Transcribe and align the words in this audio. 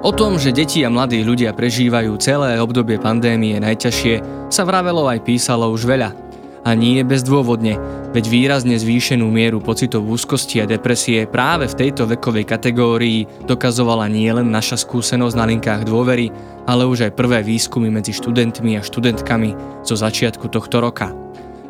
O 0.00 0.16
tom, 0.16 0.40
že 0.40 0.48
deti 0.48 0.80
a 0.80 0.88
mladí 0.88 1.20
ľudia 1.20 1.52
prežívajú 1.52 2.16
celé 2.16 2.56
obdobie 2.56 2.96
pandémie 2.96 3.60
najťažšie, 3.60 4.48
sa 4.48 4.64
vravelo 4.64 5.04
aj 5.04 5.20
písalo 5.28 5.68
už 5.68 5.84
veľa. 5.84 6.16
A 6.64 6.72
nie 6.72 7.04
bezdôvodne, 7.04 7.76
veď 8.08 8.24
výrazne 8.32 8.80
zvýšenú 8.80 9.28
mieru 9.28 9.60
pocitov 9.60 10.08
úzkosti 10.08 10.64
a 10.64 10.68
depresie 10.68 11.28
práve 11.28 11.68
v 11.68 11.76
tejto 11.84 12.08
vekovej 12.08 12.48
kategórii 12.48 13.28
dokazovala 13.44 14.08
nielen 14.08 14.48
naša 14.48 14.80
skúsenosť 14.80 15.36
na 15.36 15.44
linkách 15.44 15.84
dôvery, 15.84 16.32
ale 16.64 16.88
už 16.88 17.12
aj 17.12 17.16
prvé 17.20 17.44
výskumy 17.44 17.92
medzi 17.92 18.16
študentmi 18.16 18.80
a 18.80 18.84
študentkami 18.84 19.84
zo 19.84 20.00
začiatku 20.00 20.48
tohto 20.48 20.80
roka. 20.80 21.12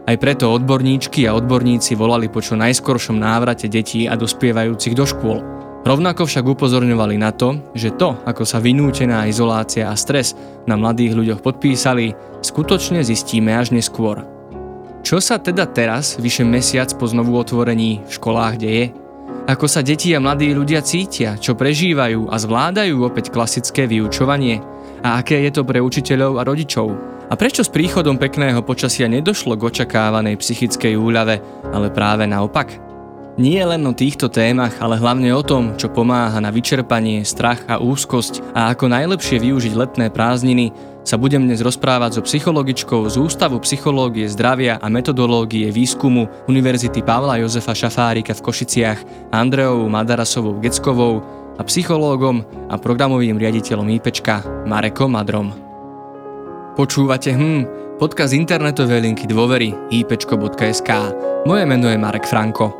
Aj 0.06 0.16
preto 0.22 0.54
odborníčky 0.54 1.26
a 1.26 1.34
odborníci 1.34 1.98
volali 1.98 2.30
po 2.30 2.38
čo 2.38 2.54
najskoršom 2.54 3.18
návrate 3.18 3.66
detí 3.66 4.06
a 4.06 4.14
dospievajúcich 4.14 4.94
do 4.94 5.02
škôl– 5.02 5.42
Rovnako 5.80 6.28
však 6.28 6.44
upozorňovali 6.44 7.16
na 7.16 7.32
to, 7.32 7.56
že 7.72 7.96
to, 7.96 8.12
ako 8.28 8.44
sa 8.44 8.60
vynútená 8.60 9.24
izolácia 9.24 9.88
a 9.88 9.96
stres 9.96 10.36
na 10.68 10.76
mladých 10.76 11.16
ľuďoch 11.16 11.40
podpísali, 11.40 12.12
skutočne 12.44 13.00
zistíme 13.00 13.56
až 13.56 13.72
neskôr. 13.72 14.20
Čo 15.00 15.24
sa 15.24 15.40
teda 15.40 15.64
teraz, 15.72 16.20
vyše 16.20 16.44
mesiac 16.44 16.92
po 17.00 17.08
znovu 17.08 17.32
otvorení 17.32 18.04
v 18.04 18.10
školách 18.12 18.54
deje? 18.60 18.92
Ako 19.48 19.64
sa 19.64 19.80
deti 19.80 20.12
a 20.12 20.20
mladí 20.20 20.52
ľudia 20.52 20.84
cítia, 20.84 21.40
čo 21.40 21.56
prežívajú 21.56 22.28
a 22.28 22.36
zvládajú 22.36 23.00
opäť 23.00 23.32
klasické 23.32 23.88
vyučovanie? 23.88 24.60
A 25.00 25.24
aké 25.24 25.40
je 25.48 25.50
to 25.56 25.64
pre 25.64 25.80
učiteľov 25.80 26.36
a 26.36 26.44
rodičov? 26.44 26.92
A 27.32 27.34
prečo 27.40 27.64
s 27.64 27.72
príchodom 27.72 28.20
pekného 28.20 28.60
počasia 28.60 29.08
nedošlo 29.08 29.56
k 29.56 29.64
očakávanej 29.64 30.36
psychickej 30.36 30.92
úľave, 30.92 31.40
ale 31.72 31.88
práve 31.88 32.28
naopak? 32.28 32.89
Nie 33.40 33.64
len 33.64 33.80
o 33.88 33.96
týchto 33.96 34.28
témach, 34.28 34.76
ale 34.84 35.00
hlavne 35.00 35.32
o 35.32 35.40
tom, 35.40 35.72
čo 35.80 35.88
pomáha 35.88 36.44
na 36.44 36.52
vyčerpanie, 36.52 37.24
strach 37.24 37.64
a 37.72 37.80
úzkosť 37.80 38.52
a 38.52 38.68
ako 38.76 38.92
najlepšie 38.92 39.40
využiť 39.40 39.72
letné 39.80 40.12
prázdniny, 40.12 40.76
sa 41.08 41.16
budem 41.16 41.48
dnes 41.48 41.64
rozprávať 41.64 42.20
so 42.20 42.22
psychologičkou 42.28 43.00
z 43.08 43.16
Ústavu 43.16 43.56
psychológie 43.64 44.28
zdravia 44.28 44.76
a 44.76 44.92
metodológie 44.92 45.72
výskumu 45.72 46.28
Univerzity 46.52 47.00
Pavla 47.00 47.40
Jozefa 47.40 47.72
Šafárika 47.72 48.36
v 48.36 48.44
Košiciach 48.44 49.32
Andreou 49.32 49.88
Madarasovou 49.88 50.60
Geckovou 50.60 51.24
a 51.56 51.64
psychológom 51.64 52.44
a 52.68 52.76
programovým 52.76 53.40
riaditeľom 53.40 53.88
IPčka 53.88 54.68
Marekom 54.68 55.16
Madrom. 55.16 55.48
Počúvate 56.76 57.32
hm, 57.32 57.96
podcast 57.96 58.36
internetovej 58.36 59.00
linky 59.00 59.24
dôvery 59.24 59.72
ipčko.sk. 59.88 60.90
Moje 61.48 61.64
meno 61.64 61.88
je 61.88 61.96
Marek 61.96 62.28
Franko. 62.28 62.79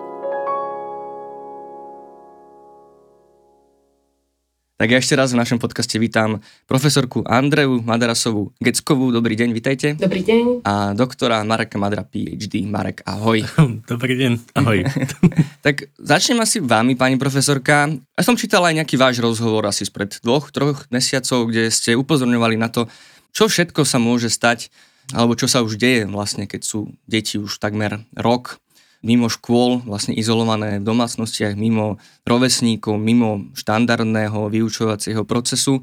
Tak 4.81 4.89
ja 4.89 4.97
ešte 4.97 5.13
raz 5.13 5.37
v 5.37 5.45
našom 5.45 5.61
podcaste 5.61 6.01
vítam 6.01 6.41
profesorku 6.65 7.21
Andreu 7.29 7.85
Madarasovú 7.85 8.57
Geckovú. 8.65 9.13
Dobrý 9.13 9.37
deň, 9.37 9.53
vitajte. 9.53 9.93
Dobrý 9.93 10.25
deň. 10.25 10.65
A 10.65 10.97
doktora 10.97 11.45
Mareka 11.45 11.77
Madra, 11.77 12.01
PhD. 12.01 12.65
Marek, 12.65 13.05
ahoj. 13.05 13.45
Dobrý 13.93 14.17
deň, 14.17 14.57
ahoj. 14.57 14.89
tak 15.69 15.93
začnem 16.01 16.41
asi 16.41 16.65
vami, 16.65 16.97
pani 16.97 17.21
profesorka. 17.21 17.93
Ja 17.93 18.25
som 18.25 18.41
čítal 18.41 18.65
aj 18.65 18.81
nejaký 18.81 18.97
váš 18.97 19.21
rozhovor 19.21 19.69
asi 19.69 19.85
spred 19.85 20.17
dvoch, 20.25 20.49
troch 20.49 20.89
mesiacov, 20.89 21.53
kde 21.53 21.69
ste 21.69 21.93
upozorňovali 22.01 22.57
na 22.57 22.73
to, 22.73 22.89
čo 23.37 23.53
všetko 23.53 23.85
sa 23.85 24.01
môže 24.01 24.33
stať, 24.33 24.73
alebo 25.13 25.37
čo 25.37 25.45
sa 25.45 25.61
už 25.61 25.77
deje 25.77 26.09
vlastne, 26.09 26.49
keď 26.49 26.65
sú 26.65 26.97
deti 27.05 27.37
už 27.37 27.61
takmer 27.61 28.09
rok 28.17 28.57
mimo 29.01 29.33
škôl, 29.33 29.81
vlastne 29.85 30.13
izolované 30.13 30.81
v 30.81 30.87
domácnostiach, 30.87 31.57
mimo 31.57 31.97
rovesníkov, 32.29 33.01
mimo 33.01 33.49
štandardného 33.57 34.53
vyučovacieho 34.53 35.25
procesu. 35.25 35.81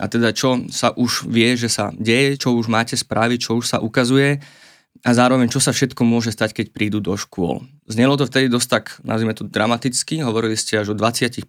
A 0.00 0.10
teda 0.10 0.34
čo 0.34 0.66
sa 0.74 0.90
už 0.96 1.30
vie, 1.30 1.54
že 1.54 1.70
sa 1.70 1.94
deje, 1.94 2.40
čo 2.40 2.56
už 2.56 2.66
máte 2.66 2.98
spraviť, 2.98 3.38
čo 3.38 3.60
už 3.60 3.64
sa 3.68 3.78
ukazuje 3.78 4.42
a 5.04 5.10
zároveň 5.10 5.52
čo 5.52 5.60
sa 5.60 5.70
všetko 5.70 6.02
môže 6.02 6.32
stať, 6.32 6.56
keď 6.56 6.66
prídu 6.72 6.98
do 6.98 7.14
škôl. 7.14 7.62
Znelo 7.86 8.16
to 8.16 8.24
vtedy 8.26 8.48
dosť 8.48 8.68
tak, 8.70 8.84
nazvime 9.04 9.36
to 9.36 9.44
dramaticky, 9.46 10.24
hovorili 10.24 10.56
ste 10.56 10.80
až 10.80 10.94
o 10.94 10.98
20% 10.98 11.44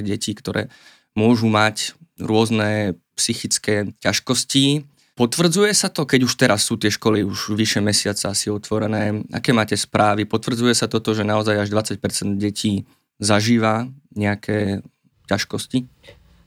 detí, 0.00 0.32
ktoré 0.34 0.72
môžu 1.14 1.46
mať 1.46 1.94
rôzne 2.18 2.98
psychické 3.14 3.94
ťažkosti, 4.02 4.86
Potvrdzuje 5.14 5.70
sa 5.78 5.94
to, 5.94 6.02
keď 6.10 6.26
už 6.26 6.34
teraz 6.34 6.66
sú 6.66 6.74
tie 6.74 6.90
školy 6.90 7.22
už 7.22 7.54
vyše 7.54 7.78
mesiaca 7.78 8.34
asi 8.34 8.50
otvorené? 8.50 9.22
Aké 9.30 9.54
máte 9.54 9.78
správy? 9.78 10.26
Potvrdzuje 10.26 10.74
sa 10.74 10.90
toto, 10.90 11.14
že 11.14 11.22
naozaj 11.22 11.54
až 11.54 11.68
20% 11.70 12.34
detí 12.34 12.82
zažíva 13.22 13.86
nejaké 14.18 14.82
ťažkosti? 15.30 15.86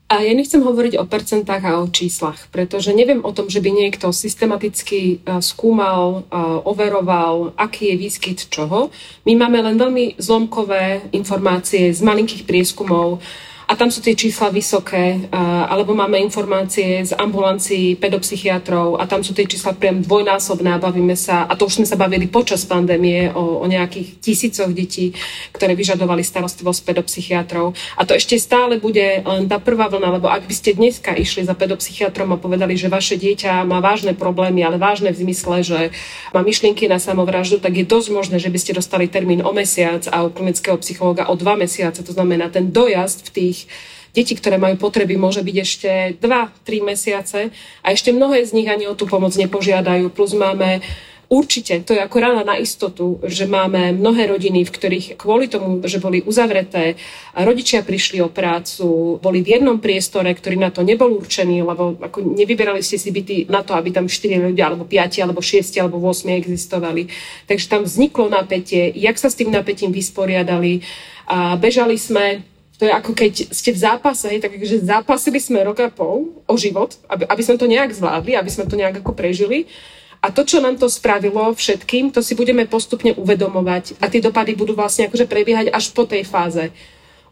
A 0.08 0.24
ja 0.24 0.32
nechcem 0.32 0.64
hovoriť 0.64 0.96
o 0.96 1.04
percentách 1.04 1.62
a 1.68 1.84
o 1.84 1.88
číslach, 1.88 2.48
pretože 2.48 2.96
neviem 2.96 3.20
o 3.20 3.32
tom, 3.32 3.52
že 3.52 3.60
by 3.60 3.68
niekto 3.68 4.08
systematicky 4.08 5.20
e, 5.20 5.36
skúmal, 5.44 6.24
e, 6.24 6.36
overoval, 6.64 7.52
aký 7.60 7.92
je 7.92 7.96
výskyt 8.08 8.48
čoho. 8.48 8.88
My 9.28 9.36
máme 9.36 9.60
len 9.60 9.76
veľmi 9.76 10.16
zlomkové 10.16 11.12
informácie 11.12 11.92
z 11.92 12.00
malinkých 12.00 12.48
prieskumov, 12.48 13.20
a 13.68 13.76
tam 13.76 13.92
sú 13.92 14.00
tie 14.00 14.16
čísla 14.16 14.48
vysoké, 14.48 15.28
alebo 15.68 15.92
máme 15.92 16.16
informácie 16.16 17.04
z 17.04 17.12
ambulancií 17.12 18.00
pedopsychiatrov 18.00 18.96
a 18.96 19.04
tam 19.04 19.20
sú 19.20 19.36
tie 19.36 19.44
čísla 19.44 19.76
priam 19.76 20.00
dvojnásobné 20.00 20.72
a 20.72 20.80
bavíme 20.80 21.12
sa, 21.12 21.44
a 21.44 21.52
to 21.52 21.68
už 21.68 21.84
sme 21.84 21.86
sa 21.86 22.00
bavili 22.00 22.24
počas 22.32 22.64
pandémie 22.64 23.28
o, 23.28 23.60
o 23.60 23.66
nejakých 23.68 24.24
tisícoch 24.24 24.72
detí, 24.72 25.12
ktoré 25.52 25.76
vyžadovali 25.76 26.24
starostlivosť 26.24 26.80
pedopsychiatrov. 26.80 27.76
A 28.00 28.08
to 28.08 28.16
ešte 28.16 28.40
stále 28.40 28.80
bude 28.80 29.20
len 29.20 29.44
tá 29.44 29.60
prvá 29.60 29.92
vlna, 29.92 30.16
lebo 30.16 30.32
ak 30.32 30.48
by 30.48 30.54
ste 30.56 30.72
dneska 30.72 31.12
išli 31.12 31.44
za 31.44 31.52
pedopsychiatrom 31.52 32.32
a 32.32 32.40
povedali, 32.40 32.72
že 32.72 32.88
vaše 32.88 33.20
dieťa 33.20 33.68
má 33.68 33.84
vážne 33.84 34.16
problémy, 34.16 34.64
ale 34.64 34.80
vážne 34.80 35.12
v 35.12 35.28
zmysle, 35.28 35.60
že 35.60 35.80
má 36.32 36.40
myšlienky 36.40 36.88
na 36.88 36.96
samovraždu, 36.96 37.60
tak 37.60 37.76
je 37.76 37.84
dosť 37.84 38.08
možné, 38.16 38.36
že 38.40 38.48
by 38.48 38.58
ste 38.64 38.72
dostali 38.80 39.12
termín 39.12 39.44
o 39.44 39.52
mesiac 39.52 40.08
a 40.08 40.24
u 40.24 40.32
klinického 40.32 40.80
psychológa 40.80 41.28
o 41.28 41.36
dva 41.36 41.52
mesiace. 41.52 42.00
To 42.00 42.16
znamená, 42.16 42.48
ten 42.48 42.72
dojazd 42.72 43.28
v 43.28 43.32
tých 43.36 43.57
tých 43.58 43.70
detí, 44.14 44.34
ktoré 44.34 44.56
majú 44.56 44.78
potreby, 44.78 45.18
môže 45.18 45.42
byť 45.42 45.56
ešte 45.58 45.90
2-3 46.22 46.90
mesiace 46.90 47.40
a 47.82 47.86
ešte 47.90 48.14
mnohé 48.14 48.46
z 48.46 48.54
nich 48.56 48.68
ani 48.70 48.86
o 48.86 48.96
tú 48.96 49.04
pomoc 49.04 49.34
nepožiadajú. 49.36 50.10
Plus 50.10 50.32
máme 50.34 50.80
Určite, 51.28 51.84
to 51.84 51.92
je 51.92 52.00
ako 52.00 52.24
rána 52.24 52.40
na 52.40 52.56
istotu, 52.56 53.20
že 53.20 53.44
máme 53.44 53.92
mnohé 53.92 54.32
rodiny, 54.32 54.64
v 54.64 54.72
ktorých 54.72 55.06
kvôli 55.20 55.44
tomu, 55.44 55.84
že 55.84 56.00
boli 56.00 56.24
uzavreté, 56.24 56.96
rodičia 57.36 57.84
prišli 57.84 58.24
o 58.24 58.32
prácu, 58.32 59.20
boli 59.20 59.44
v 59.44 59.60
jednom 59.60 59.76
priestore, 59.76 60.32
ktorý 60.32 60.56
na 60.56 60.72
to 60.72 60.80
nebol 60.80 61.12
určený, 61.12 61.60
lebo 61.68 62.00
ako 62.00 62.32
nevyberali 62.32 62.80
ste 62.80 62.96
si 62.96 63.12
byty 63.12 63.44
na 63.52 63.60
to, 63.60 63.76
aby 63.76 63.92
tam 63.92 64.08
4 64.08 64.40
ľudia, 64.40 64.72
alebo 64.72 64.88
5, 64.88 65.20
alebo 65.20 65.44
6, 65.44 65.76
alebo 65.76 66.00
8 66.00 66.32
existovali. 66.32 67.12
Takže 67.44 67.66
tam 67.68 67.84
vzniklo 67.84 68.32
napätie, 68.32 68.88
jak 68.96 69.20
sa 69.20 69.28
s 69.28 69.36
tým 69.36 69.52
napätím 69.52 69.92
vysporiadali. 69.92 70.80
A 71.28 71.60
bežali 71.60 72.00
sme 72.00 72.40
to 72.78 72.86
je 72.86 72.92
ako 72.94 73.10
keď 73.10 73.50
ste 73.50 73.74
v 73.74 73.82
zápase, 73.82 74.30
takže 74.38 74.86
zápasili 74.86 75.42
sme 75.42 75.66
rok 75.66 75.82
a 75.82 75.90
pol 75.90 76.30
o 76.46 76.54
život, 76.54 76.94
aby, 77.10 77.26
aby 77.26 77.42
sme 77.42 77.58
to 77.58 77.66
nejak 77.66 77.90
zvládli, 77.90 78.38
aby 78.38 78.50
sme 78.54 78.70
to 78.70 78.78
nejak 78.78 79.02
ako 79.02 79.18
prežili. 79.18 79.66
A 80.22 80.30
to, 80.30 80.46
čo 80.46 80.62
nám 80.62 80.78
to 80.78 80.86
spravilo 80.86 81.54
všetkým, 81.54 82.10
to 82.14 82.22
si 82.22 82.38
budeme 82.38 82.66
postupne 82.66 83.14
uvedomovať. 83.14 83.98
A 84.02 84.10
tie 84.10 84.22
dopady 84.22 84.54
budú 84.54 84.74
vlastne 84.74 85.06
akože 85.10 85.26
prebiehať 85.30 85.70
až 85.70 85.90
po 85.94 86.06
tej 86.06 86.26
fáze 86.26 86.70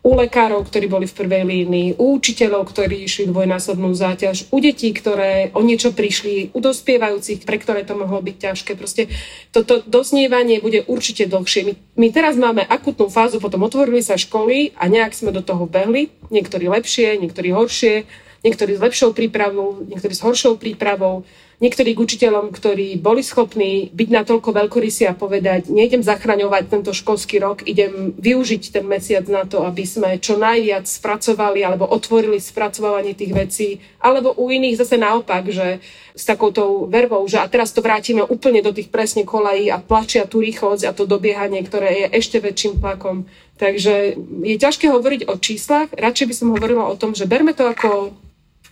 u 0.03 0.11
lekárov, 0.15 0.65
ktorí 0.67 0.87
boli 0.87 1.07
v 1.09 1.17
prvej 1.17 1.45
línii, 1.47 1.89
u 1.99 2.17
učiteľov, 2.19 2.69
ktorí 2.71 3.05
išli 3.05 3.31
dvojnásobnú 3.31 3.91
záťaž, 3.95 4.53
u 4.55 4.59
detí, 4.63 4.93
ktoré 4.95 5.51
o 5.57 5.61
niečo 5.65 5.91
prišli, 5.95 6.55
u 6.55 6.59
dospievajúcich, 6.63 7.43
pre 7.43 7.57
ktoré 7.59 7.83
to 7.83 7.99
mohlo 7.99 8.23
byť 8.23 8.37
ťažké. 8.37 8.73
Proste 8.79 9.11
toto 9.51 9.83
dosnievanie 9.83 10.63
bude 10.63 10.87
určite 10.87 11.27
dlhšie. 11.27 11.61
My, 11.67 11.73
my 11.99 12.07
teraz 12.13 12.35
máme 12.39 12.63
akutnú 12.67 13.11
fázu, 13.11 13.43
potom 13.43 13.67
otvorili 13.67 14.05
sa 14.05 14.15
školy 14.15 14.77
a 14.79 14.87
nejak 14.87 15.17
sme 15.17 15.35
do 15.35 15.43
toho 15.43 15.67
behli. 15.67 16.13
Niektorí 16.31 16.71
lepšie, 16.71 17.19
niektorí 17.19 17.51
horšie, 17.51 18.07
niektorí 18.47 18.79
s 18.79 18.83
lepšou 18.83 19.11
prípravou, 19.11 19.83
niektorí 19.87 20.15
s 20.15 20.23
horšou 20.23 20.59
prípravou 20.61 21.27
niektorých 21.57 21.97
učiteľom, 21.97 22.53
ktorí 22.53 23.01
boli 23.01 23.25
schopní 23.25 23.89
byť 23.89 24.09
natoľko 24.13 24.53
veľkorysí 24.53 25.09
a 25.09 25.17
povedať, 25.17 25.73
nejdem 25.73 26.05
zachraňovať 26.05 26.69
tento 26.69 26.93
školský 26.93 27.41
rok, 27.41 27.65
idem 27.65 28.13
využiť 28.13 28.77
ten 28.77 28.85
mesiac 28.85 29.25
na 29.33 29.49
to, 29.49 29.65
aby 29.65 29.89
sme 29.89 30.21
čo 30.21 30.37
najviac 30.37 30.85
spracovali 30.85 31.65
alebo 31.65 31.89
otvorili 31.89 32.37
spracovanie 32.37 33.17
tých 33.17 33.33
vecí, 33.33 33.69
alebo 34.05 34.37
u 34.37 34.53
iných 34.53 34.77
zase 34.77 35.01
naopak, 35.01 35.49
že 35.49 35.81
s 36.13 36.25
takouto 36.29 36.89
vervou, 36.89 37.25
že 37.25 37.41
a 37.41 37.49
teraz 37.49 37.73
to 37.73 37.81
vrátime 37.81 38.25
úplne 38.25 38.61
do 38.61 38.73
tých 38.73 38.93
presne 38.93 39.25
kolají 39.25 39.73
a 39.73 39.81
plačia 39.81 40.29
tú 40.29 40.45
rýchlosť 40.45 40.85
a 40.89 40.97
to 40.97 41.09
dobiehanie, 41.09 41.65
ktoré 41.65 42.05
je 42.05 42.07
ešte 42.21 42.41
väčším 42.41 42.81
tlakom. 42.85 43.25
Takže 43.57 44.17
je 44.45 44.57
ťažké 44.61 44.93
hovoriť 44.93 45.33
o 45.33 45.41
číslach, 45.41 45.89
radšej 45.97 46.27
by 46.29 46.35
som 46.37 46.53
hovorila 46.53 46.85
o 46.93 46.99
tom, 47.01 47.17
že 47.17 47.25
berme 47.25 47.57
to 47.57 47.65
ako 47.65 48.13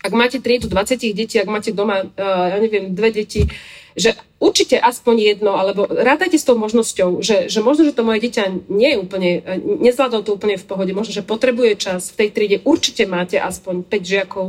ak 0.05 0.13
máte 0.13 0.37
triedu 0.45 0.69
20 0.69 1.01
detí, 1.17 1.41
ak 1.41 1.49
máte 1.49 1.73
doma, 1.73 2.05
ja 2.21 2.61
neviem, 2.61 2.93
dve 2.93 3.09
deti, 3.09 3.49
že 3.97 4.13
určite 4.37 4.77
aspoň 4.77 5.17
jedno, 5.33 5.57
alebo 5.57 5.89
rádajte 5.89 6.37
s 6.37 6.45
tou 6.45 6.61
možnosťou, 6.61 7.25
že, 7.25 7.49
že 7.49 7.65
možno, 7.65 7.89
že 7.89 7.97
to 7.97 8.05
moje 8.05 8.21
dieťa 8.29 8.69
nie 8.69 8.93
je 8.93 9.01
úplne, 9.01 9.31
nezvládol 9.81 10.21
to 10.27 10.37
úplne 10.37 10.61
v 10.61 10.67
pohode, 10.69 10.93
možno, 10.93 11.17
že 11.17 11.25
potrebuje 11.25 11.81
čas 11.81 12.13
v 12.13 12.27
tej 12.27 12.29
triede, 12.35 12.57
určite 12.69 13.09
máte 13.09 13.41
aspoň 13.41 13.87
5 13.87 14.13
žiakov, 14.13 14.47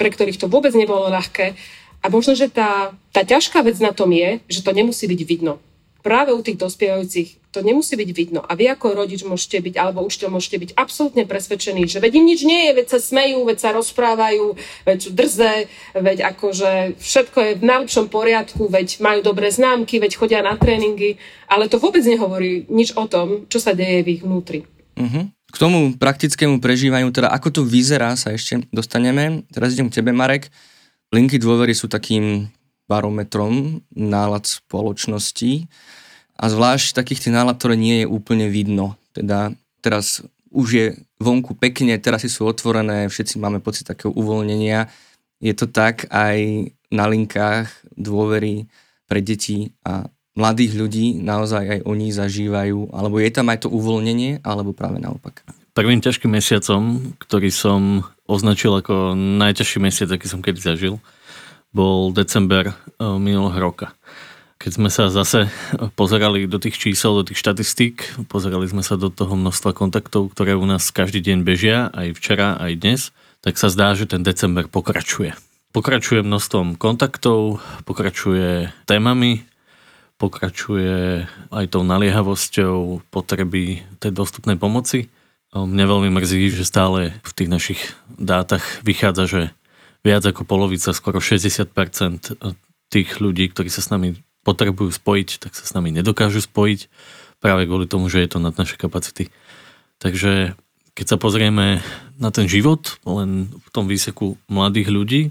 pre 0.00 0.08
ktorých 0.08 0.40
to 0.40 0.48
vôbec 0.48 0.72
nebolo 0.72 1.12
ľahké. 1.12 1.52
A 2.00 2.06
možno, 2.08 2.32
že 2.32 2.48
tá, 2.48 2.96
tá 3.12 3.26
ťažká 3.26 3.60
vec 3.60 3.76
na 3.82 3.92
tom 3.92 4.08
je, 4.14 4.40
že 4.48 4.64
to 4.64 4.72
nemusí 4.72 5.04
byť 5.04 5.20
vidno 5.28 5.60
práve 6.04 6.36
u 6.36 6.44
tých 6.44 6.60
dospievajúcich 6.60 7.40
to 7.48 7.64
nemusí 7.64 7.96
byť 7.96 8.10
vidno. 8.12 8.44
A 8.44 8.52
vy 8.58 8.68
ako 8.68 8.98
rodič 8.98 9.24
môžete 9.24 9.64
byť, 9.64 9.74
alebo 9.80 10.04
učiteľ 10.04 10.36
môžete 10.36 10.58
byť 10.60 10.70
absolútne 10.76 11.24
presvedčení, 11.24 11.88
že 11.88 12.02
veď 12.02 12.20
im 12.20 12.26
nič 12.28 12.40
nie 12.44 12.68
je, 12.68 12.76
veď 12.76 12.86
sa 12.92 12.98
smejú, 13.00 13.46
veď 13.46 13.58
sa 13.62 13.70
rozprávajú, 13.72 14.58
veď 14.84 14.98
sú 15.00 15.10
drze, 15.16 15.70
veď 15.96 16.18
akože 16.34 17.00
všetko 17.00 17.38
je 17.40 17.52
v 17.56 17.64
najlepšom 17.64 18.06
poriadku, 18.12 18.68
veď 18.68 19.00
majú 19.00 19.24
dobré 19.24 19.48
známky, 19.48 20.02
veď 20.02 20.12
chodia 20.18 20.44
na 20.44 20.60
tréningy, 20.60 21.16
ale 21.48 21.70
to 21.70 21.80
vôbec 21.80 22.04
nehovorí 22.04 22.66
nič 22.68 22.92
o 22.98 23.08
tom, 23.08 23.48
čo 23.48 23.62
sa 23.62 23.72
deje 23.72 24.04
v 24.04 24.18
ich 24.18 24.22
vnútri. 24.26 24.66
Uh-huh. 24.98 25.30
K 25.30 25.56
tomu 25.56 25.94
praktickému 25.94 26.58
prežívaniu, 26.58 27.14
teda 27.14 27.30
ako 27.30 27.48
to 27.48 27.62
vyzerá, 27.62 28.18
sa 28.18 28.34
ešte 28.34 28.66
dostaneme. 28.74 29.46
Teraz 29.54 29.78
idem 29.78 29.86
k 29.86 30.02
tebe, 30.02 30.10
Marek. 30.10 30.50
Linky 31.14 31.38
dôvery 31.38 31.78
sú 31.78 31.86
takým 31.86 32.50
barometrom 32.88 33.80
nálad 33.92 34.44
spoločnosti 34.44 35.66
a 36.36 36.44
zvlášť 36.50 36.96
takých 36.98 37.28
tých 37.28 37.34
nálad, 37.36 37.56
ktoré 37.56 37.78
nie 37.78 38.04
je 38.04 38.06
úplne 38.10 38.50
vidno. 38.50 38.98
Teda 39.14 39.54
teraz 39.80 40.20
už 40.54 40.68
je 40.70 40.86
vonku 41.18 41.58
pekne, 41.58 41.98
terasy 41.98 42.30
sú 42.30 42.46
otvorené, 42.46 43.10
všetci 43.10 43.42
máme 43.42 43.58
pocit 43.58 43.88
takého 43.88 44.14
uvoľnenia. 44.14 44.86
Je 45.42 45.54
to 45.56 45.66
tak 45.66 46.06
aj 46.14 46.70
na 46.94 47.04
linkách 47.10 47.70
dôvery 47.98 48.70
pre 49.10 49.18
deti 49.18 49.74
a 49.82 50.06
mladých 50.34 50.72
ľudí, 50.74 51.06
naozaj 51.22 51.62
aj 51.62 51.80
oni 51.86 52.10
zažívajú, 52.10 52.90
alebo 52.90 53.22
je 53.22 53.30
tam 53.30 53.50
aj 53.50 53.66
to 53.66 53.68
uvoľnenie, 53.70 54.42
alebo 54.42 54.74
práve 54.74 54.98
naopak? 54.98 55.46
Prvým 55.74 55.98
ťažkým 55.98 56.30
mesiacom, 56.30 57.14
ktorý 57.18 57.50
som 57.50 58.06
označil 58.30 58.74
ako 58.78 59.14
najťažší 59.14 59.78
mesiac, 59.82 60.10
aký 60.10 60.26
som 60.30 60.42
kedy 60.42 60.58
zažil, 60.62 61.02
bol 61.74 62.14
december 62.14 62.70
eh, 62.70 62.74
minulého 63.18 63.58
roka. 63.58 63.92
Keď 64.62 64.70
sme 64.80 64.88
sa 64.88 65.12
zase 65.12 65.52
pozerali 65.98 66.48
do 66.48 66.56
tých 66.56 66.78
čísel, 66.80 67.20
do 67.20 67.26
tých 67.26 67.42
štatistík, 67.42 68.24
pozerali 68.32 68.64
sme 68.64 68.80
sa 68.80 68.96
do 68.96 69.12
toho 69.12 69.36
množstva 69.36 69.76
kontaktov, 69.76 70.32
ktoré 70.32 70.56
u 70.56 70.64
nás 70.64 70.88
každý 70.88 71.20
deň 71.20 71.38
bežia, 71.44 71.92
aj 71.92 72.16
včera, 72.16 72.56
aj 72.56 72.72
dnes, 72.80 73.00
tak 73.44 73.60
sa 73.60 73.68
zdá, 73.68 73.92
že 73.92 74.08
ten 74.08 74.24
december 74.24 74.70
pokračuje. 74.72 75.36
Pokračuje 75.74 76.24
množstvom 76.24 76.80
kontaktov, 76.80 77.60
pokračuje 77.84 78.72
témami, 78.88 79.44
pokračuje 80.16 81.26
aj 81.52 81.64
tou 81.68 81.82
naliehavosťou 81.84 83.04
potreby 83.12 83.84
tej 84.00 84.14
dostupnej 84.14 84.56
pomoci. 84.56 85.12
Mne 85.52 85.84
veľmi 85.84 86.08
mrzí, 86.14 86.54
že 86.54 86.64
stále 86.64 87.18
v 87.20 87.32
tých 87.36 87.50
našich 87.50 87.80
dátach 88.16 88.62
vychádza, 88.80 89.24
že 89.26 89.42
viac 90.04 90.22
ako 90.28 90.44
polovica, 90.44 90.92
skoro 90.92 91.18
60% 91.18 92.36
tých 92.92 93.08
ľudí, 93.18 93.48
ktorí 93.50 93.72
sa 93.72 93.80
s 93.80 93.88
nami 93.88 94.20
potrebujú 94.44 94.92
spojiť, 94.92 95.40
tak 95.40 95.56
sa 95.56 95.64
s 95.64 95.72
nami 95.72 95.90
nedokážu 95.90 96.44
spojiť 96.44 96.92
práve 97.40 97.64
kvôli 97.64 97.88
tomu, 97.88 98.12
že 98.12 98.20
je 98.20 98.28
to 98.28 98.38
nad 98.38 98.54
naše 98.54 98.76
kapacity. 98.76 99.32
Takže 99.98 100.54
keď 100.94 101.06
sa 101.08 101.16
pozrieme 101.16 101.80
na 102.20 102.30
ten 102.30 102.46
život 102.46 103.00
len 103.08 103.48
v 103.50 103.68
tom 103.72 103.88
výseku 103.88 104.36
mladých 104.46 104.88
ľudí, 104.92 105.22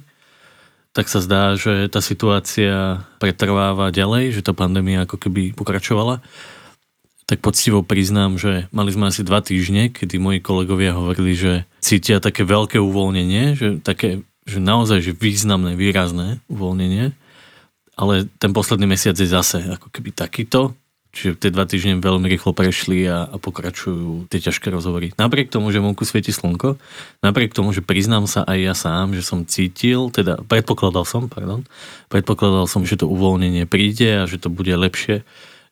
tak 0.93 1.09
sa 1.09 1.23
zdá, 1.23 1.57
že 1.57 1.89
tá 1.89 2.01
situácia 2.05 3.05
pretrváva 3.17 3.89
ďalej, 3.89 4.37
že 4.37 4.45
tá 4.45 4.53
pandémia 4.53 5.09
ako 5.09 5.17
keby 5.17 5.57
pokračovala. 5.57 6.21
Tak 7.25 7.41
poctivo 7.41 7.81
priznám, 7.81 8.37
že 8.37 8.69
mali 8.69 8.93
sme 8.93 9.09
asi 9.09 9.25
dva 9.25 9.41
týždne, 9.41 9.89
kedy 9.89 10.21
moji 10.21 10.43
kolegovia 10.43 10.93
hovorili, 10.93 11.33
že 11.33 11.53
cítia 11.81 12.21
také 12.21 12.45
veľké 12.45 12.77
uvoľnenie, 12.77 13.57
že 13.57 13.67
také 13.81 14.21
že 14.43 14.59
naozaj 14.59 14.99
že 14.99 15.13
významné, 15.15 15.75
výrazné 15.79 16.43
uvoľnenie, 16.51 17.15
ale 17.93 18.27
ten 18.41 18.51
posledný 18.51 18.89
mesiac 18.89 19.15
je 19.15 19.29
zase 19.29 19.61
ako 19.63 19.87
keby 19.93 20.11
takýto, 20.11 20.73
čiže 21.13 21.37
tie 21.37 21.53
dva 21.53 21.69
týždne 21.69 22.01
veľmi 22.01 22.25
rýchlo 22.25 22.57
prešli 22.57 23.05
a, 23.05 23.29
a 23.29 23.37
pokračujú 23.37 24.25
tie 24.33 24.41
ťažké 24.41 24.73
rozhovory. 24.73 25.13
Napriek 25.15 25.53
tomu, 25.53 25.69
že 25.69 25.77
vonku 25.77 26.01
svieti 26.03 26.33
slnko, 26.33 26.81
napriek 27.21 27.53
tomu, 27.53 27.69
že 27.69 27.85
priznám 27.85 28.25
sa 28.25 28.41
aj 28.49 28.57
ja 28.57 28.73
sám, 28.73 29.13
že 29.13 29.21
som 29.21 29.45
cítil, 29.45 30.09
teda 30.09 30.41
predpokladal 30.49 31.05
som, 31.05 31.29
pardon, 31.29 31.63
predpokladal 32.09 32.65
som, 32.65 32.81
že 32.81 32.97
to 32.97 33.05
uvoľnenie 33.05 33.69
príde 33.69 34.25
a 34.25 34.27
že 34.27 34.41
to 34.41 34.49
bude 34.49 34.73
lepšie, 34.73 35.21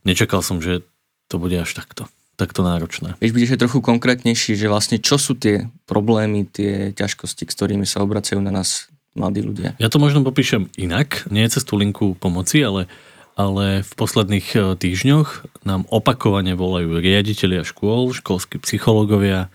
nečakal 0.06 0.46
som, 0.46 0.62
že 0.62 0.86
to 1.26 1.42
bude 1.42 1.58
až 1.58 1.74
takto 1.74 2.06
takto 2.42 2.66
náročné. 2.66 3.14
Vieš 3.22 3.38
byť 3.38 3.44
ešte 3.46 3.62
trochu 3.62 3.80
konkrétnejší, 3.86 4.58
že 4.58 4.66
vlastne 4.66 4.98
čo 4.98 5.22
sú 5.22 5.38
tie 5.38 5.70
problémy, 5.86 6.50
tie 6.50 6.90
ťažkosti, 6.98 7.46
s 7.46 7.54
ktorými 7.54 7.86
sa 7.86 8.02
obracajú 8.02 8.42
na 8.42 8.50
nás 8.50 8.90
mladí 9.14 9.46
ľudia? 9.46 9.78
Ja 9.78 9.94
to 9.94 10.02
možno 10.02 10.26
popíšem 10.26 10.74
inak, 10.74 11.30
nie 11.30 11.46
cez 11.46 11.62
tú 11.62 11.78
linku 11.78 12.18
pomoci, 12.18 12.66
ale, 12.66 12.90
ale 13.38 13.86
v 13.86 13.92
posledných 13.94 14.48
e, 14.56 14.58
týždňoch 14.80 15.62
nám 15.68 15.86
opakovane 15.94 16.58
volajú 16.58 16.98
riaditeľia 16.98 17.62
škôl, 17.62 18.16
školskí 18.18 18.58
psychológovia 18.66 19.54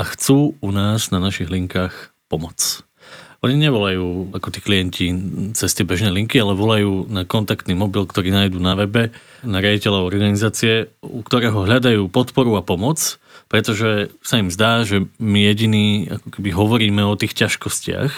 a 0.00 0.02
chcú 0.08 0.56
u 0.56 0.70
nás 0.72 1.12
na 1.12 1.20
našich 1.20 1.52
linkách 1.52 2.14
pomoc. 2.32 2.86
Oni 3.42 3.58
nevolajú 3.58 4.30
ako 4.38 4.48
tí 4.54 4.62
klienti 4.62 5.10
cez 5.58 5.74
tie 5.74 5.82
bežné 5.82 6.14
linky, 6.14 6.38
ale 6.38 6.54
volajú 6.54 7.10
na 7.10 7.26
kontaktný 7.26 7.74
mobil, 7.74 8.06
ktorý 8.06 8.30
nájdú 8.30 8.62
na 8.62 8.78
webe, 8.78 9.10
na 9.42 9.58
riaditeľa 9.58 10.06
organizácie, 10.06 10.94
u 11.02 11.26
ktorého 11.26 11.66
hľadajú 11.66 12.06
podporu 12.06 12.54
a 12.54 12.62
pomoc, 12.62 13.18
pretože 13.50 14.14
sa 14.22 14.38
im 14.38 14.46
zdá, 14.46 14.86
že 14.86 15.10
my 15.18 15.42
jediní 15.42 16.06
ako 16.06 16.38
keby 16.38 16.50
hovoríme 16.54 17.02
o 17.02 17.18
tých 17.18 17.34
ťažkostiach, 17.34 18.12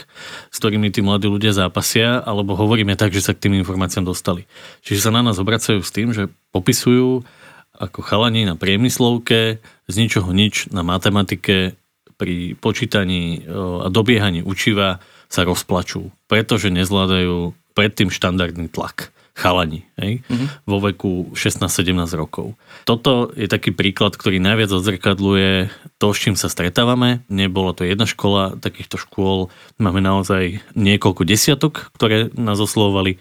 s 0.53 0.57
ktorými 0.61 0.93
tí 0.93 1.01
mladí 1.01 1.33
ľudia 1.33 1.57
zápasia, 1.57 2.21
alebo 2.21 2.53
hovoríme 2.53 2.93
tak, 2.93 3.17
že 3.17 3.25
sa 3.25 3.33
k 3.33 3.49
tým 3.49 3.57
informáciám 3.65 4.05
dostali. 4.05 4.45
Čiže 4.85 5.09
sa 5.09 5.17
na 5.17 5.25
nás 5.25 5.41
obracajú 5.41 5.81
s 5.81 5.89
tým, 5.89 6.13
že 6.13 6.29
popisujú 6.53 7.25
ako 7.73 7.99
chalani 8.05 8.45
na 8.45 8.61
priemyslovke, 8.61 9.65
z 9.89 9.95
ničoho 9.97 10.37
nič 10.37 10.69
na 10.69 10.85
matematike, 10.85 11.81
pri 12.15 12.55
počítaní 12.55 13.43
a 13.51 13.91
dobiehaní 13.91 14.47
učiva 14.47 15.03
sa 15.35 15.43
rozplačú, 15.43 16.15
pretože 16.31 16.71
nezvládajú 16.71 17.51
predtým 17.75 18.15
štandardný 18.15 18.71
tlak 18.71 19.11
chalani 19.35 19.83
hej? 19.99 20.23
Mm-hmm. 20.31 20.49
vo 20.63 20.79
veku 20.79 21.13
16-17 21.35 21.91
rokov. 22.15 22.55
Toto 22.87 23.35
je 23.35 23.51
taký 23.51 23.75
príklad, 23.75 24.15
ktorý 24.15 24.39
najviac 24.39 24.71
odzrkadluje 24.71 25.75
to, 25.99 26.07
s 26.15 26.19
čím 26.23 26.39
sa 26.39 26.47
stretávame. 26.47 27.27
Nebola 27.27 27.75
to 27.75 27.83
jedna 27.83 28.07
škola, 28.07 28.55
takýchto 28.55 28.95
škôl 28.95 29.51
máme 29.83 29.99
naozaj 29.99 30.63
niekoľko 30.79 31.27
desiatok, 31.27 31.91
ktoré 31.99 32.31
nás 32.39 32.63
oslovovali. 32.63 33.19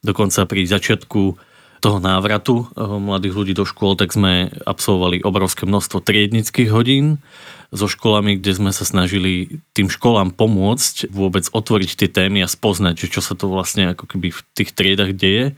Dokonca 0.00 0.48
pri 0.48 0.64
začiatku 0.64 1.36
toho 1.84 1.98
návratu 2.00 2.64
eh, 2.64 2.68
mladých 2.80 3.36
ľudí 3.36 3.52
do 3.52 3.68
škôl, 3.68 4.00
tak 4.00 4.16
sme 4.16 4.48
absolvovali 4.64 5.20
obrovské 5.20 5.68
množstvo 5.68 6.00
triednických 6.00 6.72
hodín 6.72 7.20
so 7.70 7.86
školami, 7.86 8.38
kde 8.38 8.52
sme 8.54 8.70
sa 8.74 8.82
snažili 8.82 9.62
tým 9.74 9.86
školám 9.86 10.34
pomôcť 10.34 11.10
vôbec 11.10 11.46
otvoriť 11.50 11.90
tie 11.94 12.08
témy 12.10 12.42
a 12.42 12.50
spoznať, 12.50 13.06
že 13.06 13.18
čo 13.18 13.20
sa 13.22 13.38
to 13.38 13.46
vlastne 13.46 13.94
ako 13.94 14.10
keby 14.10 14.34
v 14.34 14.40
tých 14.54 14.70
triedach 14.74 15.14
deje 15.14 15.54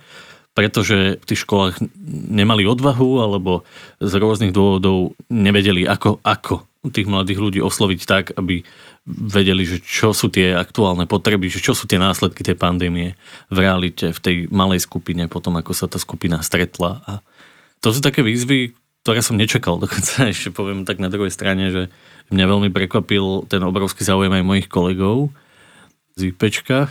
pretože 0.52 1.16
v 1.16 1.24
tých 1.24 1.48
školách 1.48 1.80
nemali 2.28 2.68
odvahu 2.68 3.24
alebo 3.24 3.64
z 4.04 4.12
rôznych 4.20 4.52
dôvodov 4.52 5.16
nevedeli, 5.32 5.88
ako, 5.88 6.20
ako 6.20 6.68
tých 6.92 7.08
mladých 7.08 7.40
ľudí 7.40 7.60
osloviť 7.64 8.00
tak, 8.04 8.24
aby 8.36 8.60
vedeli, 9.08 9.64
že 9.64 9.80
čo 9.82 10.12
sú 10.12 10.28
tie 10.28 10.54
aktuálne 10.54 11.08
potreby, 11.08 11.48
že 11.48 11.62
čo 11.62 11.72
sú 11.72 11.88
tie 11.88 11.98
následky 11.98 12.44
tej 12.44 12.54
pandémie 12.54 13.16
v 13.48 13.56
realite, 13.58 14.12
v 14.12 14.20
tej 14.20 14.36
malej 14.52 14.84
skupine, 14.84 15.26
potom 15.26 15.56
ako 15.58 15.72
sa 15.74 15.88
tá 15.88 15.96
skupina 15.96 16.44
stretla. 16.44 17.02
A 17.08 17.12
to 17.82 17.90
sú 17.90 18.04
také 18.04 18.20
výzvy, 18.22 18.76
ktoré 19.02 19.20
som 19.20 19.36
nečakal. 19.36 19.78
Dokonca 19.82 20.30
ešte 20.30 20.54
poviem 20.54 20.86
tak 20.86 21.02
na 21.02 21.10
druhej 21.10 21.34
strane, 21.34 21.68
že 21.70 21.82
mňa 22.30 22.44
veľmi 22.46 22.70
prekvapil 22.70 23.50
ten 23.50 23.60
obrovský 23.60 24.06
záujem 24.06 24.32
aj 24.32 24.46
mojich 24.46 24.68
kolegov 24.70 25.34
z 26.16 26.32
IPčka, 26.32 26.88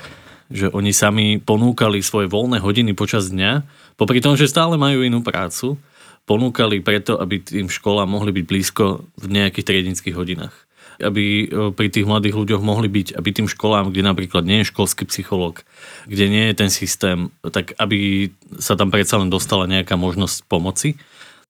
že 0.52 0.68
oni 0.70 0.92
sami 0.92 1.40
ponúkali 1.40 2.04
svoje 2.04 2.28
voľné 2.28 2.60
hodiny 2.60 2.92
počas 2.92 3.32
dňa, 3.32 3.64
popri 3.96 4.20
tom, 4.20 4.36
že 4.36 4.52
stále 4.52 4.76
majú 4.76 5.02
inú 5.02 5.24
prácu, 5.24 5.80
ponúkali 6.28 6.84
preto, 6.84 7.18
aby 7.18 7.42
tým 7.42 7.72
školám 7.72 8.12
mohli 8.12 8.36
byť 8.36 8.46
blízko 8.46 9.08
v 9.18 9.26
nejakých 9.32 9.68
triednických 9.68 10.16
hodinách. 10.16 10.54
Aby 11.02 11.26
e, 11.26 11.74
pri 11.74 11.88
tých 11.90 12.06
mladých 12.06 12.38
ľuďoch 12.38 12.62
mohli 12.62 12.86
byť, 12.92 13.18
aby 13.18 13.30
tým 13.34 13.50
školám, 13.50 13.90
kde 13.90 14.06
napríklad 14.06 14.46
nie 14.46 14.62
je 14.62 14.70
školský 14.70 15.10
psychológ, 15.10 15.66
kde 16.06 16.30
nie 16.30 16.46
je 16.52 16.54
ten 16.54 16.70
systém, 16.70 17.34
tak 17.42 17.74
aby 17.82 18.30
sa 18.62 18.78
tam 18.78 18.94
predsa 18.94 19.18
len 19.18 19.34
dostala 19.34 19.66
nejaká 19.66 19.98
možnosť 19.98 20.46
pomoci 20.46 21.00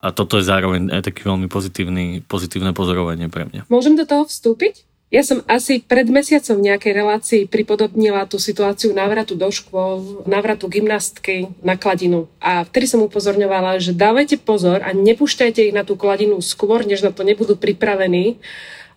a 0.01 0.09
toto 0.09 0.41
je 0.41 0.49
zároveň 0.49 0.89
aj 0.89 1.13
taký 1.13 1.29
veľmi 1.29 1.45
pozitívny, 1.45 2.25
pozitívne 2.25 2.73
pozorovanie 2.73 3.29
pre 3.29 3.45
mňa. 3.45 3.69
Môžem 3.69 3.93
do 3.93 4.03
toho 4.03 4.25
vstúpiť? 4.25 4.89
Ja 5.11 5.27
som 5.27 5.43
asi 5.43 5.83
pred 5.83 6.07
mesiacom 6.07 6.55
v 6.55 6.71
nejakej 6.71 6.93
relácii 6.95 7.41
pripodobnila 7.43 8.23
tú 8.31 8.39
situáciu 8.39 8.95
návratu 8.95 9.35
do 9.35 9.51
škôl, 9.51 10.23
návratu 10.23 10.71
gymnastky 10.71 11.51
na 11.59 11.75
kladinu. 11.75 12.31
A 12.39 12.63
vtedy 12.63 12.87
som 12.87 13.03
upozorňovala, 13.03 13.83
že 13.83 13.91
dávajte 13.91 14.39
pozor 14.39 14.79
a 14.79 14.95
nepúšťajte 14.95 15.67
ich 15.67 15.75
na 15.75 15.83
tú 15.83 15.99
kladinu 15.99 16.39
skôr, 16.39 16.87
než 16.87 17.03
na 17.03 17.11
to 17.11 17.27
nebudú 17.27 17.59
pripravení, 17.59 18.39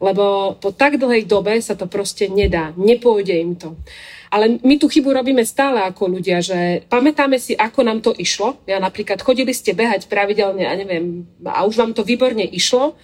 lebo 0.04 0.54
po 0.60 0.68
tak 0.68 1.00
dlhej 1.00 1.24
dobe 1.24 1.56
sa 1.64 1.72
to 1.72 1.88
proste 1.88 2.28
nedá. 2.28 2.76
Nepôjde 2.76 3.34
im 3.40 3.56
to. 3.56 3.80
Ale 4.28 4.60
my 4.60 4.76
tú 4.76 4.92
chybu 4.92 5.14
robíme 5.14 5.46
stále 5.46 5.80
ako 5.80 6.20
ľudia, 6.20 6.44
že 6.44 6.84
pamätáme 6.92 7.40
si, 7.40 7.56
ako 7.56 7.80
nám 7.86 8.04
to 8.04 8.12
išlo. 8.12 8.60
Ja 8.68 8.76
napríklad 8.82 9.24
chodili 9.24 9.56
ste 9.56 9.72
behať 9.72 10.10
pravidelne, 10.10 10.68
a 10.68 10.74
neviem, 10.76 11.24
a 11.46 11.64
už 11.64 11.80
vám 11.80 11.92
to 11.96 12.04
výborne 12.04 12.44
išlo 12.44 12.98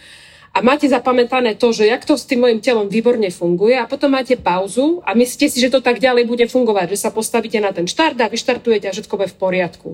a 0.50 0.58
máte 0.66 0.90
zapamätané 0.90 1.54
to, 1.54 1.70
že 1.70 1.86
jak 1.86 2.02
to 2.02 2.18
s 2.18 2.26
tým 2.26 2.42
mojim 2.42 2.58
telom 2.58 2.90
výborne 2.90 3.30
funguje 3.30 3.78
a 3.78 3.86
potom 3.86 4.10
máte 4.10 4.34
pauzu 4.34 4.98
a 5.06 5.14
myslíte 5.14 5.46
si, 5.46 5.62
že 5.62 5.70
to 5.70 5.78
tak 5.78 6.02
ďalej 6.02 6.26
bude 6.26 6.42
fungovať, 6.50 6.90
že 6.90 7.06
sa 7.06 7.14
postavíte 7.14 7.62
na 7.62 7.70
ten 7.70 7.86
štart 7.86 8.18
a 8.18 8.26
vyštartujete 8.26 8.90
a 8.90 8.94
všetko 8.94 9.14
bude 9.14 9.30
v 9.30 9.38
poriadku. 9.38 9.90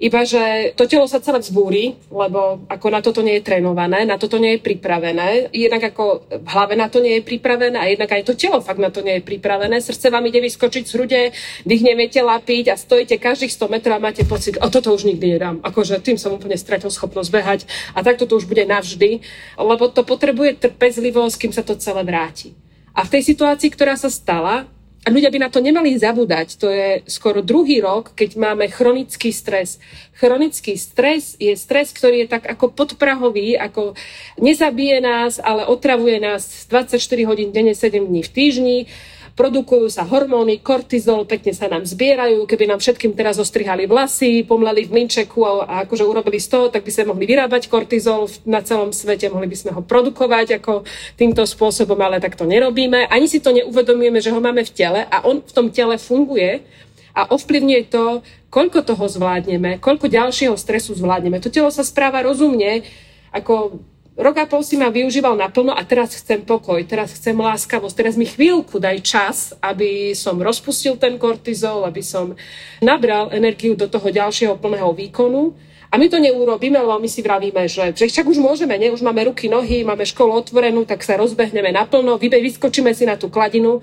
Iba, 0.00 0.24
že 0.24 0.72
to 0.80 0.88
telo 0.88 1.04
sa 1.04 1.20
celé 1.20 1.44
vzbúri, 1.44 1.92
lebo 2.08 2.64
ako 2.72 2.86
na 2.88 3.04
toto 3.04 3.20
nie 3.20 3.36
je 3.36 3.44
trénované, 3.44 4.08
na 4.08 4.16
toto 4.16 4.40
nie 4.40 4.56
je 4.56 4.64
pripravené. 4.64 5.52
Jednak 5.52 5.92
ako 5.92 6.24
v 6.40 6.48
hlave 6.48 6.72
na 6.72 6.88
to 6.88 7.04
nie 7.04 7.20
je 7.20 7.28
pripravené 7.28 7.76
a 7.76 7.84
jednak 7.84 8.08
aj 8.16 8.24
to 8.24 8.32
telo 8.32 8.64
fakt 8.64 8.80
na 8.80 8.88
to 8.88 9.04
nie 9.04 9.20
je 9.20 9.28
pripravené. 9.28 9.76
Srdce 9.76 10.08
vám 10.08 10.24
ide 10.24 10.40
vyskočiť 10.40 10.88
z 10.88 10.92
hrude, 10.96 11.22
dých 11.68 11.82
neviete 11.84 12.24
lapiť 12.24 12.72
a 12.72 12.80
stojíte 12.80 13.20
každých 13.20 13.52
100 13.52 13.68
metrov 13.76 14.00
a 14.00 14.04
máte 14.08 14.24
pocit, 14.24 14.56
o 14.56 14.72
toto 14.72 14.88
už 14.88 15.04
nikdy 15.04 15.36
nedám. 15.36 15.60
Akože 15.60 16.00
tým 16.00 16.16
som 16.16 16.32
úplne 16.32 16.56
stratil 16.56 16.88
schopnosť 16.88 17.28
behať 17.28 17.60
a 17.92 18.00
takto 18.00 18.24
to 18.24 18.40
už 18.40 18.48
bude 18.48 18.64
navždy, 18.64 19.20
lebo 19.60 19.92
to 19.92 20.00
potrebuje 20.00 20.64
trpezlivosť, 20.64 21.36
kým 21.36 21.52
sa 21.52 21.60
to 21.60 21.76
celé 21.76 22.00
vráti. 22.08 22.56
A 22.96 23.04
v 23.04 23.20
tej 23.20 23.36
situácii, 23.36 23.68
ktorá 23.68 24.00
sa 24.00 24.08
stala, 24.08 24.64
a 25.00 25.08
ľudia 25.08 25.32
by 25.32 25.38
na 25.40 25.48
to 25.48 25.64
nemali 25.64 25.96
zabúdať. 25.96 26.60
To 26.60 26.68
je 26.68 27.00
skoro 27.08 27.40
druhý 27.40 27.80
rok, 27.80 28.12
keď 28.12 28.36
máme 28.36 28.68
chronický 28.68 29.32
stres. 29.32 29.80
Chronický 30.12 30.76
stres 30.76 31.40
je 31.40 31.56
stres, 31.56 31.96
ktorý 31.96 32.28
je 32.28 32.28
tak 32.28 32.44
ako 32.44 32.68
podprahový, 32.76 33.56
ako 33.56 33.96
nezabije 34.36 35.00
nás, 35.00 35.40
ale 35.40 35.64
otravuje 35.64 36.20
nás 36.20 36.68
24 36.68 37.00
hodín 37.24 37.48
denne, 37.48 37.72
7 37.72 37.96
dní 37.96 38.20
v 38.20 38.30
týždni 38.30 38.78
produkujú 39.34 39.86
sa 39.90 40.06
hormóny, 40.06 40.62
kortizol, 40.62 41.26
pekne 41.26 41.52
sa 41.54 41.66
nám 41.66 41.86
zbierajú. 41.86 42.46
Keby 42.46 42.70
nám 42.70 42.80
všetkým 42.82 43.14
teraz 43.14 43.38
ostrihali 43.38 43.86
vlasy, 43.90 44.42
pomleli 44.44 44.86
v 44.86 44.94
mlinčeku 44.94 45.40
a, 45.42 45.50
a 45.64 45.74
akože 45.88 46.04
urobili 46.06 46.38
z 46.38 46.48
toho, 46.50 46.66
tak 46.68 46.86
by 46.86 46.90
sme 46.90 47.14
mohli 47.14 47.24
vyrábať 47.26 47.66
kortizol 47.70 48.30
na 48.46 48.60
celom 48.60 48.94
svete, 48.94 49.30
mohli 49.32 49.50
by 49.50 49.56
sme 49.56 49.70
ho 49.74 49.82
produkovať 49.82 50.62
ako 50.62 50.86
týmto 51.18 51.42
spôsobom, 51.44 51.98
ale 51.98 52.22
tak 52.22 52.38
to 52.38 52.46
nerobíme. 52.46 53.08
Ani 53.10 53.26
si 53.26 53.42
to 53.42 53.54
neuvedomujeme, 53.54 54.22
že 54.22 54.32
ho 54.34 54.40
máme 54.40 54.62
v 54.66 54.74
tele 54.74 55.00
a 55.06 55.22
on 55.26 55.42
v 55.42 55.52
tom 55.52 55.68
tele 55.72 55.98
funguje 55.98 56.62
a 57.14 57.26
ovplyvňuje 57.30 57.82
to, 57.90 58.22
koľko 58.50 58.82
toho 58.82 59.04
zvládneme, 59.06 59.78
koľko 59.78 60.10
ďalšieho 60.10 60.54
stresu 60.58 60.94
zvládneme. 60.94 61.42
To 61.42 61.50
telo 61.50 61.70
sa 61.70 61.86
správa 61.86 62.22
rozumne, 62.22 62.82
ako 63.30 63.78
Rok 64.20 64.36
a 64.36 64.44
pol 64.44 64.60
si 64.60 64.76
ma 64.76 64.92
využíval 64.92 65.32
naplno 65.32 65.72
a 65.72 65.80
teraz 65.80 66.12
chcem 66.12 66.44
pokoj, 66.44 66.76
teraz 66.84 67.16
chcem 67.16 67.32
láskavosť, 67.32 67.96
teraz 67.96 68.20
mi 68.20 68.28
chvíľku 68.28 68.76
daj 68.76 69.00
čas, 69.00 69.56
aby 69.64 70.12
som 70.12 70.36
rozpustil 70.36 71.00
ten 71.00 71.16
kortizol, 71.16 71.88
aby 71.88 72.04
som 72.04 72.36
nabral 72.84 73.32
energiu 73.32 73.72
do 73.72 73.88
toho 73.88 74.12
ďalšieho 74.12 74.60
plného 74.60 74.92
výkonu. 74.92 75.56
A 75.88 75.96
my 75.96 76.12
to 76.12 76.20
neurobíme, 76.20 76.76
lebo 76.76 77.00
my 77.00 77.08
si 77.08 77.24
vravíme, 77.24 77.64
že, 77.64 77.96
že 77.96 78.12
však 78.12 78.28
už 78.28 78.36
môžeme, 78.44 78.76
ne? 78.76 78.92
už 78.92 79.00
máme 79.00 79.32
ruky, 79.32 79.48
nohy, 79.48 79.88
máme 79.88 80.04
školu 80.04 80.36
otvorenú, 80.36 80.84
tak 80.84 81.00
sa 81.00 81.16
rozbehneme 81.16 81.72
naplno, 81.72 82.20
vyskočíme 82.20 82.92
si 82.92 83.08
na 83.08 83.16
tú 83.16 83.32
kladinu 83.32 83.80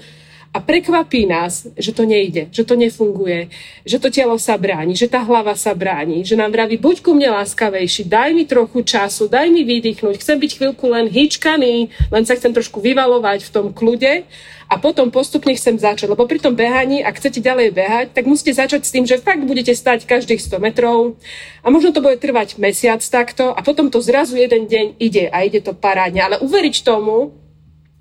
a 0.54 0.58
prekvapí 0.64 1.28
nás, 1.28 1.68
že 1.78 1.92
to 1.94 2.08
nejde, 2.08 2.50
že 2.50 2.64
to 2.64 2.74
nefunguje, 2.74 3.52
že 3.86 4.00
to 4.00 4.10
telo 4.10 4.40
sa 4.40 4.58
bráni, 4.58 4.96
že 4.96 5.12
tá 5.12 5.22
hlava 5.22 5.54
sa 5.54 5.76
bráni, 5.76 6.26
že 6.26 6.40
nám 6.40 6.56
vraví, 6.56 6.80
buď 6.80 7.04
ku 7.04 7.14
mne 7.14 7.36
láskavejší, 7.44 8.08
daj 8.08 8.34
mi 8.34 8.48
trochu 8.48 8.82
času, 8.82 9.30
daj 9.30 9.52
mi 9.54 9.68
vydýchnuť, 9.68 10.16
chcem 10.18 10.38
byť 10.40 10.52
chvíľku 10.58 10.86
len 10.90 11.12
hýčkaný, 11.12 11.92
len 12.10 12.24
sa 12.26 12.34
chcem 12.34 12.56
trošku 12.56 12.80
vyvalovať 12.82 13.46
v 13.48 13.54
tom 13.54 13.68
kľude 13.70 14.26
a 14.68 14.76
potom 14.76 15.08
postupne 15.08 15.56
chcem 15.56 15.80
začať. 15.80 16.12
Lebo 16.12 16.28
pri 16.28 16.44
tom 16.44 16.52
behaní, 16.56 17.00
ak 17.00 17.20
chcete 17.20 17.40
ďalej 17.40 17.72
behať, 17.72 18.06
tak 18.12 18.28
musíte 18.28 18.52
začať 18.52 18.84
s 18.84 18.92
tým, 18.92 19.08
že 19.08 19.22
fakt 19.24 19.44
budete 19.48 19.72
stať 19.72 20.04
každých 20.04 20.44
100 20.44 20.60
metrov 20.60 21.16
a 21.64 21.68
možno 21.72 21.96
to 21.96 22.04
bude 22.04 22.20
trvať 22.20 22.60
mesiac 22.60 23.00
takto 23.00 23.56
a 23.56 23.60
potom 23.64 23.88
to 23.88 24.04
zrazu 24.04 24.36
jeden 24.36 24.68
deň 24.68 24.86
ide 25.00 25.32
a 25.32 25.48
ide 25.48 25.64
to 25.64 25.72
parádne. 25.72 26.20
Ale 26.20 26.36
uveriť 26.44 26.84
tomu, 26.84 27.32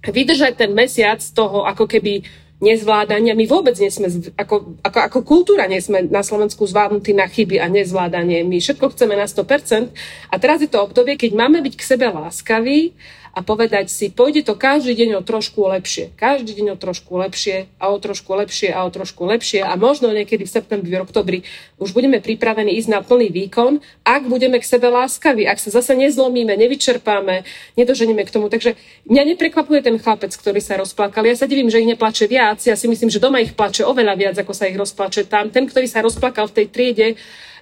vydržať 0.04 0.58
ten 0.58 0.70
mesiac 0.76 1.22
toho 1.32 1.64
ako 1.64 1.88
keby 1.88 2.26
nezvládania. 2.56 3.36
My 3.36 3.44
vôbec 3.44 3.76
nie 3.76 3.92
sme, 3.92 4.08
ako, 4.32 4.80
ako, 4.80 4.98
ako 5.12 5.18
kultúra 5.28 5.68
nie 5.68 5.80
sme 5.80 6.08
na 6.08 6.24
Slovensku 6.24 6.64
zvládnutí 6.64 7.12
na 7.12 7.28
chyby 7.28 7.60
a 7.60 7.68
nezvládanie. 7.68 8.48
My 8.48 8.56
všetko 8.56 8.96
chceme 8.96 9.12
na 9.12 9.28
100%. 9.28 9.92
A 10.32 10.34
teraz 10.40 10.64
je 10.64 10.70
to 10.72 10.80
obdobie, 10.80 11.20
keď 11.20 11.36
máme 11.36 11.60
byť 11.60 11.74
k 11.76 11.84
sebe 11.84 12.08
láskaví 12.08 12.96
a 13.36 13.44
povedať 13.44 13.92
si, 13.92 14.08
pôjde 14.08 14.48
to 14.48 14.56
každý 14.56 14.96
deň 14.96 15.20
o 15.20 15.22
trošku 15.22 15.68
lepšie. 15.68 16.16
Každý 16.16 16.56
deň 16.56 16.72
o 16.72 16.76
trošku 16.80 17.20
lepšie 17.20 17.68
a 17.76 17.92
o 17.92 18.00
trošku 18.00 18.32
lepšie 18.32 18.72
a 18.72 18.80
o 18.80 18.88
trošku 18.88 19.28
lepšie 19.28 19.60
a 19.60 19.76
možno 19.76 20.08
niekedy 20.08 20.48
v 20.48 20.54
septembri, 20.56 20.96
v 20.96 21.04
oktobri 21.04 21.38
už 21.76 21.92
budeme 21.92 22.16
pripravení 22.24 22.80
ísť 22.80 22.88
na 22.88 23.04
plný 23.04 23.28
výkon, 23.28 23.84
ak 24.08 24.24
budeme 24.32 24.56
k 24.56 24.64
sebe 24.64 24.88
láskaví, 24.88 25.44
ak 25.44 25.60
sa 25.60 25.68
zase 25.68 25.92
nezlomíme, 25.92 26.56
nevyčerpáme, 26.56 27.44
nedoženieme 27.76 28.24
k 28.24 28.32
tomu. 28.32 28.48
Takže 28.48 28.72
mňa 29.04 29.36
neprekvapuje 29.36 29.84
ten 29.84 30.00
chlapec, 30.00 30.32
ktorý 30.32 30.64
sa 30.64 30.80
rozplakal. 30.80 31.28
Ja 31.28 31.36
sa 31.36 31.44
divím, 31.44 31.68
že 31.68 31.84
ich 31.84 31.90
neplače 31.92 32.24
viac. 32.32 32.64
Ja 32.64 32.72
si 32.72 32.88
myslím, 32.88 33.12
že 33.12 33.20
doma 33.20 33.44
ich 33.44 33.52
plače 33.52 33.84
oveľa 33.84 34.16
viac, 34.16 34.36
ako 34.40 34.56
sa 34.56 34.64
ich 34.64 34.80
rozplače 34.80 35.28
tam. 35.28 35.52
Ten, 35.52 35.68
ktorý 35.68 35.84
sa 35.84 36.00
rozplakal 36.00 36.48
v 36.48 36.64
tej 36.64 36.66
triede, 36.72 37.08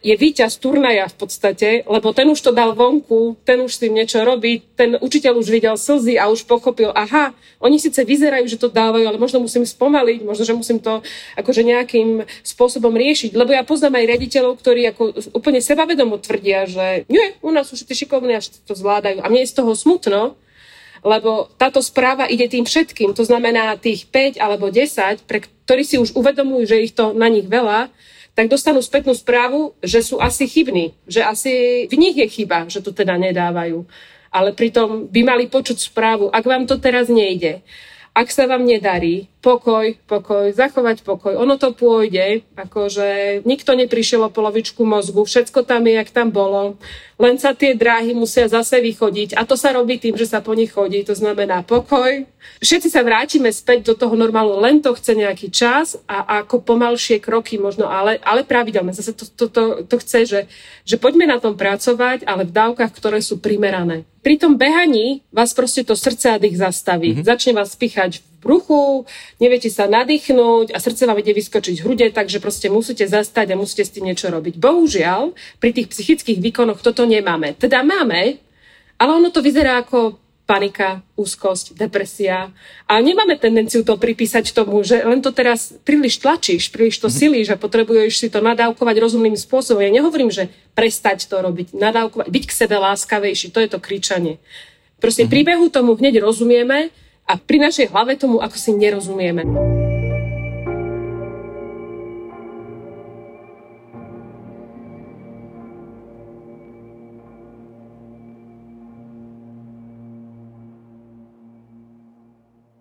je 0.04 0.12
víťaz 0.12 0.60
turnaja 0.60 1.08
v 1.08 1.16
podstate, 1.16 1.68
lebo 1.88 2.12
ten 2.12 2.28
už 2.28 2.36
to 2.36 2.52
dal 2.52 2.76
vonku, 2.76 3.40
ten 3.48 3.64
už 3.64 3.72
s 3.72 3.80
tým 3.80 3.96
niečo 3.96 4.20
robí, 4.20 4.60
ten 4.76 5.00
učiteľ 5.00 5.40
už 5.40 5.48
videl 5.48 5.80
slzy 5.80 6.20
a 6.20 6.28
už 6.28 6.44
pochopil, 6.44 6.92
aha, 6.92 7.32
oni 7.64 7.80
síce 7.80 8.04
vyzerajú, 8.04 8.44
že 8.44 8.60
to 8.60 8.68
dávajú, 8.68 9.08
ale 9.08 9.16
možno 9.16 9.40
musím 9.40 9.64
spomaliť, 9.64 10.20
možno, 10.20 10.44
že 10.44 10.52
musím 10.52 10.76
to 10.84 11.00
akože 11.40 11.64
nejakým 11.64 12.28
spôsobom 12.44 12.92
riešiť. 12.92 13.32
Lebo 13.32 13.56
ja 13.56 13.64
poznám 13.64 13.96
aj 13.96 14.08
riaditeľov, 14.12 14.60
ktorí 14.60 14.92
ako 14.92 15.02
úplne 15.32 15.64
sebavedomo 15.64 16.20
tvrdia, 16.20 16.68
že 16.68 17.08
nie, 17.08 17.32
u 17.40 17.48
nás 17.48 17.72
sú 17.72 17.80
všetci 17.80 18.04
šikovní 18.04 18.36
a 18.36 18.44
všetci 18.44 18.68
to 18.68 18.76
zvládajú. 18.76 19.24
A 19.24 19.30
mne 19.32 19.40
je 19.40 19.52
z 19.56 19.56
toho 19.56 19.72
smutno, 19.72 20.36
lebo 21.00 21.48
táto 21.56 21.80
správa 21.80 22.28
ide 22.28 22.44
tým 22.44 22.68
všetkým. 22.68 23.16
To 23.16 23.24
znamená 23.24 23.80
tých 23.80 24.04
5 24.12 24.36
alebo 24.36 24.68
10, 24.68 25.24
pre 25.24 25.40
ktorí 25.64 25.82
si 25.84 25.96
už 25.96 26.12
uvedomujú, 26.12 26.68
že 26.68 26.84
ich 26.84 26.92
to 26.92 27.16
na 27.16 27.32
nich 27.32 27.48
veľa, 27.48 27.88
tak 28.34 28.50
dostanú 28.50 28.82
spätnú 28.82 29.14
správu, 29.14 29.78
že 29.78 30.02
sú 30.02 30.18
asi 30.18 30.50
chybní, 30.50 30.94
že 31.06 31.22
asi 31.22 31.86
v 31.86 31.94
nich 31.94 32.18
je 32.18 32.26
chyba, 32.26 32.66
že 32.66 32.82
to 32.82 32.90
teda 32.90 33.14
nedávajú. 33.14 33.86
Ale 34.34 34.50
pritom 34.50 35.06
by 35.06 35.20
mali 35.22 35.44
počuť 35.46 35.78
správu, 35.78 36.26
ak 36.34 36.42
vám 36.42 36.66
to 36.66 36.82
teraz 36.82 37.06
nejde, 37.06 37.62
ak 38.10 38.30
sa 38.30 38.50
vám 38.50 38.66
nedarí, 38.66 39.30
pokoj, 39.44 40.00
pokoj, 40.08 40.48
zachovať 40.56 41.04
pokoj. 41.04 41.36
Ono 41.36 41.60
to 41.60 41.76
pôjde, 41.76 42.48
akože 42.56 43.44
nikto 43.44 43.76
neprišiel 43.76 44.24
o 44.24 44.32
polovičku 44.32 44.80
mozgu, 44.88 45.20
všetko 45.28 45.68
tam 45.68 45.84
je, 45.84 46.00
jak 46.00 46.08
tam 46.08 46.32
bolo. 46.32 46.80
Len 47.20 47.36
sa 47.36 47.52
tie 47.52 47.76
dráhy 47.76 48.16
musia 48.16 48.48
zase 48.48 48.80
vychodiť 48.80 49.36
a 49.36 49.44
to 49.44 49.54
sa 49.54 49.76
robí 49.76 50.00
tým, 50.00 50.16
že 50.16 50.26
sa 50.26 50.40
po 50.40 50.56
nich 50.56 50.72
chodí, 50.72 51.04
to 51.04 51.12
znamená 51.12 51.60
pokoj. 51.60 52.24
Všetci 52.64 52.88
sa 52.88 53.04
vrátime 53.04 53.52
späť 53.52 53.92
do 53.92 53.94
toho 53.94 54.16
normálu, 54.16 54.56
len 54.58 54.80
to 54.80 54.96
chce 54.96 55.12
nejaký 55.12 55.52
čas 55.52 56.00
a 56.08 56.42
ako 56.42 56.64
pomalšie 56.64 57.20
kroky 57.20 57.60
možno, 57.60 57.86
ale, 57.86 58.18
ale 58.24 58.42
pravidelne. 58.42 58.96
Zase 58.96 59.12
to, 59.12 59.28
to, 59.28 59.46
to, 59.52 59.62
to 59.84 59.96
chce, 60.00 60.18
že, 60.26 60.40
že 60.88 60.96
poďme 60.96 61.28
na 61.28 61.38
tom 61.38 61.54
pracovať, 61.54 62.24
ale 62.24 62.48
v 62.48 62.52
dávkach, 62.56 62.90
ktoré 62.90 63.20
sú 63.20 63.38
primerané. 63.38 64.08
Pri 64.24 64.40
tom 64.40 64.56
behaní 64.56 65.20
vás 65.28 65.52
proste 65.52 65.84
to 65.84 65.92
srdce 65.92 66.32
a 66.32 66.40
dých 66.40 66.56
zastaví. 66.56 67.12
Mm-hmm. 67.12 67.28
Začne 67.28 67.52
vás 67.52 67.76
pichať 67.76 68.24
v 68.24 68.33
bruchu, 68.44 69.08
neviete 69.40 69.72
sa 69.72 69.88
nadýchnuť 69.88 70.76
a 70.76 70.78
srdce 70.78 71.08
vám 71.08 71.16
ide 71.24 71.32
vyskočiť 71.32 71.80
v 71.80 71.84
hrude, 71.88 72.06
takže 72.12 72.44
proste 72.44 72.68
musíte 72.68 73.08
zastať 73.08 73.56
a 73.56 73.58
musíte 73.58 73.88
s 73.88 73.94
tým 73.96 74.12
niečo 74.12 74.28
robiť. 74.28 74.60
Bohužiaľ, 74.60 75.32
pri 75.56 75.72
tých 75.72 75.88
psychických 75.88 76.44
výkonoch 76.44 76.84
toto 76.84 77.08
nemáme. 77.08 77.56
Teda 77.56 77.80
máme, 77.80 78.36
ale 79.00 79.10
ono 79.16 79.32
to 79.32 79.40
vyzerá 79.40 79.80
ako 79.80 80.20
panika, 80.44 81.00
úzkosť, 81.16 81.72
depresia. 81.72 82.52
A 82.84 83.00
nemáme 83.00 83.40
tendenciu 83.40 83.80
to 83.80 83.96
pripísať 83.96 84.52
tomu, 84.52 84.84
že 84.84 85.00
len 85.00 85.24
to 85.24 85.32
teraz 85.32 85.72
príliš 85.88 86.20
tlačíš, 86.20 86.68
príliš 86.68 87.00
to 87.00 87.08
mhm. 87.08 87.16
silíš 87.16 87.48
a 87.52 87.60
potrebuješ 87.60 88.12
si 88.20 88.28
to 88.28 88.44
nadávkovať 88.44 88.96
rozumným 89.00 89.36
spôsobom. 89.40 89.80
Ja 89.80 89.88
nehovorím, 89.88 90.28
že 90.28 90.52
prestať 90.76 91.26
to 91.32 91.40
robiť, 91.40 91.72
nadávkovať, 91.72 92.28
byť 92.28 92.44
k 92.44 92.52
sebe 92.52 92.76
láskavejší, 92.76 93.56
to 93.56 93.58
je 93.64 93.68
to 93.72 93.80
kričanie. 93.80 94.36
Proste 95.00 95.28
mm-hmm. 95.28 95.32
príbehu 95.36 95.66
tomu 95.68 96.00
hneď 96.00 96.24
rozumieme 96.24 96.88
a 97.24 97.40
pri 97.40 97.56
našej 97.56 97.88
hlave 97.88 98.20
tomu 98.20 98.40
ako 98.40 98.56
si 98.60 98.70
nerozumieme. 98.76 99.48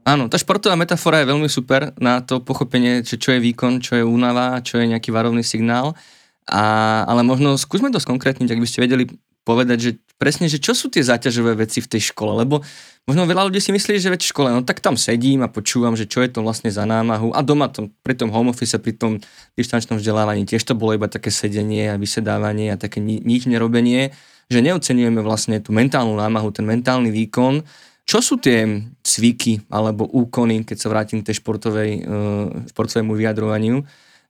Áno, 0.04 0.28
tá 0.28 0.36
športová 0.36 0.76
metafora 0.76 1.24
je 1.24 1.32
veľmi 1.32 1.48
super 1.48 1.96
na 1.98 2.20
to 2.20 2.44
pochopenie, 2.44 3.02
čo, 3.02 3.16
čo 3.16 3.34
je 3.34 3.40
výkon, 3.40 3.80
čo 3.80 3.98
je 3.98 4.06
únava, 4.06 4.60
čo 4.60 4.78
je 4.78 4.92
nejaký 4.92 5.10
varovný 5.10 5.42
signál. 5.42 5.96
A, 6.44 7.02
ale 7.08 7.24
možno 7.24 7.56
skúsme 7.56 7.88
to 7.90 8.04
skonkrétniť, 8.04 8.52
ak 8.52 8.62
by 8.62 8.68
ste 8.68 8.84
vedeli 8.84 9.08
povedať, 9.44 9.78
že 9.80 9.92
presne, 10.16 10.48
že 10.48 10.60
čo 10.60 10.72
sú 10.72 10.88
tie 10.88 11.04
záťažové 11.04 11.60
veci 11.60 11.84
v 11.84 11.92
tej 11.92 12.16
škole, 12.16 12.32
lebo 12.40 12.64
možno 13.04 13.28
veľa 13.28 13.52
ľudí 13.52 13.60
si 13.60 13.76
myslí, 13.76 14.00
že 14.00 14.08
veď 14.08 14.22
v 14.24 14.32
škole, 14.32 14.50
no 14.56 14.64
tak 14.64 14.80
tam 14.80 14.96
sedím 14.96 15.44
a 15.44 15.52
počúvam, 15.52 16.00
že 16.00 16.08
čo 16.08 16.24
je 16.24 16.32
to 16.32 16.40
vlastne 16.40 16.72
za 16.72 16.88
námahu. 16.88 17.36
A 17.36 17.44
doma 17.44 17.68
to, 17.68 17.92
pri 18.08 18.16
tom 18.16 18.32
home 18.32 18.56
office, 18.56 18.80
pri 18.80 18.96
tom 18.96 19.20
distančnom 19.60 20.00
vzdelávaní 20.00 20.48
tiež 20.48 20.64
to 20.64 20.80
bolo 20.80 20.96
iba 20.96 21.12
také 21.12 21.28
sedenie 21.28 21.92
a 21.92 22.00
vysedávanie 22.00 22.72
a 22.72 22.80
také 22.80 23.04
ni- 23.04 23.20
nič 23.20 23.52
nerobenie, 23.52 24.16
že 24.48 24.60
neocenujeme 24.64 25.20
vlastne 25.20 25.60
tú 25.60 25.76
mentálnu 25.76 26.16
námahu, 26.16 26.56
ten 26.56 26.64
mentálny 26.64 27.12
výkon, 27.12 27.64
čo 28.04 28.20
sú 28.20 28.40
tie 28.40 28.84
cviky 29.04 29.68
alebo 29.72 30.08
úkony, 30.08 30.68
keď 30.68 30.78
sa 30.80 30.92
vrátim 30.92 31.24
k 31.24 31.32
tej 31.32 31.40
športovej, 31.40 31.92
uh, 32.04 32.48
športovému 32.72 33.16
vyjadrovaniu, 33.16 33.84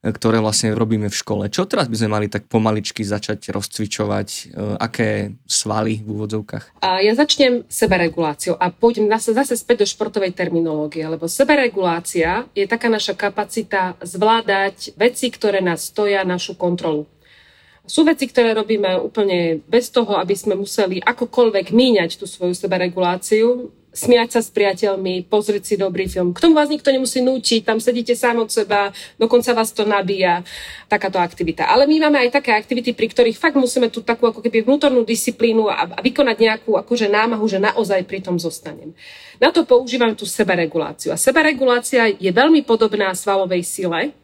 ktoré 0.03 0.43
vlastne 0.43 0.75
robíme 0.75 1.07
v 1.07 1.15
škole. 1.15 1.48
Čo 1.48 1.63
teraz 1.63 1.88
by 1.88 1.95
sme 1.95 2.10
mali 2.12 2.27
tak 2.27 2.51
pomaličky 2.51 3.07
začať 3.07 3.55
rozcvičovať? 3.55 4.27
Uh, 4.51 4.75
aké 4.75 5.39
svaly 5.48 6.03
v 6.03 6.07
úvodzovkách? 6.19 6.83
Ja 6.83 7.15
začnem 7.15 7.63
sebereguláciou 7.72 8.60
a 8.60 8.67
pôjdem 8.67 9.07
zase 9.07 9.55
späť 9.55 9.83
do 9.83 9.88
športovej 9.88 10.36
terminológie, 10.36 11.07
lebo 11.07 11.31
seberegulácia 11.31 12.43
je 12.51 12.67
taká 12.67 12.91
naša 12.91 13.15
kapacita 13.15 13.95
zvládať 14.03 14.91
veci, 15.00 15.31
ktoré 15.31 15.63
nás 15.63 15.88
stoja 15.88 16.27
našu 16.27 16.60
kontrolu. 16.60 17.07
Sú 17.83 18.07
veci, 18.07 18.31
ktoré 18.31 18.55
robíme 18.55 18.95
úplne 18.95 19.60
bez 19.67 19.91
toho, 19.91 20.15
aby 20.15 20.36
sme 20.36 20.55
museli 20.55 21.03
akokoľvek 21.03 21.75
míňať 21.75 22.15
tú 22.15 22.24
svoju 22.24 22.55
sebereguláciu, 22.55 23.75
smiať 23.93 24.29
sa 24.35 24.41
s 24.41 24.50
priateľmi, 24.50 25.29
pozrieť 25.29 25.63
si 25.63 25.75
dobrý 25.77 26.09
film. 26.09 26.33
K 26.33 26.41
tomu 26.41 26.57
vás 26.57 26.67
nikto 26.67 26.89
nemusí 26.89 27.21
nútiť, 27.21 27.62
tam 27.62 27.77
sedíte 27.77 28.17
sám 28.17 28.41
od 28.41 28.50
seba, 28.50 28.89
dokonca 29.21 29.53
vás 29.53 29.69
to 29.69 29.85
nabíja, 29.85 30.41
takáto 30.89 31.21
aktivita. 31.21 31.69
Ale 31.69 31.85
my 31.85 32.09
máme 32.09 32.17
aj 32.25 32.41
také 32.41 32.57
aktivity, 32.57 32.97
pri 32.97 33.13
ktorých 33.13 33.38
fakt 33.38 33.55
musíme 33.55 33.93
tú 33.93 34.01
takú 34.01 34.25
ako 34.25 34.41
keby 34.41 34.65
vnútornú 34.65 35.05
disciplínu 35.05 35.69
a, 35.69 35.85
a 35.93 36.00
vykonať 36.01 36.38
nejakú 36.41 36.73
akože 36.81 37.05
námahu, 37.07 37.45
že 37.45 37.62
naozaj 37.62 38.01
pri 38.09 38.25
tom 38.25 38.41
zostanem. 38.41 38.97
Na 39.38 39.53
to 39.53 39.62
používam 39.62 40.17
tú 40.17 40.25
sebereguláciu. 40.25 41.13
A 41.13 41.17
seberegulácia 41.21 42.09
je 42.09 42.31
veľmi 42.33 42.65
podobná 42.65 43.13
svalovej 43.13 43.62
sile, 43.62 44.17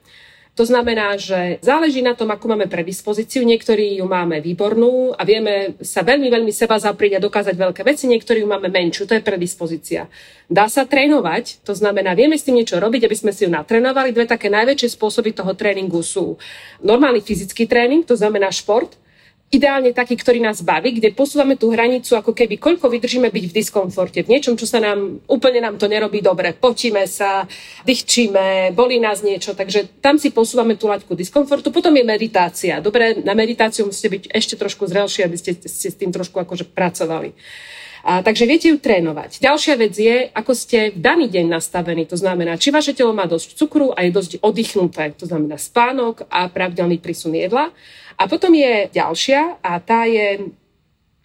to 0.59 0.67
znamená, 0.67 1.15
že 1.15 1.63
záleží 1.63 2.03
na 2.03 2.19
tom, 2.19 2.27
ako 2.35 2.51
máme 2.51 2.67
predispozíciu. 2.67 3.47
Niektorí 3.47 4.03
ju 4.03 4.05
máme 4.11 4.43
výbornú 4.43 5.15
a 5.15 5.23
vieme 5.23 5.79
sa 5.79 6.03
veľmi, 6.03 6.27
veľmi 6.27 6.51
seba 6.51 6.75
zaprieť 6.75 7.15
a 7.15 7.23
dokázať 7.23 7.55
veľké 7.55 7.87
veci, 7.87 8.11
niektorí 8.11 8.43
ju 8.43 8.47
máme 8.51 8.67
menšiu, 8.67 9.07
to 9.07 9.15
je 9.15 9.23
predispozícia. 9.23 10.11
Dá 10.51 10.67
sa 10.67 10.83
trénovať, 10.83 11.63
to 11.63 11.71
znamená, 11.71 12.11
vieme 12.11 12.35
s 12.35 12.43
tým 12.43 12.59
niečo 12.59 12.75
robiť, 12.75 13.07
aby 13.07 13.15
sme 13.15 13.31
si 13.31 13.47
ju 13.47 13.49
natrénovali. 13.55 14.11
Dve 14.11 14.27
také 14.27 14.51
najväčšie 14.51 14.99
spôsoby 14.99 15.31
toho 15.31 15.55
tréningu 15.55 16.03
sú 16.03 16.35
normálny 16.83 17.23
fyzický 17.23 17.63
tréning, 17.63 18.03
to 18.03 18.19
znamená 18.19 18.51
šport, 18.51 18.98
ideálne 19.49 19.89
taký, 19.97 20.13
ktorý 20.13 20.45
nás 20.45 20.61
baví, 20.61 21.01
kde 21.01 21.09
posúvame 21.09 21.57
tú 21.57 21.73
hranicu, 21.73 22.13
ako 22.13 22.37
keby 22.37 22.61
koľko 22.61 22.85
vydržíme 22.85 23.33
byť 23.33 23.45
v 23.49 23.55
diskomforte, 23.57 24.21
v 24.21 24.37
niečom, 24.37 24.53
čo 24.53 24.69
sa 24.69 24.77
nám, 24.77 25.25
úplne 25.25 25.65
nám 25.65 25.81
to 25.81 25.89
nerobí 25.89 26.21
dobre. 26.21 26.53
Potíme 26.53 27.09
sa, 27.09 27.49
dýchčíme, 27.81 28.77
bolí 28.77 29.01
nás 29.01 29.25
niečo, 29.25 29.57
takže 29.57 30.01
tam 30.05 30.21
si 30.21 30.29
posúvame 30.29 30.77
tú 30.77 30.85
laťku 30.85 31.17
diskomfortu. 31.17 31.73
Potom 31.73 31.97
je 31.97 32.05
meditácia. 32.05 32.77
Dobre, 32.77 33.25
na 33.25 33.33
meditáciu 33.33 33.89
musíte 33.89 34.13
byť 34.13 34.23
ešte 34.29 34.53
trošku 34.53 34.85
zrelší, 34.85 35.25
aby 35.25 35.37
ste, 35.37 35.57
ste 35.57 35.87
s 35.89 35.97
tým 35.97 36.13
trošku 36.13 36.37
akože 36.37 36.69
pracovali. 36.69 37.33
A, 37.99 38.23
takže 38.23 38.47
viete 38.47 38.71
ju 38.71 38.79
trénovať. 38.79 39.43
Ďalšia 39.43 39.75
vec 39.75 39.93
je, 39.97 40.31
ako 40.31 40.55
ste 40.55 40.95
v 40.95 41.03
daný 41.03 41.27
deň 41.27 41.51
nastavení. 41.51 42.07
To 42.07 42.15
znamená, 42.15 42.55
či 42.55 42.71
vaše 42.71 42.95
telo 42.95 43.11
má 43.11 43.27
dosť 43.27 43.59
cukru 43.59 43.91
a 43.91 44.07
je 44.07 44.15
dosť 44.15 44.31
oddychnuté. 44.39 45.11
To 45.19 45.27
znamená 45.27 45.59
spánok 45.59 46.23
a 46.31 46.47
pravidelný 46.47 47.01
prísun 47.03 47.35
jedla. 47.35 47.75
A 48.19 48.27
potom 48.27 48.51
je 48.51 48.91
ďalšia 48.91 49.63
a 49.63 49.79
tá 49.79 50.03
je 50.03 50.51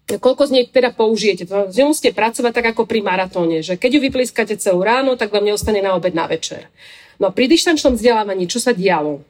koľko 0.05 0.47
z 0.47 0.53
nej 0.53 0.65
teda 0.69 0.93
použijete. 0.93 1.49
To 1.49 1.73
nemusíte 1.73 2.13
pracovať 2.13 2.53
tak 2.53 2.67
ako 2.77 2.85
pri 2.85 3.01
maratóne, 3.01 3.65
že 3.65 3.81
keď 3.81 3.99
ju 3.99 4.01
vyplískate 4.05 4.55
celú 4.61 4.85
ráno, 4.85 5.17
tak 5.17 5.33
vám 5.33 5.49
neostane 5.49 5.81
na 5.81 5.97
obed 5.97 6.13
na 6.13 6.29
večer. 6.29 6.69
No 7.17 7.33
pri 7.33 7.49
dištančnom 7.49 7.97
vzdelávaní, 7.97 8.45
čo 8.45 8.61
sa 8.61 8.77
dialo? 8.77 9.25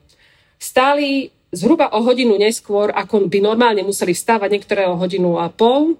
Stáli 0.58 1.30
zhruba 1.54 1.94
o 1.94 2.02
hodinu 2.02 2.34
neskôr, 2.34 2.90
ako 2.90 3.30
by 3.30 3.38
normálne 3.38 3.86
museli 3.86 4.10
vstávať 4.10 4.50
niektoré 4.50 4.82
o 4.90 4.98
hodinu 4.98 5.38
a 5.38 5.46
pol, 5.46 5.94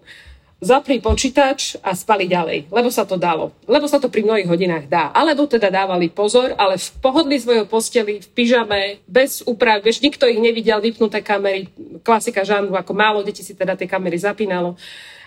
zapli 0.63 1.03
počítač 1.03 1.77
a 1.83 1.93
spali 1.93 2.31
ďalej, 2.31 2.71
lebo 2.71 2.89
sa 2.89 3.03
to 3.05 3.19
dalo. 3.19 3.53
Lebo 3.67 3.87
sa 3.91 3.99
to 3.99 4.09
pri 4.09 4.25
mnohých 4.25 4.49
hodinách 4.49 4.87
dá. 4.89 5.11
Alebo 5.11 5.45
teda 5.45 5.69
dávali 5.69 6.09
pozor, 6.11 6.55
ale 6.57 6.81
v 6.81 6.89
pohodlí 7.03 7.37
svojho 7.41 7.67
posteli, 7.69 8.23
v 8.23 8.29
pyžame, 8.33 9.03
bez 9.05 9.45
úprav, 9.45 9.85
vieš, 9.85 10.01
nikto 10.01 10.25
ich 10.25 10.41
nevidel, 10.41 10.81
vypnuté 10.81 11.21
kamery, 11.21 11.69
klasika 12.01 12.43
žánru, 12.47 12.75
ako 12.75 12.93
málo 12.97 13.21
detí 13.21 13.43
si 13.45 13.53
teda 13.53 13.75
tie 13.77 13.89
kamery 13.89 14.17
zapínalo 14.17 14.77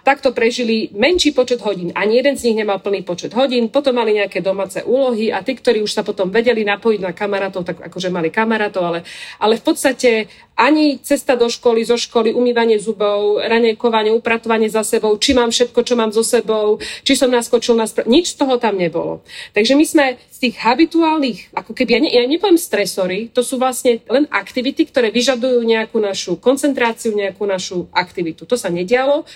takto 0.07 0.31
prežili 0.31 0.87
menší 0.95 1.35
počet 1.35 1.59
hodín. 1.59 1.91
Ani 1.91 2.15
jeden 2.15 2.39
z 2.39 2.47
nich 2.47 2.63
nemal 2.63 2.79
plný 2.79 3.03
počet 3.03 3.35
hodín, 3.35 3.67
potom 3.67 3.91
mali 3.91 4.15
nejaké 4.15 4.39
domáce 4.39 4.79
úlohy 4.87 5.35
a 5.35 5.43
tí, 5.43 5.51
ktorí 5.51 5.83
už 5.83 5.91
sa 5.91 6.07
potom 6.07 6.31
vedeli 6.31 6.63
napojiť 6.63 6.99
na 7.03 7.11
kamarátov, 7.11 7.67
tak 7.67 7.83
akože 7.83 8.07
mali 8.07 8.31
kamarátov, 8.31 8.87
ale, 8.87 8.99
ale 9.35 9.59
v 9.59 9.63
podstate 9.67 10.31
ani 10.55 11.03
cesta 11.03 11.35
do 11.35 11.51
školy, 11.51 11.83
zo 11.83 11.99
školy, 11.99 12.31
umývanie 12.31 12.79
zubov, 12.79 13.43
ranejkovanie, 13.43 14.15
upratovanie 14.15 14.71
za 14.71 14.87
sebou, 14.87 15.11
či 15.19 15.35
mám 15.35 15.51
všetko, 15.51 15.79
čo 15.83 15.93
mám 15.99 16.15
so 16.15 16.23
sebou, 16.23 16.79
či 17.03 17.13
som 17.19 17.27
naskočil 17.27 17.75
na 17.75 17.83
spra- 17.83 18.07
nič 18.07 18.33
z 18.33 18.41
toho 18.41 18.55
tam 18.57 18.79
nebolo. 18.79 19.21
Takže 19.51 19.75
my 19.75 19.85
sme 19.85 20.05
z 20.31 20.37
tých 20.49 20.55
habituálnych, 20.63 21.51
ako 21.51 21.75
keby, 21.75 21.89
ja, 21.93 21.99
ne, 21.99 22.09
ja 22.09 22.23
nepoviem 22.23 22.57
stresory, 22.57 23.27
to 23.29 23.43
sú 23.43 23.59
vlastne 23.59 23.99
len 24.07 24.23
aktivity, 24.31 24.87
ktoré 24.87 25.11
vyžadujú 25.11 25.61
nejakú 25.67 25.99
našu 25.99 26.39
koncentráciu, 26.39 27.11
nejakú 27.11 27.43
našu 27.43 27.91
aktivitu. 27.91 28.47
To 28.47 28.55
sa 28.55 28.71
nedialo. 28.71 29.27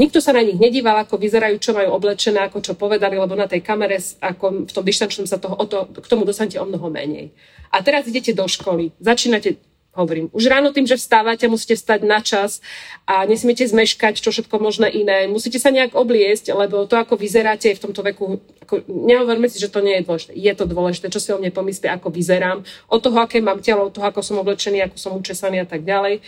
Nikto 0.00 0.24
sa 0.24 0.32
na 0.32 0.40
nich 0.40 0.56
nedíval, 0.56 0.96
ako 1.04 1.20
vyzerajú, 1.20 1.60
čo 1.60 1.76
majú 1.76 1.92
oblečené, 1.92 2.40
ako 2.48 2.64
čo 2.64 2.72
povedali, 2.72 3.20
lebo 3.20 3.36
na 3.36 3.44
tej 3.44 3.60
kamere, 3.60 4.00
ako 4.20 4.68
v 4.68 4.72
tom 4.72 4.84
dištančnom 4.84 5.28
sa 5.28 5.36
toho, 5.36 5.52
o 5.52 5.64
to, 5.68 5.84
k 5.92 6.06
tomu 6.08 6.24
dostanete 6.24 6.56
o 6.56 6.64
mnoho 6.64 6.88
menej. 6.88 7.32
A 7.68 7.84
teraz 7.84 8.08
idete 8.08 8.32
do 8.32 8.48
školy, 8.48 8.92
začínate 9.00 9.60
hovorím. 9.92 10.32
Už 10.32 10.48
ráno 10.48 10.72
tým, 10.72 10.88
že 10.88 10.96
vstávate, 10.96 11.44
musíte 11.52 11.76
vstať 11.76 12.00
na 12.08 12.24
čas 12.24 12.64
a 13.04 13.28
nesmiete 13.28 13.68
zmeškať 13.68 14.24
čo 14.24 14.32
všetko 14.32 14.56
možné 14.56 14.88
iné. 14.88 15.28
Musíte 15.28 15.60
sa 15.60 15.68
nejak 15.68 15.92
obliesť, 15.92 16.56
lebo 16.56 16.88
to, 16.88 16.96
ako 16.96 17.20
vyzeráte 17.20 17.68
v 17.76 17.82
tomto 17.82 18.00
veku, 18.00 18.40
ako, 18.64 18.88
nehovorme 18.88 19.52
si, 19.52 19.60
že 19.60 19.68
to 19.68 19.84
nie 19.84 20.00
je 20.00 20.08
dôležité. 20.08 20.32
Je 20.32 20.52
to 20.56 20.64
dôležité, 20.64 21.06
čo 21.12 21.20
si 21.20 21.28
o 21.28 21.36
mne 21.36 21.52
pomyslí, 21.52 21.92
ako 21.92 22.08
vyzerám, 22.08 22.64
od 22.88 23.00
toho, 23.04 23.20
aké 23.20 23.44
mám 23.44 23.60
telo, 23.60 23.88
od 23.88 23.92
toho, 23.92 24.08
ako 24.08 24.24
som 24.24 24.40
oblečený, 24.40 24.80
ako 24.88 24.96
som 24.96 25.12
učesaný 25.12 25.60
a 25.60 25.68
tak 25.68 25.84
ďalej 25.84 26.24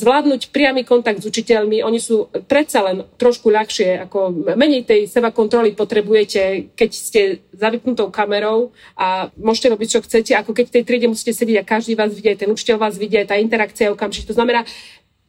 zvládnuť 0.00 0.48
priamy 0.48 0.88
kontakt 0.88 1.20
s 1.20 1.28
učiteľmi, 1.28 1.84
oni 1.84 2.00
sú 2.00 2.32
predsa 2.48 2.80
len 2.80 3.04
trošku 3.20 3.52
ľahšie, 3.52 4.08
ako 4.08 4.32
menej 4.56 4.88
tej 4.88 5.04
seba 5.04 5.28
kontroly 5.28 5.76
potrebujete, 5.76 6.72
keď 6.72 6.90
ste 6.90 7.20
za 7.52 7.68
vypnutou 7.68 8.08
kamerou 8.08 8.72
a 8.96 9.28
môžete 9.36 9.68
robiť, 9.76 9.88
čo 9.92 10.00
chcete, 10.00 10.32
ako 10.32 10.56
keď 10.56 10.64
v 10.72 10.74
tej 10.80 10.84
triede 10.88 11.06
musíte 11.12 11.36
sedieť 11.36 11.60
a 11.60 11.68
každý 11.68 11.92
vás 11.92 12.16
vidie, 12.16 12.32
ten 12.32 12.48
učiteľ 12.48 12.76
vás 12.80 12.96
vidie, 12.96 13.20
tá 13.28 13.36
interakcia 13.36 13.92
je 13.92 13.94
okamžite. 13.94 14.32
To 14.32 14.38
znamená, 14.38 14.64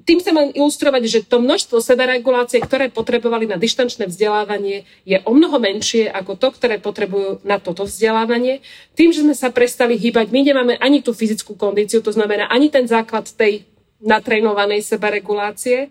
tým 0.02 0.18
chcem 0.18 0.34
len 0.34 0.50
ilustrovať, 0.58 1.04
že 1.06 1.20
to 1.30 1.38
množstvo 1.38 1.78
seberegulácie, 1.78 2.58
ktoré 2.58 2.90
potrebovali 2.90 3.46
na 3.46 3.62
dištančné 3.62 4.10
vzdelávanie, 4.10 4.90
je 5.06 5.22
o 5.22 5.32
mnoho 5.34 5.62
menšie 5.62 6.10
ako 6.10 6.38
to, 6.42 6.48
ktoré 6.58 6.82
potrebujú 6.82 7.46
na 7.46 7.62
toto 7.62 7.86
vzdelávanie. 7.86 8.66
Tým, 8.98 9.14
že 9.14 9.22
sme 9.22 9.38
sa 9.38 9.54
prestali 9.54 10.02
hýbať, 10.02 10.34
my 10.34 10.42
nemáme 10.42 10.74
ani 10.82 11.06
tú 11.06 11.14
fyzickú 11.14 11.54
kondíciu, 11.54 12.02
to 12.02 12.10
znamená 12.10 12.50
ani 12.50 12.74
ten 12.74 12.90
základ 12.90 13.30
tej 13.30 13.70
natrénovanej 14.02 14.82
sebaregulácie. 14.86 15.90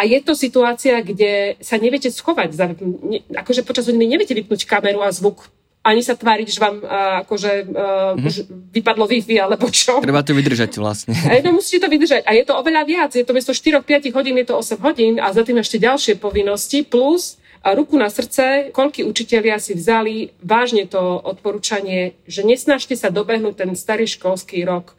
A 0.00 0.08
je 0.08 0.18
to 0.24 0.32
situácia, 0.32 1.04
kde 1.04 1.60
sa 1.60 1.76
neviete 1.76 2.08
schovať. 2.08 2.48
Za, 2.56 2.66
ne, 2.80 3.20
akože 3.36 3.66
počas 3.68 3.84
hodiny 3.84 4.08
neviete 4.08 4.32
vypnúť 4.32 4.64
kameru 4.64 5.04
a 5.04 5.12
zvuk 5.12 5.52
ani 5.80 6.04
sa 6.04 6.12
tváriť, 6.12 6.48
že 6.52 6.60
vám 6.60 6.76
uh, 6.84 7.24
akože 7.24 7.52
uh, 7.64 8.12
mm-hmm. 8.12 8.28
už 8.28 8.34
vypadlo 8.68 9.04
Wi-Fi 9.08 9.36
alebo 9.40 9.72
čo. 9.72 10.04
Treba 10.04 10.20
to 10.20 10.36
vydržať 10.36 10.76
vlastne. 10.76 11.16
A 11.16 11.40
no, 11.40 11.56
musíte 11.56 11.80
to 11.80 11.88
vydržať. 11.88 12.28
A 12.28 12.36
je 12.36 12.44
to 12.44 12.52
oveľa 12.52 12.84
viac. 12.84 13.10
Je 13.16 13.24
to 13.24 13.32
miesto 13.32 13.56
4-5 13.56 14.12
hodín, 14.12 14.36
je 14.36 14.46
to 14.52 14.60
8 14.60 14.76
hodín 14.84 15.16
a 15.16 15.32
za 15.32 15.40
tým 15.40 15.56
ešte 15.56 15.80
ďalšie 15.80 16.20
povinnosti. 16.20 16.84
Plus 16.84 17.40
a 17.64 17.76
ruku 17.76 17.96
na 17.96 18.08
srdce, 18.08 18.72
koľky 18.72 19.04
učitelia 19.04 19.60
si 19.60 19.76
vzali 19.76 20.32
vážne 20.40 20.88
to 20.88 21.00
odporúčanie, 21.20 22.16
že 22.24 22.44
nesnažte 22.44 22.96
sa 22.96 23.12
dobehnúť 23.12 23.64
ten 23.64 23.70
starý 23.76 24.08
školský 24.08 24.64
rok 24.64 24.96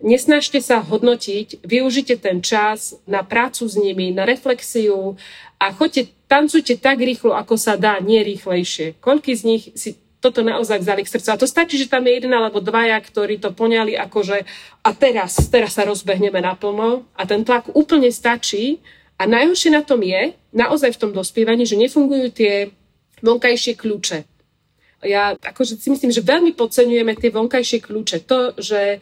Nesnažte 0.00 0.64
sa 0.64 0.80
hodnotiť, 0.80 1.60
využite 1.60 2.16
ten 2.16 2.40
čas 2.40 2.96
na 3.04 3.20
prácu 3.20 3.68
s 3.68 3.76
nimi, 3.76 4.16
na 4.16 4.24
reflexiu 4.24 5.20
a 5.60 5.76
choďte, 5.76 6.08
tancujte 6.24 6.80
tak 6.80 7.04
rýchlo, 7.04 7.36
ako 7.36 7.60
sa 7.60 7.76
dá, 7.76 8.00
nie 8.00 8.24
rýchlejšie. 8.24 8.96
Koľky 8.96 9.36
z 9.36 9.42
nich 9.44 9.64
si 9.76 10.00
toto 10.20 10.44
naozaj 10.44 10.84
vzali 10.84 11.04
k 11.04 11.12
srdcu. 11.16 11.28
A 11.32 11.40
to 11.40 11.48
stačí, 11.48 11.80
že 11.80 11.88
tam 11.88 12.04
je 12.04 12.16
jeden 12.16 12.32
alebo 12.32 12.60
dvaja, 12.60 13.00
ktorí 13.00 13.40
to 13.40 13.56
poňali 13.56 13.96
akože 13.96 14.44
a 14.84 14.90
teraz, 14.92 15.36
teraz 15.48 15.76
sa 15.76 15.88
rozbehneme 15.88 16.40
naplno 16.44 17.08
a 17.16 17.24
ten 17.24 17.44
tlak 17.44 17.72
úplne 17.72 18.12
stačí. 18.12 18.80
A 19.20 19.28
najhoršie 19.28 19.68
na 19.72 19.84
tom 19.84 20.00
je, 20.00 20.32
naozaj 20.52 20.96
v 20.96 21.00
tom 21.00 21.12
dospievaní, 21.12 21.68
že 21.68 21.76
nefungujú 21.76 22.32
tie 22.32 22.72
vonkajšie 23.20 23.76
kľúče. 23.76 24.24
Ja 25.04 25.36
akože 25.36 25.80
si 25.80 25.88
myslím, 25.92 26.12
že 26.12 26.24
veľmi 26.24 26.52
podceňujeme 26.56 27.16
tie 27.16 27.32
vonkajšie 27.32 27.84
kľúče. 27.84 28.24
To, 28.28 28.56
že 28.60 29.00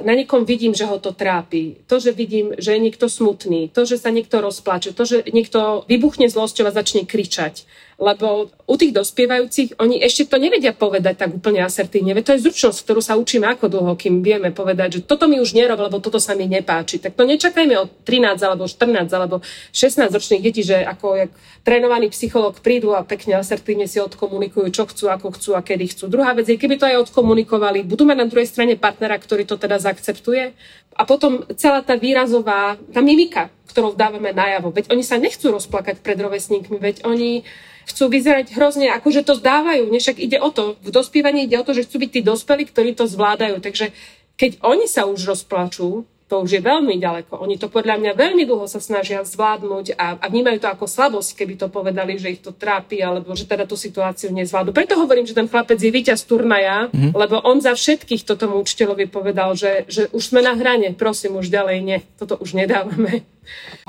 na 0.00 0.16
niekom 0.16 0.44
vidím, 0.44 0.72
že 0.74 0.88
ho 0.88 0.96
to 0.98 1.12
trápi, 1.12 1.80
to, 1.86 2.00
že 2.00 2.12
vidím, 2.12 2.56
že 2.56 2.76
je 2.76 2.80
niekto 2.80 3.06
smutný, 3.08 3.68
to, 3.70 3.84
že 3.84 4.00
sa 4.00 4.08
niekto 4.08 4.40
rozplače, 4.40 4.96
to, 4.96 5.04
že 5.04 5.28
niekto 5.30 5.84
vybuchne 5.86 6.28
zlosťou 6.28 6.68
a 6.68 6.76
začne 6.76 7.04
kričať. 7.04 7.64
Lebo 8.00 8.48
u 8.64 8.74
tých 8.80 8.96
dospievajúcich 8.96 9.76
oni 9.76 10.00
ešte 10.00 10.32
to 10.32 10.40
nevedia 10.40 10.72
povedať 10.72 11.20
tak 11.20 11.36
úplne 11.36 11.60
asertívne. 11.60 12.16
To 12.24 12.32
je 12.32 12.48
zručnosť, 12.48 12.88
ktorú 12.88 13.04
sa 13.04 13.20
učíme 13.20 13.44
ako 13.44 13.68
dlho, 13.68 13.92
kým 13.92 14.24
vieme 14.24 14.48
povedať, 14.56 14.88
že 14.96 15.00
toto 15.04 15.28
mi 15.28 15.36
už 15.36 15.52
nerob, 15.52 15.76
lebo 15.76 16.00
toto 16.00 16.16
sa 16.16 16.32
mi 16.32 16.48
nepáči. 16.48 16.96
Tak 16.96 17.12
to 17.12 17.28
nečakajme 17.28 17.76
od 17.76 17.92
13 18.08 18.40
alebo 18.40 18.64
14 18.64 19.04
alebo 19.12 19.44
16 19.76 20.16
ročných 20.16 20.40
detí, 20.40 20.64
že 20.64 20.80
ako 20.80 21.06
jak 21.12 21.30
trénovaný 21.60 22.08
psychológ 22.08 22.64
prídu 22.64 22.96
a 22.96 23.04
pekne 23.04 23.36
asertívne 23.36 23.84
si 23.84 24.00
odkomunikujú, 24.00 24.72
čo 24.72 24.88
chcú, 24.88 25.12
ako 25.12 25.36
chcú 25.36 25.50
a 25.52 25.60
kedy 25.60 25.92
chcú. 25.92 26.08
Druhá 26.08 26.32
vec 26.32 26.48
je, 26.48 26.56
keby 26.56 26.80
to 26.80 26.88
aj 26.88 27.12
odkomunikovali, 27.12 27.84
budú 27.84 28.08
mať 28.08 28.16
na 28.16 28.26
druhej 28.32 28.48
strane 28.48 28.80
partnera, 28.80 29.20
ktorý 29.20 29.44
to 29.44 29.60
teda 29.60 29.76
zaakceptuje. 29.76 30.56
A 30.96 31.02
potom 31.04 31.44
celá 31.60 31.84
tá 31.84 32.00
výrazová, 32.00 32.80
tá 32.96 33.04
mimika, 33.04 33.52
ktorou 33.70 33.94
dávame 33.94 34.34
najavo. 34.34 34.74
Veď 34.74 34.90
oni 34.90 35.04
sa 35.06 35.20
nechcú 35.20 35.54
rozplakať 35.54 36.02
pred 36.02 36.18
rovesníkmi, 36.18 36.76
veď 36.80 36.96
oni 37.06 37.46
chcú 37.88 38.12
vyzerať 38.12 38.52
hrozne, 38.56 38.92
akože 38.92 39.24
to 39.24 39.38
zdávajú. 39.38 39.88
Však 39.92 40.18
ide 40.20 40.38
o 40.40 40.50
to, 40.52 40.76
v 40.80 40.90
dospievaní 40.92 41.46
ide 41.46 41.56
o 41.60 41.66
to, 41.66 41.72
že 41.72 41.84
chcú 41.88 42.04
byť 42.04 42.10
tí 42.10 42.20
dospelí, 42.20 42.68
ktorí 42.68 42.96
to 42.96 43.08
zvládajú. 43.08 43.60
Takže 43.62 43.92
keď 44.40 44.60
oni 44.64 44.88
sa 44.88 45.04
už 45.04 45.24
rozplačú, 45.28 46.08
to 46.30 46.46
už 46.46 46.50
je 46.56 46.62
veľmi 46.62 46.94
ďaleko. 47.02 47.42
Oni 47.42 47.58
to 47.58 47.66
podľa 47.66 47.98
mňa 47.98 48.12
veľmi 48.14 48.46
dlho 48.46 48.70
sa 48.70 48.78
snažia 48.78 49.26
zvládnuť 49.26 49.98
a, 49.98 50.14
a 50.22 50.26
vnímajú 50.30 50.62
to 50.62 50.70
ako 50.70 50.86
slabosť, 50.86 51.42
keby 51.42 51.58
to 51.58 51.66
povedali, 51.66 52.14
že 52.22 52.38
ich 52.38 52.40
to 52.40 52.54
trápi 52.54 53.02
alebo 53.02 53.34
že 53.34 53.50
teda 53.50 53.66
tú 53.66 53.74
situáciu 53.74 54.30
nezvládnu. 54.30 54.70
Preto 54.70 54.94
hovorím, 54.94 55.26
že 55.26 55.34
ten 55.34 55.50
chlapec 55.50 55.82
je 55.82 55.90
víťaz 55.90 56.22
turnaja, 56.30 56.86
mm-hmm. 56.86 57.18
lebo 57.18 57.42
on 57.42 57.58
za 57.58 57.74
všetkých 57.74 58.22
to 58.22 58.38
tomu 58.38 58.62
učiteľovi 58.62 59.10
povedal, 59.10 59.58
že, 59.58 59.90
že 59.90 60.06
už 60.14 60.30
sme 60.30 60.38
na 60.46 60.54
hrane, 60.54 60.94
prosím, 60.94 61.34
už 61.34 61.50
ďalej 61.50 61.76
nie, 61.82 61.98
toto 62.14 62.38
už 62.38 62.54
nedávame. 62.54 63.26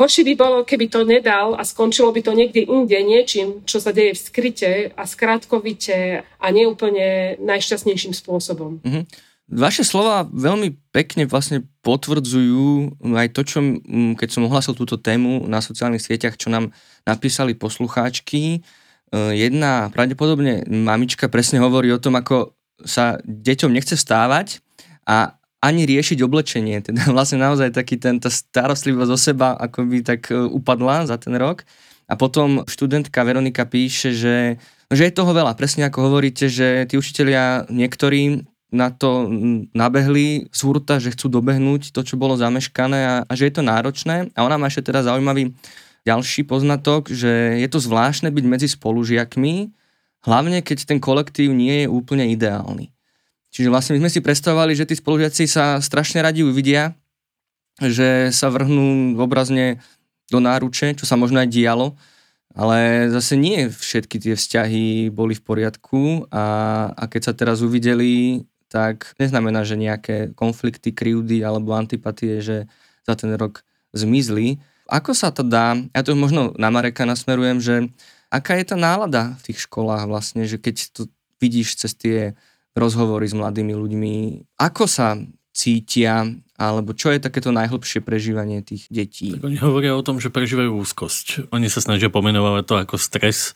Horšie 0.01 0.25
by 0.25 0.33
bolo, 0.33 0.57
keby 0.65 0.89
to 0.89 1.05
nedal 1.05 1.53
a 1.53 1.61
skončilo 1.61 2.09
by 2.09 2.25
to 2.25 2.33
niekde 2.33 2.65
inde 2.65 2.97
niečím, 3.05 3.61
čo 3.69 3.77
sa 3.77 3.93
deje 3.93 4.17
v 4.17 4.23
skryte 4.25 4.71
a 4.97 5.03
skrátkovite 5.05 6.25
a 6.25 6.45
neúplne 6.49 7.37
najšťastnejším 7.37 8.17
spôsobom. 8.17 8.81
Mm-hmm. 8.81 9.30
Vaše 9.51 9.83
slova 9.83 10.23
veľmi 10.31 10.79
pekne 10.95 11.27
vlastne 11.27 11.67
potvrdzujú 11.83 13.03
aj 13.03 13.27
to, 13.35 13.41
čo, 13.43 13.59
keď 14.15 14.29
som 14.31 14.47
ohlasil 14.47 14.71
túto 14.79 14.95
tému 14.95 15.43
na 15.51 15.59
sociálnych 15.59 15.99
sieťach, 15.99 16.39
čo 16.39 16.47
nám 16.47 16.71
napísali 17.03 17.51
poslucháčky. 17.51 18.43
E, 18.55 18.59
jedna 19.35 19.91
pravdepodobne 19.91 20.63
mamička 20.71 21.27
presne 21.27 21.59
hovorí 21.59 21.91
o 21.91 21.99
tom, 21.99 22.15
ako 22.15 22.55
sa 22.87 23.19
deťom 23.27 23.75
nechce 23.75 23.99
vstávať 23.99 24.63
a 25.03 25.35
ani 25.59 25.83
riešiť 25.83 26.23
oblečenie. 26.23 26.79
Teda 26.87 27.11
vlastne 27.11 27.43
naozaj 27.43 27.75
taký 27.75 27.99
ten, 27.99 28.23
tá 28.23 28.31
starostlivosť 28.31 29.11
o 29.11 29.19
seba 29.19 29.59
ako 29.59 29.83
by 29.83 29.97
tak 29.99 30.31
e, 30.31 30.39
upadla 30.47 31.11
za 31.11 31.19
ten 31.19 31.35
rok. 31.35 31.67
A 32.07 32.15
potom 32.15 32.63
študentka 32.71 33.23
Veronika 33.23 33.67
píše, 33.67 34.15
že, 34.15 34.59
že 34.87 35.03
je 35.07 35.15
toho 35.15 35.31
veľa. 35.31 35.59
Presne 35.59 35.91
ako 35.91 36.07
hovoríte, 36.11 36.47
že 36.47 36.87
tí 36.87 36.95
učitelia 36.95 37.67
niektorí 37.67 38.47
na 38.71 38.87
to 38.87 39.27
nabehli 39.75 40.47
z 40.47 40.59
hurta, 40.63 40.97
že 40.97 41.11
chcú 41.11 41.27
dobehnúť 41.27 41.91
to, 41.91 42.07
čo 42.07 42.15
bolo 42.15 42.39
zameškané 42.39 42.99
a, 43.03 43.15
a 43.27 43.33
že 43.35 43.51
je 43.51 43.53
to 43.59 43.67
náročné. 43.67 44.31
A 44.31 44.47
ona 44.47 44.55
má 44.55 44.71
ešte 44.71 44.87
teda 44.87 45.03
zaujímavý 45.03 45.51
ďalší 46.07 46.47
poznatok, 46.47 47.11
že 47.11 47.59
je 47.59 47.67
to 47.67 47.83
zvláštne 47.83 48.31
byť 48.31 48.45
medzi 48.47 48.67
spolužiakmi, 48.71 49.69
hlavne 50.23 50.63
keď 50.63 50.87
ten 50.87 50.99
kolektív 51.03 51.51
nie 51.51 51.85
je 51.85 51.87
úplne 51.91 52.31
ideálny. 52.31 52.89
Čiže 53.51 53.67
vlastne 53.67 53.99
my 53.99 54.07
sme 54.07 54.13
si 54.15 54.23
predstavovali, 54.23 54.73
že 54.73 54.87
tí 54.87 54.95
spolužiaci 54.95 55.43
sa 55.45 55.77
strašne 55.83 56.23
radi 56.23 56.41
uvidia, 56.41 56.95
že 57.83 58.31
sa 58.31 58.47
vrhnú 58.47 59.19
obrazne 59.19 59.83
do 60.31 60.39
náruče, 60.39 60.95
čo 60.95 61.03
sa 61.03 61.19
možno 61.19 61.43
aj 61.43 61.51
dialo, 61.51 61.99
ale 62.55 63.11
zase 63.11 63.35
nie 63.35 63.67
všetky 63.67 64.19
tie 64.19 64.33
vzťahy 64.35 65.11
boli 65.11 65.35
v 65.35 65.43
poriadku 65.43 66.27
a, 66.31 66.45
a 66.95 67.03
keď 67.11 67.21
sa 67.31 67.33
teraz 67.35 67.59
uvideli, 67.59 68.43
tak 68.71 69.11
neznamená, 69.19 69.67
že 69.67 69.75
nejaké 69.75 70.31
konflikty, 70.31 70.95
kryúdy 70.95 71.43
alebo 71.43 71.75
antipatie, 71.75 72.39
že 72.39 72.71
za 73.03 73.19
ten 73.19 73.35
rok 73.35 73.67
zmizli. 73.91 74.63
Ako 74.87 75.11
sa 75.11 75.35
to 75.35 75.43
dá, 75.43 75.75
ja 75.91 76.01
to 76.07 76.15
možno 76.15 76.55
na 76.55 76.71
Mareka 76.71 77.03
nasmerujem, 77.03 77.59
že 77.59 77.75
aká 78.31 78.55
je 78.55 78.71
tá 78.71 78.79
nálada 78.79 79.35
v 79.43 79.51
tých 79.51 79.67
školách 79.67 80.07
vlastne, 80.07 80.47
že 80.47 80.55
keď 80.55 80.95
to 80.95 81.11
vidíš 81.43 81.83
cez 81.83 81.91
tie 81.91 82.39
rozhovory 82.71 83.27
s 83.27 83.35
mladými 83.35 83.75
ľuďmi, 83.75 84.15
ako 84.55 84.87
sa 84.87 85.19
cítia, 85.51 86.31
alebo 86.55 86.95
čo 86.95 87.11
je 87.11 87.19
takéto 87.19 87.51
najhlbšie 87.51 87.99
prežívanie 87.99 88.63
tých 88.63 88.87
detí? 88.87 89.35
Tak 89.35 89.51
oni 89.51 89.59
hovoria 89.59 89.91
o 89.99 90.05
tom, 90.05 90.23
že 90.23 90.31
prežívajú 90.31 90.79
úzkosť. 90.79 91.51
Oni 91.51 91.67
sa 91.67 91.83
snažia 91.83 92.07
pomenovať 92.07 92.63
to 92.63 92.75
ako 92.79 92.95
stres. 92.95 93.51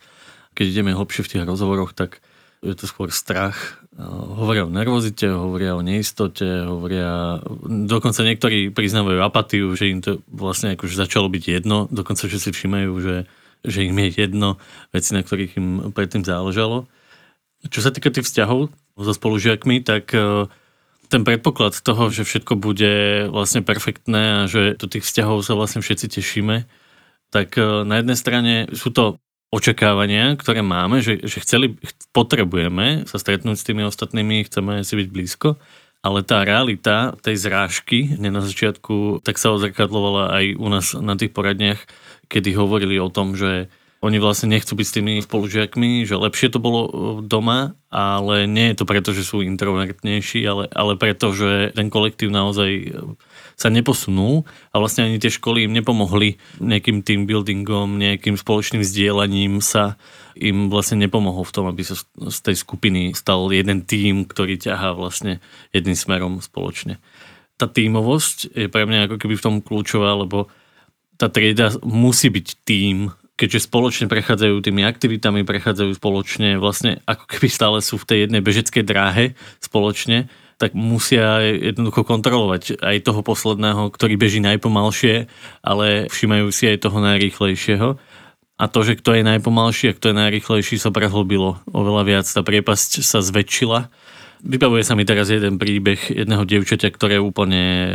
Keď 0.52 0.76
ideme 0.76 0.92
hlbšie 0.92 1.24
v 1.24 1.30
tých 1.32 1.44
rozhovoroch, 1.48 1.96
tak 1.96 2.20
je 2.66 2.74
to 2.74 2.86
skôr 2.90 3.08
strach. 3.14 3.78
Hovoria 3.96 4.66
o 4.66 4.70
nervozite, 4.70 5.30
hovoria 5.30 5.78
o 5.78 5.86
neistote, 5.86 6.66
hovoria... 6.66 7.40
Dokonca 7.64 8.26
niektorí 8.26 8.74
priznávajú 8.74 9.22
apatiu, 9.22 9.72
že 9.78 9.88
im 9.88 10.02
to 10.02 10.20
vlastne 10.28 10.74
akože 10.74 10.98
začalo 10.98 11.30
byť 11.30 11.44
jedno, 11.46 11.86
dokonca, 11.88 12.26
že 12.26 12.42
si 12.42 12.50
všimajú, 12.50 12.92
že, 13.00 13.16
že 13.64 13.86
im 13.86 13.96
je 14.04 14.08
jedno 14.26 14.58
veci, 14.90 15.14
na 15.14 15.22
ktorých 15.22 15.52
im 15.56 15.68
predtým 15.94 16.26
záležalo. 16.26 16.90
Čo 17.70 17.80
sa 17.80 17.94
týka 17.94 18.12
tých 18.12 18.26
vzťahov 18.28 18.68
so 18.98 19.12
spolužiakmi, 19.16 19.80
tak 19.80 20.12
e, 20.12 20.50
ten 21.08 21.22
predpoklad 21.22 21.78
toho, 21.80 22.10
že 22.12 22.26
všetko 22.26 22.58
bude 22.58 23.26
vlastne 23.32 23.62
perfektné 23.62 24.44
a 24.44 24.50
že 24.50 24.76
do 24.76 24.86
tých 24.90 25.06
vzťahov 25.06 25.40
sa 25.40 25.56
vlastne 25.56 25.80
všetci 25.80 26.20
tešíme, 26.20 26.68
tak 27.30 27.56
e, 27.56 27.82
na 27.88 28.02
jednej 28.02 28.18
strane 28.18 28.52
sú 28.76 28.92
to 28.92 29.18
očakávania, 29.54 30.34
ktoré 30.34 30.60
máme, 30.60 31.00
že, 31.00 31.22
že 31.22 31.38
chceli, 31.42 31.78
potrebujeme 32.10 33.06
sa 33.06 33.16
stretnúť 33.16 33.56
s 33.56 33.66
tými 33.66 33.86
ostatnými, 33.86 34.46
chceme 34.46 34.82
si 34.82 34.94
byť 34.98 35.08
blízko, 35.08 35.48
ale 36.02 36.22
tá 36.22 36.42
realita 36.46 37.14
tej 37.22 37.38
zrážky 37.38 38.14
na 38.18 38.42
začiatku 38.42 39.22
tak 39.26 39.38
sa 39.38 39.54
odzrkadlovala 39.54 40.34
aj 40.34 40.44
u 40.54 40.68
nás 40.70 40.86
na 40.98 41.14
tých 41.18 41.34
poradniach, 41.34 41.82
kedy 42.30 42.54
hovorili 42.54 42.98
o 42.98 43.10
tom, 43.10 43.34
že 43.34 43.70
oni 44.06 44.22
vlastne 44.22 44.54
nechcú 44.54 44.78
byť 44.78 44.86
s 44.86 44.94
tými 44.94 45.12
spolužiakmi, 45.20 46.06
že 46.06 46.14
lepšie 46.14 46.54
to 46.54 46.62
bolo 46.62 46.80
e, 46.86 46.90
doma, 47.26 47.74
ale 47.90 48.46
nie 48.46 48.70
je 48.70 48.78
to 48.78 48.84
preto, 48.86 49.10
že 49.10 49.26
sú 49.26 49.42
introvertnejší, 49.42 50.46
ale, 50.46 50.70
ale 50.70 50.94
preto, 50.94 51.34
že 51.34 51.74
ten 51.74 51.90
kolektív 51.90 52.30
naozaj 52.30 52.70
e, 52.70 52.86
sa 53.58 53.72
neposunul 53.72 54.46
a 54.70 54.76
vlastne 54.78 55.08
ani 55.08 55.18
tie 55.18 55.32
školy 55.32 55.66
im 55.66 55.74
nepomohli 55.74 56.38
nejakým 56.62 57.02
team 57.02 57.26
buildingom, 57.26 57.98
nejakým 57.98 58.38
spoločným 58.38 58.84
vzdielaním 58.84 59.58
sa 59.58 59.98
im 60.36 60.68
vlastne 60.68 61.00
nepomohol 61.00 61.48
v 61.48 61.54
tom, 61.56 61.64
aby 61.66 61.82
sa 61.82 61.96
z 62.06 62.38
tej 62.44 62.56
skupiny 62.60 63.16
stal 63.16 63.48
jeden 63.48 63.82
tým, 63.88 64.28
ktorý 64.28 64.60
ťahá 64.60 64.92
vlastne 64.92 65.40
jedným 65.72 65.96
smerom 65.96 66.44
spoločne. 66.44 67.00
Tá 67.56 67.64
tímovosť 67.64 68.52
je 68.52 68.68
pre 68.68 68.84
mňa 68.84 69.08
ako 69.08 69.16
keby 69.16 69.34
v 69.40 69.44
tom 69.44 69.56
kľúčová, 69.64 70.12
lebo 70.20 70.52
tá 71.16 71.32
trieda 71.32 71.72
musí 71.80 72.28
byť 72.28 72.46
tým, 72.68 73.08
keďže 73.36 73.68
spoločne 73.68 74.08
prechádzajú 74.08 74.64
tými 74.64 74.82
aktivitami, 74.82 75.44
prechádzajú 75.44 75.92
spoločne, 76.00 76.56
vlastne 76.56 77.04
ako 77.04 77.24
keby 77.28 77.48
stále 77.52 77.78
sú 77.84 78.00
v 78.00 78.08
tej 78.08 78.18
jednej 78.26 78.40
bežeckej 78.40 78.84
dráhe 78.84 79.36
spoločne, 79.60 80.32
tak 80.56 80.72
musia 80.72 81.44
jednoducho 81.44 82.00
kontrolovať 82.08 82.80
aj 82.80 83.04
toho 83.04 83.20
posledného, 83.20 83.92
ktorý 83.92 84.16
beží 84.16 84.40
najpomalšie, 84.40 85.28
ale 85.60 86.08
všimajú 86.08 86.48
si 86.48 86.64
aj 86.72 86.88
toho 86.88 86.98
najrýchlejšieho. 87.04 88.00
A 88.56 88.64
to, 88.72 88.80
že 88.80 88.96
kto 88.96 89.20
je 89.20 89.28
najpomalší 89.28 89.92
a 89.92 89.96
kto 90.00 90.10
je 90.10 90.16
najrýchlejší 90.16 90.80
sa 90.80 90.88
prehlbilo 90.88 91.60
oveľa 91.68 92.02
viac. 92.08 92.24
Tá 92.24 92.40
priepasť 92.40 93.04
sa 93.04 93.20
zväčšila. 93.20 93.92
Vybavuje 94.48 94.80
sa 94.80 94.96
mi 94.96 95.04
teraz 95.04 95.28
jeden 95.28 95.60
príbeh 95.60 96.00
jedného 96.08 96.48
dievčaťa, 96.48 96.88
ktoré 96.88 97.20
úplne 97.20 97.64
e, 97.64 97.92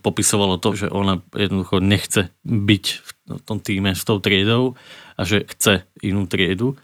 popisovalo 0.00 0.56
to, 0.56 0.80
že 0.80 0.86
ona 0.88 1.20
jednoducho 1.36 1.84
nechce 1.84 2.32
byť 2.44 2.84
v 3.04 3.10
tom 3.44 3.60
týme 3.60 3.92
s 3.92 4.02
tou 4.08 4.16
triedou 4.18 4.78
a 5.18 5.28
že 5.28 5.44
chce 5.44 5.84
inú 6.00 6.24
triedu, 6.24 6.78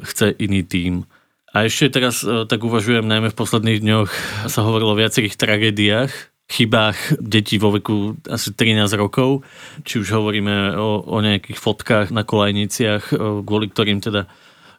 chce 0.00 0.32
iný 0.40 0.64
tým. 0.64 1.04
A 1.52 1.68
ešte 1.68 2.00
teraz 2.00 2.24
e, 2.24 2.48
tak 2.48 2.64
uvažujem, 2.64 3.04
najmä 3.04 3.28
v 3.28 3.38
posledných 3.38 3.84
dňoch 3.84 4.10
sa 4.48 4.64
hovorilo 4.64 4.96
o 4.96 5.00
viacerých 5.00 5.36
tragédiách, 5.36 6.12
chybách 6.48 7.20
detí 7.20 7.60
vo 7.60 7.72
veku 7.72 8.16
asi 8.28 8.56
13 8.56 8.88
rokov, 8.96 9.44
či 9.84 10.00
už 10.00 10.16
hovoríme 10.16 10.76
o, 10.80 11.04
o 11.04 11.16
nejakých 11.20 11.60
fotkách 11.60 12.08
na 12.08 12.24
kolajniciach, 12.24 13.12
e, 13.12 13.14
kvôli 13.44 13.68
ktorým 13.68 14.00
teda 14.00 14.24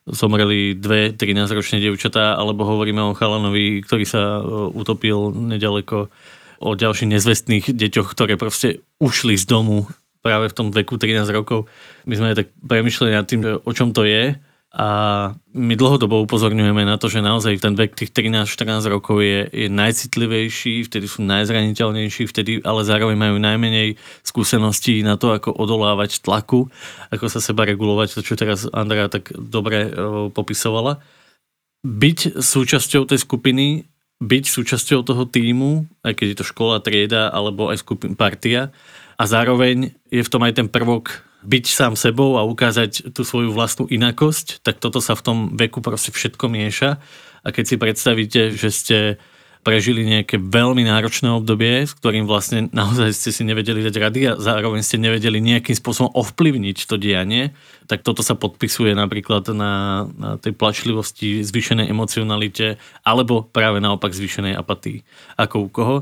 zomreli 0.10 0.76
dve 0.76 1.15
13-ročné 1.15 1.80
dievčatá, 1.80 2.36
alebo 2.36 2.67
hovoríme 2.67 2.99
o 2.99 3.15
chalanovi, 3.15 3.86
ktorý 3.86 4.06
sa 4.10 4.41
e, 4.41 4.41
utopil 4.73 5.30
nedaleko 5.30 6.10
o 6.63 6.69
ďalších 6.73 7.12
nezvestných 7.12 7.65
deťoch, 7.69 8.08
ktoré 8.12 8.39
proste 8.39 8.82
ušli 8.97 9.36
z 9.36 9.45
domu 9.45 9.86
práve 10.24 10.48
v 10.50 10.56
tom 10.56 10.68
veku 10.72 10.96
13 10.96 11.28
rokov. 11.36 11.68
My 12.08 12.16
sme 12.16 12.32
tak 12.34 12.56
premyšľali 12.64 13.12
nad 13.12 13.28
tým, 13.28 13.44
o 13.44 13.72
čom 13.76 13.92
to 13.92 14.08
je 14.08 14.40
a 14.74 14.88
my 15.54 15.78
dlhodobo 15.78 16.26
upozorňujeme 16.26 16.82
na 16.82 16.98
to, 16.98 17.06
že 17.06 17.22
naozaj 17.22 17.62
ten 17.62 17.78
vek 17.78 17.94
tých 17.94 18.10
13-14 18.10 18.90
rokov 18.90 19.22
je, 19.22 19.46
je 19.54 19.68
najcitlivejší, 19.70 20.90
vtedy 20.90 21.06
sú 21.06 21.22
najzraniteľnejší, 21.30 22.26
vtedy 22.26 22.52
ale 22.66 22.82
zároveň 22.82 23.14
majú 23.14 23.38
najmenej 23.38 24.02
skúseností 24.26 25.06
na 25.06 25.14
to, 25.14 25.30
ako 25.30 25.54
odolávať 25.54 26.26
tlaku, 26.26 26.74
ako 27.14 27.26
sa 27.30 27.38
seba 27.38 27.70
regulovať, 27.70 28.18
to 28.18 28.26
čo 28.26 28.34
teraz 28.34 28.66
Andrea 28.74 29.14
tak 29.14 29.30
dobre 29.38 29.94
o, 29.94 30.34
popisovala. 30.34 31.06
Byť 31.86 32.42
súčasťou 32.42 33.06
tej 33.06 33.22
skupiny, 33.22 33.86
byť 34.26 34.44
súčasťou 34.50 35.06
toho 35.06 35.30
týmu, 35.30 35.86
aj 36.02 36.18
keď 36.18 36.28
je 36.34 36.38
to 36.42 36.50
škola, 36.50 36.82
trieda 36.82 37.30
alebo 37.30 37.70
aj 37.70 37.78
skupin, 37.86 38.18
partia 38.18 38.74
a 39.17 39.23
zároveň 39.30 39.93
je 40.10 40.21
v 40.26 40.32
tom 40.32 40.41
aj 40.43 40.54
ten 40.58 40.67
prvok 40.69 41.23
byť 41.43 41.65
sám 41.67 41.93
sebou 41.99 42.39
a 42.39 42.47
ukázať 42.47 43.12
tú 43.12 43.28
svoju 43.28 43.52
vlastnú 43.52 43.86
inakosť, 43.91 44.63
tak 44.63 44.80
toto 44.80 45.04
sa 45.04 45.13
v 45.13 45.26
tom 45.26 45.38
veku 45.60 45.84
proste 45.84 46.15
všetko 46.15 46.47
mieša. 46.47 46.89
A 47.43 47.47
keď 47.52 47.65
si 47.67 47.76
predstavíte, 47.76 48.41
že 48.56 48.69
ste 48.71 48.97
prežili 49.63 50.04
nejaké 50.04 50.38
veľmi 50.38 50.84
náročné 50.84 51.32
obdobie, 51.32 51.88
s 51.88 51.95
ktorým 51.95 52.28
vlastne 52.28 52.67
naozaj 52.76 53.15
ste 53.15 53.32
si 53.32 53.43
nevedeli 53.47 53.80
dať 53.80 53.95
rady 53.95 54.21
a 54.28 54.34
zároveň 54.36 54.84
ste 54.84 54.99
nevedeli 54.99 55.39
nejakým 55.39 55.73
spôsobom 55.73 56.12
ovplyvniť 56.12 56.78
to 56.84 56.99
dianie, 56.99 57.56
tak 57.88 58.04
toto 58.04 58.19
sa 58.19 58.36
podpisuje 58.36 58.91
napríklad 58.91 59.47
na, 59.56 60.06
na 60.19 60.36
tej 60.36 60.52
plačlivosti, 60.52 61.47
zvýšenej 61.47 61.88
emocionalite 61.88 62.76
alebo 63.08 63.47
práve 63.47 63.80
naopak 63.80 64.12
zvýšenej 64.12 64.60
apatii. 64.60 65.08
Ako 65.39 65.56
u 65.63 65.69
koho? 65.71 65.97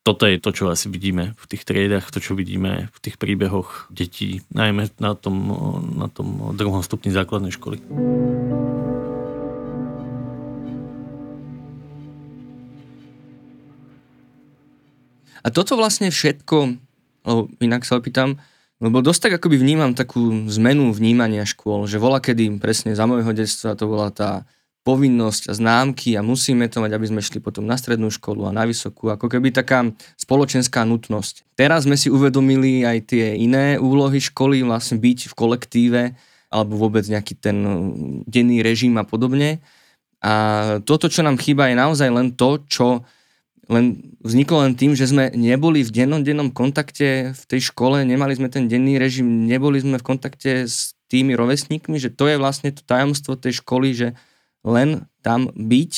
Toto 0.00 0.24
je 0.24 0.40
to, 0.40 0.50
čo 0.56 0.72
asi 0.72 0.88
vidíme 0.88 1.36
v 1.36 1.44
tých 1.44 1.68
triedach, 1.68 2.08
to, 2.08 2.24
čo 2.24 2.32
vidíme 2.32 2.88
v 2.88 2.98
tých 3.04 3.20
príbehoch 3.20 3.92
detí, 3.92 4.40
najmä 4.48 4.88
na 4.96 5.12
tom, 5.12 5.36
na 5.96 6.08
tom 6.08 6.56
druhom 6.56 6.80
stupni 6.80 7.12
základnej 7.12 7.52
školy. 7.52 7.84
A 15.40 15.48
toto 15.48 15.76
vlastne 15.76 16.12
všetko, 16.12 16.56
lebo 17.24 17.48
inak 17.64 17.84
sa 17.84 17.96
opýtam, 17.96 18.40
lebo 18.80 19.04
dosť 19.04 19.28
tak 19.28 19.32
akoby 19.40 19.60
vnímam 19.60 19.92
takú 19.92 20.48
zmenu 20.48 20.92
vnímania 20.96 21.44
škôl, 21.44 21.84
že 21.84 22.00
vola 22.00 22.20
kedy 22.20 22.56
presne 22.56 22.96
za 22.96 23.04
môjho 23.04 23.32
detstva 23.36 23.76
to 23.76 23.84
bola 23.84 24.08
tá 24.08 24.48
povinnosť 24.80 25.52
známky 25.52 26.16
a 26.16 26.24
musíme 26.24 26.64
to 26.72 26.80
mať, 26.80 26.96
aby 26.96 27.06
sme 27.12 27.20
šli 27.20 27.44
potom 27.44 27.68
na 27.68 27.76
strednú 27.76 28.08
školu 28.08 28.48
a 28.48 28.56
na 28.56 28.64
vysokú, 28.64 29.12
ako 29.12 29.28
keby 29.28 29.52
taká 29.52 29.84
spoločenská 30.16 30.88
nutnosť. 30.88 31.44
Teraz 31.52 31.84
sme 31.84 32.00
si 32.00 32.08
uvedomili 32.08 32.88
aj 32.88 33.12
tie 33.12 33.36
iné 33.36 33.76
úlohy 33.76 34.16
školy, 34.24 34.64
vlastne 34.64 34.96
byť 34.96 35.28
v 35.28 35.34
kolektíve 35.36 36.02
alebo 36.50 36.80
vôbec 36.80 37.04
nejaký 37.06 37.38
ten 37.38 37.56
uh, 37.62 37.76
denný 38.26 38.64
režim 38.64 38.96
a 38.96 39.04
podobne. 39.04 39.60
A 40.20 40.32
toto, 40.84 41.08
čo 41.08 41.24
nám 41.24 41.40
chýba, 41.40 41.68
je 41.68 41.76
naozaj 41.78 42.08
len 42.12 42.32
to, 42.34 42.60
čo 42.68 42.86
len 43.70 44.16
vzniklo 44.20 44.66
len 44.66 44.74
tým, 44.74 44.98
že 44.98 45.06
sme 45.06 45.30
neboli 45.30 45.86
v 45.86 45.94
dennom, 45.94 46.26
dennom 46.26 46.50
kontakte 46.50 47.30
v 47.30 47.42
tej 47.46 47.70
škole, 47.70 48.02
nemali 48.02 48.34
sme 48.34 48.50
ten 48.50 48.66
denný 48.66 48.98
režim, 48.98 49.46
neboli 49.46 49.78
sme 49.78 50.02
v 50.02 50.04
kontakte 50.04 50.66
s 50.66 50.98
tými 51.06 51.38
rovesníkmi, 51.38 51.94
že 52.02 52.10
to 52.10 52.26
je 52.26 52.36
vlastne 52.36 52.74
to 52.74 52.82
tajomstvo 52.82 53.38
tej 53.38 53.62
školy, 53.62 53.94
že 53.94 54.08
len 54.64 55.08
tam 55.20 55.48
byť, 55.52 55.92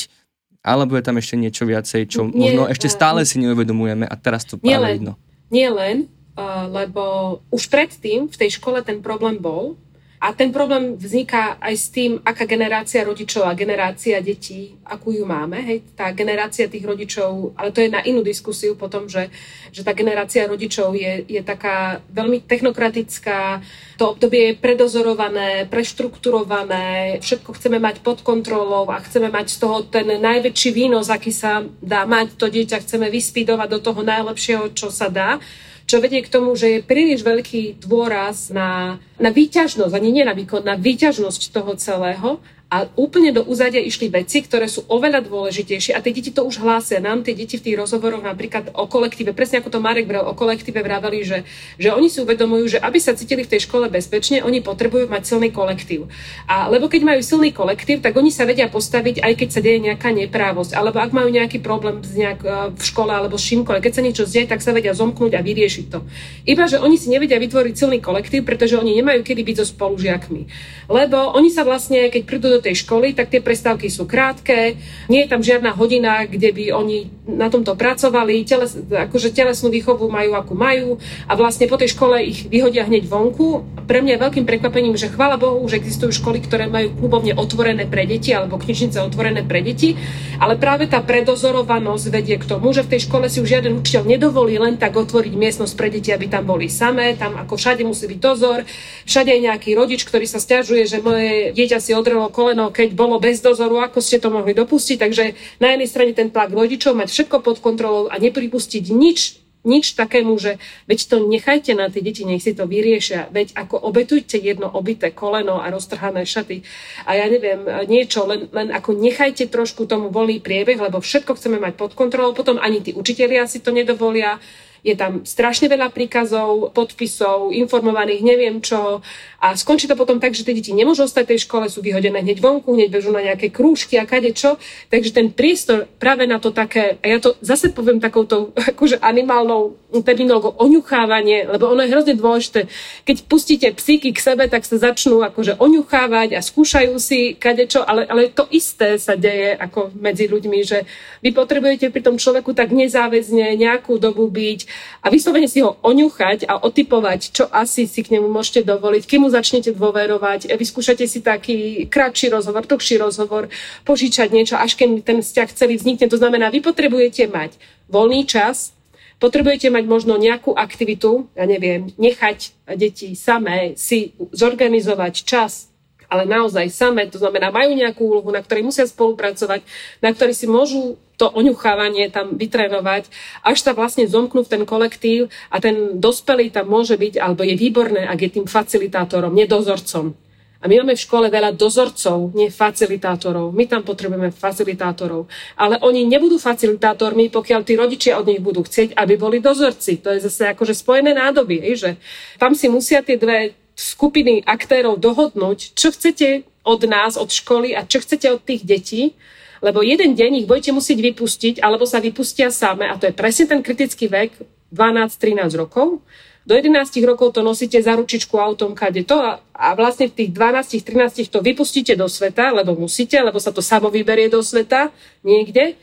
alebo 0.63 0.95
je 0.95 1.03
tam 1.03 1.19
ešte 1.19 1.35
niečo 1.35 1.63
viacej, 1.67 2.01
čo 2.07 2.27
nie, 2.31 2.55
možno 2.55 2.71
ešte 2.71 2.87
stále 2.87 3.27
si 3.27 3.39
neuvedomujeme 3.43 4.07
a 4.07 4.15
teraz 4.15 4.47
to 4.47 4.55
práve 4.55 4.79
len, 4.79 4.95
vidno. 4.95 5.13
Nie 5.51 5.67
len, 5.69 6.07
uh, 6.39 6.71
lebo 6.71 7.39
už 7.51 7.67
predtým 7.67 8.31
v 8.31 8.35
tej 8.35 8.59
škole 8.59 8.79
ten 8.79 9.03
problém 9.03 9.39
bol, 9.39 9.75
a 10.23 10.31
ten 10.31 10.55
problém 10.55 10.95
vzniká 10.95 11.59
aj 11.59 11.75
s 11.75 11.91
tým, 11.91 12.15
aká 12.23 12.47
generácia 12.47 13.03
rodičov 13.03 13.43
a 13.43 13.59
generácia 13.59 14.23
detí, 14.23 14.71
akú 14.87 15.11
ju 15.11 15.27
máme. 15.27 15.59
Hej, 15.59 15.83
tá 15.99 16.15
generácia 16.15 16.71
tých 16.71 16.87
rodičov, 16.87 17.51
ale 17.59 17.75
to 17.75 17.83
je 17.83 17.91
na 17.91 17.99
inú 18.07 18.23
diskusiu 18.23 18.79
potom, 18.79 19.11
že, 19.11 19.27
že 19.75 19.83
tá 19.83 19.91
generácia 19.91 20.47
rodičov 20.47 20.95
je, 20.95 21.27
je 21.27 21.43
taká 21.43 21.99
veľmi 22.07 22.39
technokratická, 22.47 23.59
to 23.99 24.15
obdobie 24.15 24.55
je 24.55 24.59
predozorované, 24.63 25.67
preštrukturované, 25.67 27.19
všetko 27.19 27.59
chceme 27.59 27.83
mať 27.83 27.99
pod 27.99 28.23
kontrolou 28.23 28.87
a 28.95 29.03
chceme 29.03 29.27
mať 29.27 29.51
z 29.51 29.57
toho 29.59 29.83
ten 29.83 30.07
najväčší 30.07 30.71
výnos, 30.71 31.11
aký 31.11 31.35
sa 31.35 31.67
dá 31.83 32.07
mať. 32.07 32.39
To 32.39 32.47
dieťa 32.47 32.79
chceme 32.79 33.11
vyspídovať 33.11 33.67
do 33.75 33.79
toho 33.83 33.99
najlepšieho, 33.99 34.71
čo 34.71 34.87
sa 34.87 35.11
dá 35.11 35.43
čo 35.85 35.99
vedie 35.99 36.23
k 36.23 36.31
tomu, 36.31 36.55
že 36.55 36.79
je 36.79 36.85
príliš 36.85 37.21
veľký 37.21 37.83
dôraz 37.83 38.49
na, 38.49 39.01
na 39.19 39.29
výťažnosť, 39.29 39.93
ani 39.93 40.09
nie 40.09 40.23
na 40.23 40.35
výkon, 40.35 40.63
na 40.63 40.79
výťažnosť 40.79 41.41
toho 41.51 41.75
celého 41.75 42.39
a 42.73 42.89
úplne 42.97 43.29
do 43.29 43.45
úzadia 43.45 43.77
išli 43.85 44.09
veci, 44.09 44.41
ktoré 44.41 44.65
sú 44.65 44.81
oveľa 44.89 45.29
dôležitejšie 45.29 45.93
a 45.93 46.01
tie 46.01 46.09
deti 46.09 46.33
to 46.33 46.41
už 46.41 46.57
hlásia. 46.57 46.97
Nám 46.97 47.21
tie 47.21 47.37
deti 47.37 47.61
v 47.61 47.69
tých 47.69 47.77
rozhovoroch 47.77 48.25
napríklad 48.25 48.73
o 48.73 48.89
kolektíve, 48.89 49.29
presne 49.37 49.61
ako 49.61 49.77
to 49.77 49.77
Marek 49.77 50.09
bral, 50.09 50.25
o 50.25 50.33
kolektíve 50.33 50.81
vraveli, 50.81 51.21
že, 51.21 51.45
že 51.77 51.93
oni 51.93 52.09
si 52.09 52.17
uvedomujú, 52.25 52.73
že 52.73 52.79
aby 52.81 52.97
sa 52.97 53.13
cítili 53.13 53.45
v 53.45 53.51
tej 53.53 53.69
škole 53.69 53.93
bezpečne, 53.93 54.41
oni 54.41 54.65
potrebujú 54.65 55.05
mať 55.05 55.21
silný 55.21 55.53
kolektív. 55.53 56.09
A 56.49 56.65
lebo 56.73 56.89
keď 56.89 57.05
majú 57.05 57.21
silný 57.21 57.53
kolektív, 57.53 58.01
tak 58.01 58.17
oni 58.17 58.33
sa 58.33 58.49
vedia 58.49 58.65
postaviť, 58.65 59.21
aj 59.21 59.33
keď 59.37 59.49
sa 59.53 59.61
deje 59.61 59.77
nejaká 59.77 60.09
neprávosť, 60.09 60.73
alebo 60.73 60.97
ak 60.97 61.13
majú 61.13 61.29
nejaký 61.29 61.61
problém 61.61 62.01
nejak, 62.01 62.41
e, 62.41 62.49
v 62.73 62.83
škole 62.83 63.13
alebo 63.13 63.37
s 63.37 63.45
čímkoľvek, 63.53 63.85
keď 63.85 63.93
sa 63.93 64.01
niečo 64.01 64.25
zdeje, 64.25 64.49
tak 64.49 64.65
sa 64.65 64.73
vedia 64.73 64.97
zomknúť 64.97 65.37
a 65.37 65.45
vyriešiť 65.45 65.85
to. 65.93 66.01
Iba, 66.49 66.65
že 66.65 66.81
oni 66.81 66.97
si 66.97 67.13
nevedia 67.13 67.37
vytvoriť 67.37 67.73
silný 67.77 68.01
kolektív, 68.01 68.49
pretože 68.49 68.81
oni 68.81 68.97
nemajú 68.97 69.21
kedy 69.21 69.45
byť 69.45 69.55
so 69.61 69.65
spolužiakmi. 69.69 70.41
Lebo 70.89 71.37
oni 71.37 71.53
sa 71.53 71.61
vlastne, 71.61 72.09
keď 72.09 72.21
prídu 72.25 72.49
do 72.49 72.62
tej 72.63 72.87
školy, 72.87 73.11
tak 73.11 73.27
tie 73.27 73.43
prestávky 73.43 73.91
sú 73.91 74.07
krátke, 74.07 74.79
nie 75.11 75.27
je 75.27 75.31
tam 75.31 75.43
žiadna 75.43 75.75
hodina, 75.75 76.23
kde 76.23 76.55
by 76.55 76.71
oni 76.71 77.11
na 77.23 77.47
tomto 77.47 77.75
pracovali, 77.75 78.43
teles, 78.43 78.75
akože 78.75 79.31
telesnú 79.31 79.71
výchovu 79.71 80.11
majú, 80.11 80.35
akú 80.35 80.53
majú. 80.55 80.99
A 81.27 81.39
vlastne 81.39 81.71
po 81.71 81.79
tej 81.79 81.95
škole 81.95 82.19
ich 82.19 82.51
vyhodia 82.51 82.83
hneď 82.83 83.07
vonku. 83.07 83.63
Pre 83.87 83.99
mňa 84.03 84.19
je 84.19 84.23
veľkým 84.27 84.45
prekvapením, 84.47 84.99
že 84.99 85.11
chvála 85.11 85.39
Bohu, 85.39 85.63
že 85.71 85.79
existujú 85.79 86.11
školy, 86.11 86.43
ktoré 86.43 86.67
majú 86.67 86.91
klubovne 86.99 87.31
otvorené 87.35 87.87
pre 87.87 88.03
deti 88.03 88.35
alebo 88.35 88.59
knižnice 88.59 88.99
otvorené 88.99 89.41
pre 89.47 89.63
deti, 89.63 89.95
ale 90.37 90.59
práve 90.59 90.91
tá 90.91 90.99
predozorovanosť 90.99 92.05
vedie 92.11 92.35
k 92.37 92.45
tomu, 92.45 92.75
že 92.75 92.83
v 92.83 92.91
tej 92.95 93.07
škole 93.07 93.25
si 93.31 93.39
už 93.39 93.49
žiaden 93.49 93.79
učiteľ 93.79 94.03
nedovolí 94.05 94.59
len 94.59 94.77
tak 94.77 94.93
otvoriť 94.93 95.33
miestnosť 95.33 95.73
pre 95.73 95.89
deti, 95.89 96.13
aby 96.13 96.29
tam 96.29 96.45
boli 96.45 96.69
samé, 96.69 97.17
tam 97.17 97.39
ako 97.39 97.57
všade 97.57 97.81
musí 97.87 98.05
byť 98.05 98.19
dozor, 98.21 98.67
všade 99.09 99.31
je 99.33 99.45
nejaký 99.47 99.73
rodič, 99.73 100.05
ktorý 100.05 100.29
sa 100.29 100.37
stiažuje, 100.37 100.85
že 100.85 101.01
moje 101.01 101.55
dieťa 101.57 101.81
si 101.81 101.97
odrelo 101.97 102.29
koleno, 102.29 102.52
keď 102.73 102.93
bolo 102.93 103.17
bez 103.17 103.41
dozoru, 103.41 103.81
ako 103.81 103.99
ste 103.99 104.21
to 104.21 104.29
mohli 104.29 104.53
dopustiť. 104.53 104.97
Takže 104.97 105.23
na 105.57 105.73
jednej 105.73 105.89
strane 105.89 106.11
ten 106.13 106.29
tlak 106.29 106.53
rodičov 106.53 106.93
mať 106.93 107.09
všetko 107.09 107.41
pod 107.41 107.57
kontrolou 107.59 108.07
a 108.09 108.15
nepripustiť 108.21 108.93
nič, 108.93 109.43
nič 109.63 109.95
takému, 109.95 110.35
že 110.35 110.59
veď 110.91 110.99
to 111.07 111.15
nechajte 111.23 111.71
na 111.71 111.87
tie 111.87 112.03
deti, 112.03 112.27
nech 112.27 112.43
si 112.43 112.51
to 112.51 112.67
vyriešia, 112.67 113.31
veď 113.31 113.55
ako 113.55 113.79
obetujte 113.79 114.35
jedno 114.35 114.67
obité 114.67 115.09
koleno 115.09 115.63
a 115.63 115.71
roztrhané 115.71 116.27
šaty. 116.27 116.61
A 117.07 117.15
ja 117.15 117.25
neviem, 117.31 117.63
niečo, 117.87 118.27
len, 118.27 118.51
len 118.51 118.75
ako 118.75 118.91
nechajte 118.99 119.47
trošku 119.47 119.87
tomu 119.87 120.11
voľný 120.11 120.43
priebeh, 120.43 120.77
lebo 120.77 120.99
všetko 120.99 121.39
chceme 121.39 121.63
mať 121.63 121.79
pod 121.79 121.95
kontrolou, 121.95 122.35
potom 122.35 122.59
ani 122.59 122.83
tí 122.83 122.91
učitelia 122.91 123.47
si 123.47 123.63
to 123.63 123.71
nedovolia, 123.71 124.37
je 124.83 124.99
tam 124.99 125.23
strašne 125.23 125.71
veľa 125.71 125.95
príkazov, 125.95 126.75
podpisov, 126.75 127.55
informovaných, 127.55 128.19
neviem 128.19 128.59
čo. 128.59 128.99
A 129.39 129.55
skončí 129.55 129.87
to 129.87 129.95
potom 129.95 130.19
tak, 130.19 130.35
že 130.35 130.43
tie 130.43 130.55
deti 130.55 130.75
nemôžu 130.75 131.07
ostať 131.07 131.35
tej 131.35 131.47
škole, 131.47 131.71
sú 131.71 131.79
vyhodené 131.79 132.19
hneď 132.19 132.43
vonku, 132.43 132.75
hneď 132.75 132.91
bežú 132.91 133.15
na 133.15 133.23
nejaké 133.23 133.47
krúžky 133.47 133.95
a 133.95 134.03
kade 134.03 134.35
čo. 134.35 134.59
Takže 134.91 135.15
ten 135.15 135.31
priestor 135.31 135.87
práve 135.99 136.27
na 136.27 136.39
to 136.43 136.51
také, 136.51 136.99
a 136.99 137.05
ja 137.07 137.23
to 137.23 137.39
zase 137.39 137.71
poviem 137.71 138.03
takouto 138.03 138.51
akože 138.75 138.99
animálnou 138.99 139.79
terminológou, 140.03 140.51
oňuchávanie, 140.59 141.47
lebo 141.47 141.71
ono 141.71 141.87
je 141.87 141.91
hrozne 141.95 142.15
dôležité. 142.19 142.67
Keď 143.07 143.17
pustíte 143.23 143.67
psíky 143.71 144.11
k 144.11 144.19
sebe, 144.19 144.51
tak 144.51 144.67
sa 144.67 144.75
začnú 144.75 145.23
akože 145.23 145.63
oňuchávať 145.63 146.35
a 146.35 146.43
skúšajú 146.43 146.99
si 146.99 147.39
kadečo, 147.39 147.85
ale, 147.87 148.03
ale 148.09 148.33
to 148.35 148.49
isté 148.51 148.99
sa 148.99 149.15
deje 149.15 149.55
ako 149.55 149.95
medzi 149.95 150.27
ľuďmi, 150.27 150.59
že 150.65 150.83
vy 151.23 151.31
potrebujete 151.31 151.93
pri 151.93 152.01
tom 152.01 152.17
človeku 152.17 152.51
tak 152.51 152.73
nezáväzne 152.73 153.53
nejakú 153.55 154.01
dobu 154.01 154.27
byť, 154.27 154.72
a 155.03 155.11
vyslovene 155.11 155.51
si 155.51 155.59
ho 155.59 155.75
oňuchať 155.83 156.47
a 156.47 156.63
otypovať, 156.63 157.35
čo 157.35 157.43
asi 157.51 157.83
si 157.85 158.01
k 158.07 158.15
nemu 158.15 158.31
môžete 158.31 158.63
dovoliť, 158.63 159.03
kým 159.03 159.27
mu 159.27 159.29
začnete 159.29 159.75
dôverovať, 159.75 160.47
vyskúšate 160.55 161.03
si 161.03 161.19
taký 161.19 161.87
kratší 161.91 162.31
rozhovor, 162.31 162.63
dlhší 162.63 163.03
rozhovor, 163.03 163.51
požičať 163.83 164.31
niečo, 164.31 164.55
až 164.55 164.79
keď 164.79 165.03
ten 165.03 165.19
vzťah 165.19 165.49
celý 165.51 165.75
vznikne. 165.75 166.07
To 166.07 166.15
znamená, 166.15 166.47
vy 166.47 166.63
potrebujete 166.63 167.27
mať 167.27 167.59
voľný 167.91 168.23
čas, 168.23 168.71
potrebujete 169.19 169.67
mať 169.67 169.83
možno 169.87 170.15
nejakú 170.15 170.55
aktivitu, 170.55 171.27
ja 171.35 171.43
neviem, 171.43 171.91
nechať 171.99 172.55
deti 172.79 173.15
samé 173.19 173.75
si 173.75 174.15
zorganizovať 174.31 175.13
čas, 175.27 175.67
ale 176.13 176.29
naozaj 176.29 176.69
samé, 176.69 177.09
to 177.09 177.17
znamená, 177.17 177.49
majú 177.49 177.73
nejakú 177.73 178.05
úlohu, 178.05 178.29
na 178.29 178.45
ktorej 178.45 178.61
musia 178.61 178.85
spolupracovať, 178.85 179.65
na 179.97 180.13
ktorej 180.13 180.37
si 180.37 180.45
môžu 180.45 181.01
to 181.17 181.29
oňuchávanie 181.29 182.09
tam 182.09 182.35
vytrénovať, 182.35 183.07
až 183.45 183.57
sa 183.61 183.71
vlastne 183.77 184.09
zomknú 184.09 184.43
v 184.43 184.51
ten 184.57 184.63
kolektív 184.65 185.29
a 185.53 185.61
ten 185.61 186.01
dospelý 186.01 186.49
tam 186.49 186.69
môže 186.69 186.97
byť, 186.97 187.21
alebo 187.21 187.45
je 187.45 187.53
výborné, 187.53 188.09
ak 188.09 188.19
je 188.19 188.29
tým 188.41 188.47
facilitátorom, 188.49 189.33
nedozorcom. 189.33 190.17
A 190.63 190.71
my 190.71 190.79
máme 190.79 190.95
v 190.95 191.03
škole 191.03 191.27
veľa 191.27 191.59
dozorcov, 191.59 192.31
nie 192.31 192.47
facilitátorov. 192.47 193.51
My 193.51 193.67
tam 193.67 193.83
potrebujeme 193.83 194.31
facilitátorov. 194.31 195.27
Ale 195.59 195.75
oni 195.83 196.07
nebudú 196.07 196.39
facilitátormi, 196.39 197.27
pokiaľ 197.27 197.61
tí 197.67 197.75
rodičia 197.75 198.15
od 198.15 198.31
nich 198.31 198.39
budú 198.39 198.63
chcieť, 198.63 198.95
aby 198.95 199.19
boli 199.19 199.43
dozorci. 199.43 199.99
To 199.99 200.15
je 200.15 200.23
zase 200.23 200.55
akože 200.55 200.71
spojené 200.71 201.19
nádoby. 201.19 201.59
že 201.75 201.99
tam 202.39 202.55
si 202.55 202.71
musia 202.71 203.03
tie 203.03 203.19
dve 203.19 203.51
skupiny 203.75 204.39
aktérov 204.47 205.03
dohodnúť, 205.03 205.75
čo 205.75 205.91
chcete 205.91 206.47
od 206.63 206.81
nás, 206.87 207.19
od 207.19 207.27
školy 207.27 207.75
a 207.75 207.83
čo 207.83 207.99
chcete 207.99 208.31
od 208.31 208.39
tých 208.39 208.63
detí, 208.63 209.19
lebo 209.63 209.79
jeden 209.79 210.11
deň 210.11 210.43
ich 210.43 210.47
budete 210.49 210.75
musieť 210.75 210.99
vypustiť, 210.99 211.55
alebo 211.63 211.87
sa 211.87 212.03
vypustia 212.03 212.51
same, 212.51 212.83
a 212.83 212.99
to 212.99 213.07
je 213.07 213.15
presne 213.15 213.47
ten 213.47 213.63
kritický 213.63 214.11
vek, 214.11 214.35
12-13 214.75 215.55
rokov. 215.55 216.03
Do 216.43 216.59
11 216.59 216.91
rokov 217.07 217.39
to 217.39 217.39
nosíte 217.39 217.79
za 217.79 217.95
ručičku 217.95 218.35
autom, 218.35 218.75
kade 218.75 219.07
to 219.07 219.15
a, 219.15 219.39
a 219.55 219.71
vlastne 219.79 220.11
v 220.11 220.27
tých 220.27 220.31
12-13 220.35 221.31
to 221.31 221.39
vypustíte 221.39 221.95
do 221.95 222.11
sveta, 222.11 222.51
lebo 222.51 222.75
musíte, 222.75 223.15
lebo 223.15 223.39
sa 223.39 223.55
to 223.55 223.63
samo 223.63 223.87
vyberie 223.87 224.27
do 224.27 224.43
sveta 224.43 224.91
niekde 225.23 225.79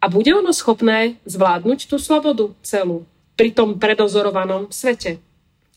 a 0.00 0.08
bude 0.08 0.32
ono 0.32 0.48
schopné 0.56 1.20
zvládnuť 1.28 1.92
tú 1.92 2.00
slobodu 2.00 2.56
celú 2.64 3.04
pri 3.36 3.52
tom 3.52 3.76
predozorovanom 3.76 4.72
svete. 4.72 5.20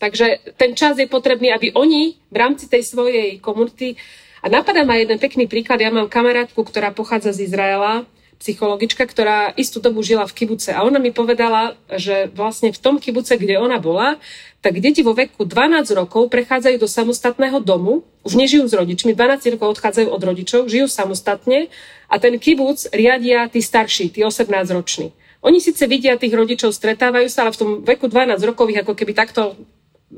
Takže 0.00 0.56
ten 0.58 0.74
čas 0.74 0.98
je 0.98 1.06
potrebný, 1.06 1.54
aby 1.54 1.70
oni 1.76 2.16
v 2.26 2.36
rámci 2.36 2.66
tej 2.66 2.82
svojej 2.82 3.38
komunity 3.38 3.94
a 4.42 4.46
napadá 4.50 4.82
ma 4.82 4.98
jeden 4.98 5.22
pekný 5.22 5.46
príklad. 5.46 5.78
Ja 5.78 5.94
mám 5.94 6.10
kamarátku, 6.10 6.66
ktorá 6.66 6.90
pochádza 6.90 7.30
z 7.30 7.46
Izraela, 7.46 8.04
psychologička, 8.42 9.06
ktorá 9.06 9.54
istú 9.54 9.78
dobu 9.78 10.02
žila 10.02 10.26
v 10.26 10.34
kibuce 10.34 10.74
a 10.74 10.82
ona 10.82 10.98
mi 10.98 11.14
povedala, 11.14 11.78
že 11.94 12.26
vlastne 12.34 12.74
v 12.74 12.82
tom 12.82 12.98
kibuce, 12.98 13.38
kde 13.38 13.54
ona 13.54 13.78
bola, 13.78 14.18
tak 14.58 14.82
deti 14.82 15.06
vo 15.06 15.14
veku 15.14 15.46
12 15.46 15.86
rokov 15.94 16.26
prechádzajú 16.26 16.76
do 16.82 16.90
samostatného 16.90 17.62
domu, 17.62 18.02
už 18.26 18.34
nežijú 18.34 18.66
s 18.66 18.74
rodičmi, 18.74 19.14
12 19.14 19.46
rokov 19.54 19.78
odchádzajú 19.78 20.10
od 20.10 20.22
rodičov, 20.26 20.60
žijú 20.66 20.90
samostatne 20.90 21.70
a 22.10 22.18
ten 22.18 22.34
kibuc 22.42 22.82
riadia 22.90 23.46
tí 23.46 23.62
starší, 23.62 24.10
tí 24.10 24.26
18-roční. 24.26 25.14
Oni 25.42 25.58
síce 25.58 25.86
vidia 25.90 26.18
tých 26.18 26.34
rodičov, 26.34 26.70
stretávajú 26.70 27.26
sa, 27.26 27.46
ale 27.46 27.54
v 27.54 27.58
tom 27.58 27.70
veku 27.82 28.06
12 28.06 28.38
rokov 28.42 28.70
ich 28.70 28.78
ako 28.78 28.94
keby 28.94 29.14
takto 29.14 29.58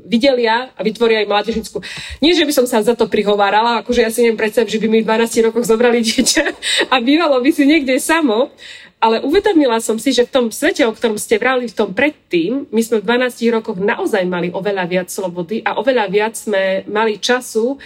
videlia 0.03 0.75
a 0.75 0.81
vytvoria 0.83 1.23
aj 1.23 1.31
mládežnickú. 1.31 1.79
Nie, 2.19 2.35
že 2.35 2.43
by 2.43 2.51
som 2.51 2.65
sa 2.67 2.83
za 2.83 2.99
to 2.99 3.07
prihovárala, 3.07 3.79
akože 3.79 4.03
ja 4.03 4.11
si 4.11 4.27
neviem 4.27 4.35
predstaviť, 4.35 4.67
že 4.67 4.81
by 4.83 4.87
mi 4.91 4.99
v 5.01 5.07
12 5.07 5.47
rokoch 5.47 5.63
zobrali 5.63 6.03
dieťa 6.07 6.45
a 6.91 6.95
bývalo 6.99 7.39
by 7.39 7.49
si 7.55 7.63
niekde 7.63 7.95
samo, 8.03 8.51
ale 8.99 9.23
uvedomila 9.23 9.79
som 9.79 9.95
si, 9.95 10.11
že 10.11 10.27
v 10.27 10.33
tom 10.33 10.45
svete, 10.51 10.83
o 10.83 10.91
ktorom 10.91 11.15
ste 11.15 11.39
vrali 11.39 11.71
v 11.71 11.77
tom 11.77 11.95
predtým, 11.95 12.67
my 12.73 12.81
sme 12.83 12.99
v 12.99 13.07
12 13.07 13.55
rokoch 13.55 13.77
naozaj 13.79 14.23
mali 14.27 14.51
oveľa 14.51 14.83
viac 14.89 15.07
slobody 15.07 15.63
a 15.63 15.79
oveľa 15.79 16.05
viac 16.11 16.33
sme 16.35 16.83
mali 16.89 17.21
času 17.21 17.79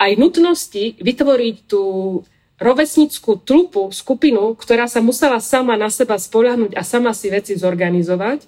aj 0.00 0.10
nutnosti 0.14 1.00
vytvoriť 1.00 1.56
tú 1.68 1.82
rovesnickú 2.58 3.42
trupu, 3.42 3.90
skupinu, 3.90 4.54
ktorá 4.54 4.86
sa 4.86 5.02
musela 5.02 5.42
sama 5.42 5.74
na 5.74 5.90
seba 5.90 6.14
spoľahnúť 6.14 6.78
a 6.78 6.86
sama 6.86 7.10
si 7.10 7.28
veci 7.28 7.58
zorganizovať. 7.58 8.46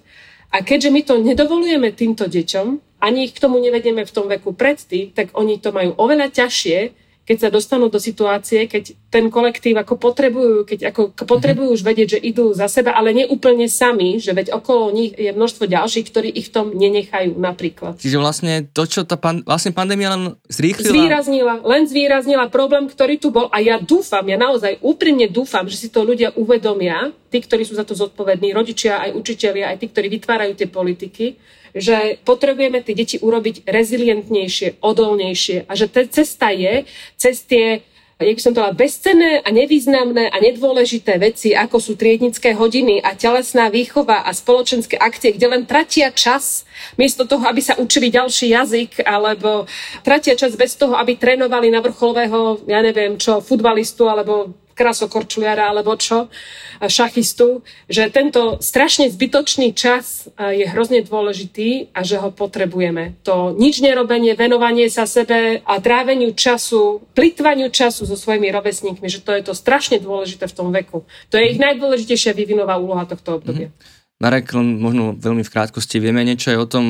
A 0.57 0.65
keďže 0.65 0.89
my 0.89 1.01
to 1.05 1.21
nedovolujeme 1.21 1.93
týmto 1.93 2.25
deťom, 2.25 2.97
ani 2.97 3.29
ich 3.29 3.37
k 3.37 3.41
tomu 3.45 3.61
nevedieme 3.61 4.01
v 4.01 4.09
tom 4.09 4.25
veku 4.25 4.57
predtým, 4.57 5.13
tak 5.13 5.29
oni 5.37 5.61
to 5.61 5.69
majú 5.69 5.93
oveľa 6.01 6.33
ťažšie, 6.33 6.77
keď 7.27 7.37
sa 7.43 7.49
dostanú 7.51 7.91
do 7.91 7.99
situácie, 7.99 8.71
keď 8.71 8.95
ten 9.11 9.27
kolektív 9.27 9.75
ako 9.83 9.99
potrebujú, 9.99 10.63
keď 10.63 10.95
ako 10.95 11.11
potrebujú 11.27 11.75
už 11.75 11.83
vedieť, 11.83 12.15
že 12.15 12.19
idú 12.23 12.55
za 12.55 12.71
seba, 12.71 12.95
ale 12.95 13.11
nie 13.11 13.27
úplne 13.27 13.67
sami, 13.67 14.15
že 14.23 14.31
veď 14.31 14.55
okolo 14.55 14.95
nich 14.95 15.11
je 15.11 15.35
množstvo 15.35 15.67
ďalších, 15.67 16.07
ktorí 16.07 16.31
ich 16.31 16.47
v 16.47 16.53
tom 16.55 16.71
nenechajú 16.71 17.35
napríklad. 17.35 17.99
Čiže 17.99 18.15
vlastne 18.15 18.63
to, 18.71 18.87
čo 18.87 19.03
tá 19.03 19.19
pan, 19.19 19.43
vlastne 19.43 19.75
pandémia 19.75 20.15
len 20.15 20.39
zrýchlila... 20.47 20.95
Zvýraznila, 20.95 21.53
len 21.67 21.83
zvýraznila 21.83 22.47
problém, 22.47 22.87
ktorý 22.87 23.19
tu 23.19 23.27
bol 23.35 23.51
a 23.51 23.59
ja 23.59 23.75
dúfam, 23.75 24.23
ja 24.23 24.39
naozaj 24.39 24.79
úprimne 24.79 25.27
dúfam, 25.27 25.67
že 25.67 25.75
si 25.75 25.87
to 25.91 26.07
ľudia 26.07 26.31
uvedomia, 26.39 27.11
tí, 27.27 27.43
ktorí 27.43 27.67
sú 27.67 27.75
za 27.75 27.83
to 27.83 27.91
zodpovední, 27.91 28.55
rodičia, 28.55 29.03
aj 29.03 29.19
učitelia, 29.19 29.75
aj 29.75 29.83
tí, 29.83 29.91
ktorí 29.91 30.07
vytvárajú 30.15 30.55
tie 30.55 30.71
politiky, 30.71 31.35
že 31.77 32.17
potrebujeme 32.25 32.81
tie 32.83 32.97
deti 32.97 33.17
urobiť 33.21 33.65
rezilientnejšie, 33.65 34.81
odolnejšie 34.81 35.69
a 35.69 35.73
že 35.73 35.87
cesta 36.09 36.49
je 36.53 36.85
cez 37.17 37.41
tie 37.45 37.85
jak 38.17 38.41
som 38.41 38.49
to 38.49 38.65
bezcenné 38.73 39.45
a 39.45 39.49
nevýznamné 39.53 40.33
a 40.33 40.37
nedôležité 40.41 41.21
veci, 41.21 41.53
ako 41.53 41.77
sú 41.77 41.93
triednické 41.93 42.57
hodiny 42.57 42.97
a 42.97 43.13
telesná 43.13 43.69
výchova 43.69 44.25
a 44.25 44.33
spoločenské 44.33 44.97
akcie, 44.97 45.37
kde 45.37 45.45
len 45.45 45.63
tratia 45.69 46.09
čas, 46.09 46.65
miesto 46.97 47.29
toho, 47.29 47.45
aby 47.45 47.61
sa 47.61 47.77
učili 47.77 48.09
ďalší 48.09 48.57
jazyk, 48.57 49.05
alebo 49.05 49.69
tratia 50.01 50.33
čas 50.33 50.57
bez 50.57 50.73
toho, 50.73 50.97
aby 50.97 51.13
trénovali 51.13 51.69
na 51.69 51.77
vrcholového, 51.77 52.65
ja 52.65 52.81
neviem 52.81 53.21
čo, 53.21 53.37
futbalistu, 53.37 54.09
alebo 54.09 54.49
krasokorčuliara 54.77 55.73
alebo 55.73 55.97
čo, 55.97 56.29
šachistu, 56.77 57.65
že 57.89 58.13
tento 58.13 58.61
strašne 58.61 59.09
zbytočný 59.09 59.73
čas 59.73 60.29
je 60.37 60.69
hrozne 60.69 61.01
dôležitý 61.01 61.89
a 61.97 62.05
že 62.05 62.21
ho 62.21 62.29
potrebujeme. 62.29 63.17
To 63.25 63.57
nič 63.57 63.81
nerobenie, 63.81 64.37
venovanie 64.37 64.85
sa 64.93 65.09
sebe 65.09 65.65
a 65.65 65.73
tráveniu 65.81 66.37
času, 66.37 67.01
plitvaniu 67.17 67.73
času 67.73 68.05
so 68.05 68.13
svojimi 68.13 68.53
rovesníkmi, 68.53 69.09
že 69.09 69.25
to 69.25 69.33
je 69.33 69.41
to 69.41 69.57
strašne 69.57 69.97
dôležité 69.97 70.45
v 70.45 70.53
tom 70.53 70.69
veku. 70.69 71.01
To 71.33 71.41
je 71.41 71.49
ich 71.49 71.57
najdôležitejšia 71.57 72.37
vývinová 72.37 72.77
úloha 72.77 73.09
tohto 73.09 73.41
obdobia. 73.41 73.73
Mm-hmm. 73.73 73.95
Marek, 74.17 74.49
len 74.57 74.81
možno 74.81 75.13
veľmi 75.13 75.45
v 75.45 75.53
krátkosti, 75.53 76.01
vieme 76.01 76.25
niečo 76.25 76.49
aj 76.49 76.57
o 76.57 76.65
tom, 76.65 76.85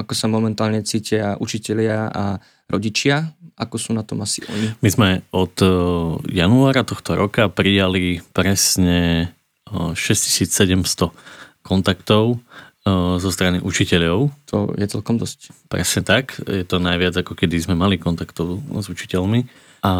ako 0.00 0.12
sa 0.16 0.32
momentálne 0.32 0.80
cítia 0.80 1.36
učitelia 1.36 2.08
a 2.08 2.40
rodičia 2.72 3.36
ako 3.58 3.76
sú 3.76 3.90
na 3.90 4.06
tom 4.06 4.22
asi 4.22 4.46
oni? 4.46 4.78
My 4.78 4.88
sme 4.88 5.08
od 5.34 5.54
e, 5.58 5.68
januára 6.30 6.86
tohto 6.86 7.18
roka 7.18 7.50
prijali 7.50 8.22
presne 8.30 9.30
6700 9.66 10.78
e, 10.78 11.06
kontaktov 11.66 12.38
e, 12.86 12.88
zo 13.18 13.30
strany 13.34 13.58
učiteľov. 13.58 14.30
To 14.54 14.70
je 14.78 14.86
celkom 14.86 15.18
dosť. 15.18 15.50
Presne 15.66 16.06
tak. 16.06 16.38
Je 16.46 16.62
to 16.62 16.78
najviac, 16.78 17.18
ako 17.18 17.34
kedy 17.34 17.58
sme 17.58 17.74
mali 17.74 17.98
kontaktov 17.98 18.62
s 18.62 18.86
učiteľmi. 18.86 19.44
A 19.82 19.92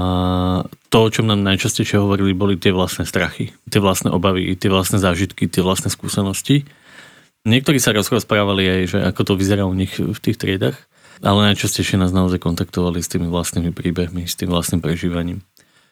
to, 0.90 0.98
o 1.06 1.12
čom 1.12 1.26
nám 1.26 1.42
najčastejšie 1.42 2.02
hovorili, 2.02 2.34
boli 2.34 2.58
tie 2.58 2.74
vlastné 2.74 3.06
strachy, 3.06 3.54
tie 3.70 3.78
vlastné 3.78 4.10
obavy, 4.10 4.54
tie 4.58 4.70
vlastné 4.70 4.98
zážitky, 4.98 5.46
tie 5.46 5.62
vlastné 5.62 5.90
skúsenosti. 5.90 6.66
Niektorí 7.46 7.78
sa 7.78 7.94
rozprávali 7.94 8.66
aj, 8.66 8.82
že 8.90 8.98
ako 9.06 9.22
to 9.22 9.32
vyzerá 9.38 9.62
u 9.70 9.74
nich 9.74 9.94
v 9.94 10.18
tých 10.18 10.34
triedach 10.34 10.74
ale 11.24 11.52
najčastejšie 11.52 11.98
nás 11.98 12.14
naozaj 12.14 12.42
kontaktovali 12.42 13.02
s 13.02 13.11
tými 13.11 13.26
vlastnými 13.26 13.74
príbehmi, 13.74 14.26
s 14.26 14.38
tým 14.38 14.50
vlastným 14.50 14.83
prežívaním. 14.83 15.42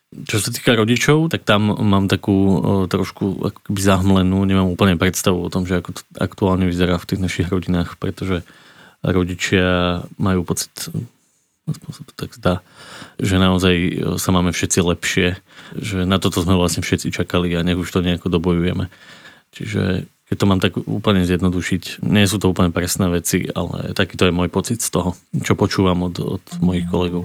Čo 0.07 0.39
sa 0.39 0.55
týka 0.55 0.79
rodičov, 0.79 1.35
tak 1.35 1.43
tam 1.43 1.67
mám 1.67 2.07
takú 2.07 2.63
trošku 2.87 3.43
akoby 3.51 3.81
zahmlenú, 3.83 4.47
nemám 4.47 4.71
úplne 4.71 4.95
predstavu 4.95 5.43
o 5.43 5.51
tom, 5.51 5.67
že 5.67 5.83
ako 5.83 5.99
to 5.99 6.03
aktuálne 6.15 6.71
vyzerá 6.71 6.95
v 6.95 7.09
tých 7.11 7.21
našich 7.21 7.51
rodinách, 7.51 7.99
pretože 7.99 8.47
rodičia 9.03 10.03
majú 10.15 10.47
pocit, 10.47 10.71
aspoň 11.67 11.91
sa 11.91 12.03
to 12.07 12.13
tak 12.15 12.31
zdá, 12.39 12.55
že 13.19 13.35
naozaj 13.43 13.75
sa 14.23 14.31
máme 14.31 14.55
všetci 14.55 14.79
lepšie, 14.79 15.43
že 15.75 16.07
na 16.07 16.23
toto 16.23 16.39
sme 16.39 16.55
vlastne 16.55 16.87
všetci 16.87 17.11
čakali 17.11 17.51
a 17.59 17.67
nech 17.67 17.77
už 17.77 17.91
to 17.91 17.99
nejako 17.99 18.31
dobojujeme. 18.31 18.87
Čiže 19.51 20.07
keď 20.27 20.37
to 20.43 20.51
mám 20.51 20.59
tak 20.59 20.75
úplne 20.91 21.23
zjednodušiť, 21.23 22.03
nie 22.03 22.27
sú 22.27 22.43
to 22.43 22.51
úplne 22.51 22.75
presné 22.75 23.07
veci, 23.07 23.47
ale 23.47 23.95
takýto 23.95 24.27
je 24.27 24.35
môj 24.35 24.51
pocit 24.51 24.83
z 24.83 24.91
toho, 24.91 25.15
čo 25.39 25.55
počúvam 25.55 26.03
od, 26.03 26.19
od 26.19 26.45
mojich 26.59 26.91
kolegov. 26.91 27.23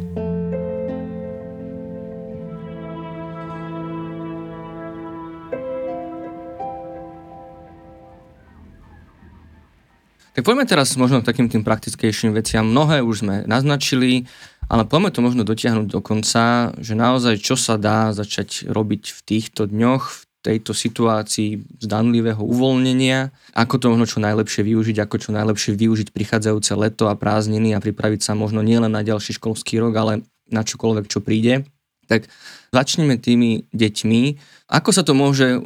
Tak 10.31 10.47
poďme 10.47 10.63
teraz 10.63 10.95
možno 10.95 11.19
k 11.19 11.27
takým 11.27 11.51
tým 11.51 11.65
praktickejším 11.65 12.31
veciam. 12.31 12.63
Mnohé 12.63 13.03
už 13.03 13.25
sme 13.25 13.35
naznačili, 13.49 14.31
ale 14.71 14.87
poďme 14.87 15.11
to 15.11 15.19
možno 15.19 15.43
dotiahnuť 15.43 15.87
do 15.91 15.99
konca, 15.99 16.71
že 16.79 16.95
naozaj 16.95 17.41
čo 17.43 17.59
sa 17.59 17.75
dá 17.75 18.15
začať 18.15 18.69
robiť 18.71 19.11
v 19.11 19.19
týchto 19.27 19.67
dňoch, 19.67 20.03
v 20.07 20.21
tejto 20.41 20.73
situácii 20.73 21.81
zdanlivého 21.85 22.41
uvoľnenia, 22.41 23.29
ako 23.53 23.75
to 23.77 23.85
možno 23.93 24.05
čo 24.09 24.19
najlepšie 24.19 24.65
využiť, 24.65 24.97
ako 25.05 25.15
čo 25.21 25.29
najlepšie 25.31 25.77
využiť 25.77 26.09
prichádzajúce 26.09 26.73
leto 26.75 27.05
a 27.07 27.15
prázdniny 27.15 27.77
a 27.77 27.83
pripraviť 27.83 28.25
sa 28.25 28.33
možno 28.33 28.65
nielen 28.65 28.89
na 28.89 29.05
ďalší 29.05 29.37
školský 29.37 29.77
rok, 29.77 29.93
ale 29.95 30.13
na 30.49 30.65
čokoľvek, 30.65 31.05
čo 31.05 31.21
príde. 31.21 31.69
Tak 32.09 32.27
začneme 32.73 33.21
tými 33.21 33.69
deťmi. 33.71 34.21
Ako 34.73 34.89
sa 34.91 35.05
to 35.05 35.15
môže 35.15 35.61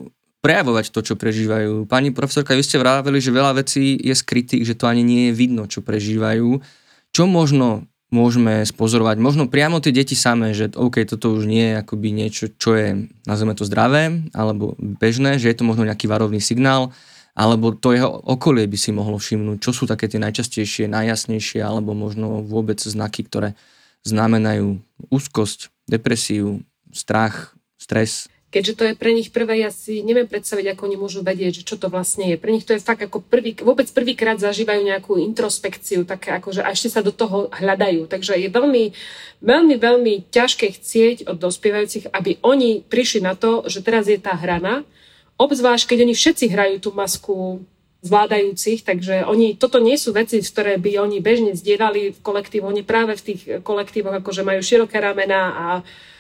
prejavovať 0.46 0.94
to, 0.94 1.02
čo 1.02 1.16
prežívajú? 1.18 1.90
Pani 1.90 2.14
profesorka, 2.14 2.54
vy 2.54 2.62
ste 2.62 2.78
vraveli, 2.78 3.18
že 3.18 3.34
veľa 3.34 3.66
vecí 3.66 3.98
je 3.98 4.14
skrytých, 4.14 4.62
že 4.62 4.78
to 4.78 4.86
ani 4.86 5.02
nie 5.02 5.22
je 5.32 5.34
vidno, 5.34 5.66
čo 5.66 5.82
prežívajú. 5.82 6.62
Čo 7.10 7.24
možno 7.26 7.90
môžeme 8.14 8.62
spozorovať 8.62 9.18
možno 9.18 9.50
priamo 9.50 9.82
tie 9.82 9.90
deti 9.90 10.14
samé, 10.14 10.54
že 10.54 10.74
OK, 10.78 11.02
toto 11.10 11.34
už 11.34 11.50
nie 11.50 11.74
je 11.74 11.80
akoby 11.82 12.10
niečo, 12.14 12.54
čo 12.54 12.78
je, 12.78 13.10
nazveme 13.26 13.58
to 13.58 13.66
zdravé, 13.66 14.30
alebo 14.38 14.78
bežné, 14.78 15.42
že 15.42 15.50
je 15.50 15.58
to 15.58 15.68
možno 15.68 15.84
nejaký 15.90 16.06
varovný 16.06 16.38
signál, 16.38 16.94
alebo 17.36 17.76
to 17.76 17.92
jeho 17.92 18.08
okolie 18.08 18.64
by 18.64 18.78
si 18.80 18.96
mohlo 18.96 19.20
všimnúť, 19.20 19.58
čo 19.60 19.72
sú 19.76 19.84
také 19.84 20.08
tie 20.08 20.22
najčastejšie, 20.24 20.88
najjasnejšie, 20.88 21.60
alebo 21.60 21.92
možno 21.92 22.40
vôbec 22.46 22.80
znaky, 22.80 23.28
ktoré 23.28 23.60
znamenajú 24.08 24.80
úzkosť, 25.12 25.74
depresiu, 25.90 26.64
strach, 26.96 27.58
stres. 27.76 28.32
Keďže 28.56 28.78
to 28.80 28.88
je 28.88 28.96
pre 28.96 29.12
nich 29.12 29.36
prvé, 29.36 29.68
ja 29.68 29.68
si 29.68 30.00
neviem 30.00 30.32
predstaviť, 30.32 30.72
ako 30.72 30.88
oni 30.88 30.96
môžu 30.96 31.20
vedieť, 31.28 31.60
že 31.60 31.68
čo 31.68 31.76
to 31.76 31.92
vlastne 31.92 32.32
je. 32.32 32.40
Pre 32.40 32.48
nich 32.56 32.64
to 32.64 32.72
je 32.72 32.80
fakt 32.80 33.04
ako 33.04 33.20
prvý, 33.20 33.52
vôbec 33.60 33.84
prvýkrát 33.92 34.40
zažívajú 34.40 34.80
nejakú 34.80 35.20
introspekciu, 35.20 36.08
také 36.08 36.32
ako, 36.32 36.56
že 36.56 36.62
a 36.64 36.72
ešte 36.72 36.88
sa 36.88 37.04
do 37.04 37.12
toho 37.12 37.52
hľadajú. 37.52 38.08
Takže 38.08 38.40
je 38.40 38.48
veľmi, 38.48 38.96
veľmi, 39.44 39.76
veľmi 39.76 40.14
ťažké 40.32 40.72
chcieť 40.72 41.28
od 41.28 41.36
dospievajúcich, 41.36 42.16
aby 42.16 42.40
oni 42.48 42.80
prišli 42.80 43.28
na 43.28 43.36
to, 43.36 43.68
že 43.68 43.84
teraz 43.84 44.08
je 44.08 44.16
tá 44.16 44.32
hrana, 44.40 44.88
obzvlášť 45.36 45.92
keď 45.92 46.08
oni 46.08 46.16
všetci 46.16 46.46
hrajú 46.48 46.76
tú 46.80 46.90
masku 46.96 47.60
zvládajúcich, 48.08 48.88
takže 48.88 49.28
oni, 49.28 49.60
toto 49.60 49.84
nie 49.84 50.00
sú 50.00 50.16
veci, 50.16 50.40
ktoré 50.40 50.80
by 50.80 51.04
oni 51.04 51.20
bežne 51.20 51.52
zdieľali 51.60 52.16
v 52.16 52.20
kolektívu, 52.24 52.72
oni 52.72 52.88
práve 52.88 53.20
v 53.20 53.26
tých 53.36 53.42
kolektívoch 53.68 54.24
akože 54.24 54.48
majú 54.48 54.64
široké 54.64 54.96
ramena 55.04 55.42
a 55.52 55.68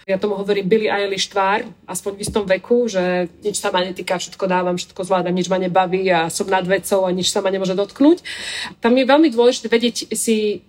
ja 0.05 0.21
tomu 0.21 0.37
hovorím 0.37 0.69
Billy 0.69 0.85
Eilish 0.85 1.33
tvár, 1.33 1.65
aspoň 1.89 2.11
v 2.13 2.21
istom 2.21 2.45
veku, 2.45 2.85
že 2.85 3.25
nič 3.41 3.57
sa 3.57 3.73
ma 3.73 3.81
netýka, 3.81 4.21
všetko 4.21 4.45
dávam, 4.45 4.77
všetko 4.77 5.01
zvládam, 5.01 5.33
nič 5.33 5.49
ma 5.49 5.57
nebaví 5.57 6.05
a 6.13 6.29
som 6.29 6.45
nad 6.45 6.61
vecou 6.61 7.09
a 7.09 7.09
nič 7.09 7.33
sa 7.33 7.41
ma 7.41 7.49
nemôže 7.49 7.73
dotknúť. 7.73 8.21
Tam 8.85 8.93
je 8.93 9.01
veľmi 9.01 9.33
dôležité 9.33 9.65
vedieť 9.65 10.13
si 10.13 10.61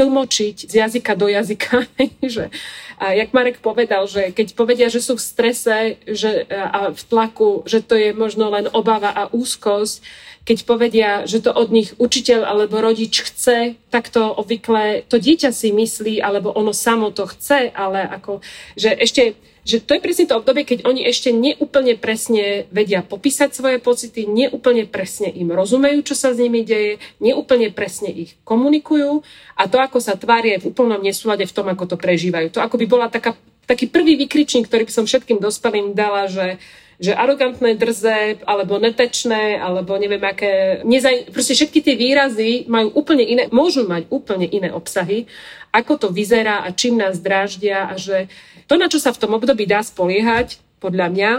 tlmočiť 0.00 0.64
z 0.64 0.74
jazyka 0.80 1.12
do 1.12 1.28
jazyka. 1.28 1.84
že, 2.24 2.48
a 2.96 3.12
jak 3.12 3.36
Marek 3.36 3.60
povedal, 3.60 4.08
že 4.08 4.32
keď 4.32 4.56
povedia, 4.56 4.88
že 4.88 5.04
sú 5.04 5.20
v 5.20 5.26
strese 5.28 6.00
že, 6.08 6.48
a 6.48 6.96
v 6.96 7.02
tlaku, 7.04 7.68
že 7.68 7.84
to 7.84 8.00
je 8.00 8.16
možno 8.16 8.48
len 8.48 8.64
obava 8.72 9.12
a 9.12 9.28
úzkosť, 9.28 10.00
keď 10.40 10.58
povedia, 10.64 11.10
že 11.28 11.44
to 11.44 11.52
od 11.52 11.68
nich 11.68 11.92
učiteľ 12.00 12.48
alebo 12.48 12.80
rodič 12.80 13.20
chce, 13.28 13.76
tak 13.92 14.08
to 14.08 14.24
obvykle 14.32 15.04
to 15.04 15.20
dieťa 15.20 15.52
si 15.52 15.68
myslí, 15.68 16.24
alebo 16.24 16.48
ono 16.48 16.72
samo 16.72 17.12
to 17.12 17.28
chce, 17.28 17.68
ale 17.76 18.00
ako, 18.08 18.40
že 18.72 18.96
ešte 18.96 19.36
že 19.70 19.78
to 19.78 19.94
je 19.94 20.02
presne 20.02 20.26
to 20.26 20.34
obdobie, 20.34 20.66
keď 20.66 20.82
oni 20.82 21.06
ešte 21.06 21.30
neúplne 21.30 21.94
presne 21.94 22.66
vedia 22.74 23.06
popísať 23.06 23.54
svoje 23.54 23.78
pocity, 23.78 24.26
neúplne 24.26 24.90
presne 24.90 25.30
im 25.30 25.54
rozumejú, 25.54 26.02
čo 26.02 26.18
sa 26.18 26.34
s 26.34 26.42
nimi 26.42 26.66
deje, 26.66 26.98
neúplne 27.22 27.70
presne 27.70 28.10
ich 28.10 28.34
komunikujú 28.42 29.22
a 29.54 29.70
to, 29.70 29.78
ako 29.78 30.02
sa 30.02 30.18
tvária 30.18 30.58
v 30.58 30.74
úplnom 30.74 30.98
nesúlade 30.98 31.46
v 31.46 31.54
tom, 31.54 31.70
ako 31.70 31.94
to 31.94 31.96
prežívajú. 31.96 32.50
To 32.58 32.64
ako 32.66 32.74
by 32.82 32.86
bola 32.90 33.06
taká, 33.06 33.38
taký 33.70 33.86
prvý 33.86 34.18
vykričník, 34.18 34.66
ktorý 34.66 34.90
by 34.90 34.92
som 34.92 35.06
všetkým 35.06 35.38
dospelým 35.38 35.94
dala, 35.94 36.26
že 36.26 36.58
že 37.00 37.16
arogantné, 37.16 37.80
drze, 37.80 38.44
alebo 38.44 38.76
netečné, 38.76 39.56
alebo 39.56 39.96
neviem 39.96 40.20
aké, 40.20 40.84
nezaj... 40.84 41.32
proste 41.32 41.56
všetky 41.56 41.80
tie 41.80 41.96
výrazy 41.96 42.68
majú 42.68 42.92
úplne 42.92 43.24
iné, 43.24 43.48
môžu 43.48 43.88
mať 43.88 44.04
úplne 44.12 44.44
iné 44.44 44.68
obsahy, 44.68 45.24
ako 45.72 45.96
to 45.96 46.08
vyzerá 46.12 46.60
a 46.60 46.68
čím 46.76 47.00
nás 47.00 47.16
dráždia 47.24 47.88
a 47.88 47.96
že 47.96 48.28
to, 48.68 48.76
na 48.76 48.92
čo 48.92 49.00
sa 49.00 49.16
v 49.16 49.20
tom 49.26 49.32
období 49.32 49.64
dá 49.64 49.80
spoliehať, 49.80 50.60
podľa 50.76 51.08
mňa, 51.08 51.30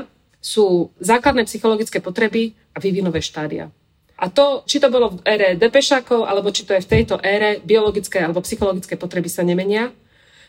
sú 0.42 0.90
základné 0.98 1.46
psychologické 1.46 2.02
potreby 2.02 2.58
a 2.74 2.82
vývinové 2.82 3.22
štádia. 3.22 3.70
A 4.18 4.30
to, 4.30 4.66
či 4.66 4.82
to 4.82 4.90
bolo 4.90 5.18
v 5.18 5.26
ére 5.30 5.50
depešákov, 5.58 6.26
alebo 6.26 6.50
či 6.50 6.66
to 6.66 6.74
je 6.74 6.86
v 6.86 6.92
tejto 6.98 7.22
ére, 7.22 7.62
biologické 7.62 8.22
alebo 8.22 8.42
psychologické 8.42 8.98
potreby 8.98 9.30
sa 9.30 9.46
nemenia. 9.46 9.94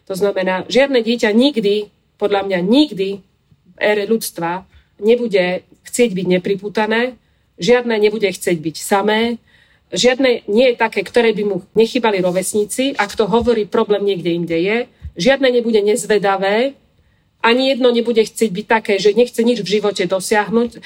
To 0.09 0.17
znamená, 0.17 0.69
žiadne 0.69 1.01
dieťa 1.01 1.33
nikdy, 1.33 1.89
podľa 2.21 2.49
mňa 2.49 2.59
nikdy 2.65 3.25
v 3.73 3.77
ére 3.81 4.05
ľudstva 4.05 4.69
nebude 5.03 5.67
chcieť 5.85 6.11
byť 6.15 6.27
nepriputané, 6.39 7.19
žiadne 7.59 7.99
nebude 7.99 8.31
chcieť 8.31 8.57
byť 8.57 8.77
samé, 8.79 9.37
žiadne 9.93 10.49
nie 10.49 10.73
je 10.73 10.77
také, 10.81 11.05
ktoré 11.05 11.37
by 11.37 11.43
mu 11.45 11.57
nechybali 11.77 12.25
rovesníci, 12.25 12.97
ak 12.97 13.13
to 13.13 13.29
hovorí 13.29 13.69
problém 13.69 14.07
niekde 14.07 14.31
inde 14.33 14.57
je, 14.57 14.79
žiadne 15.21 15.53
nebude 15.53 15.83
nezvedavé, 15.85 16.73
ani 17.43 17.75
jedno 17.75 17.91
nebude 17.91 18.23
chcieť 18.23 18.51
byť 18.55 18.67
také, 18.71 18.95
že 19.03 19.13
nechce 19.13 19.43
nič 19.43 19.61
v 19.61 19.73
živote 19.79 20.07
dosiahnuť 20.07 20.79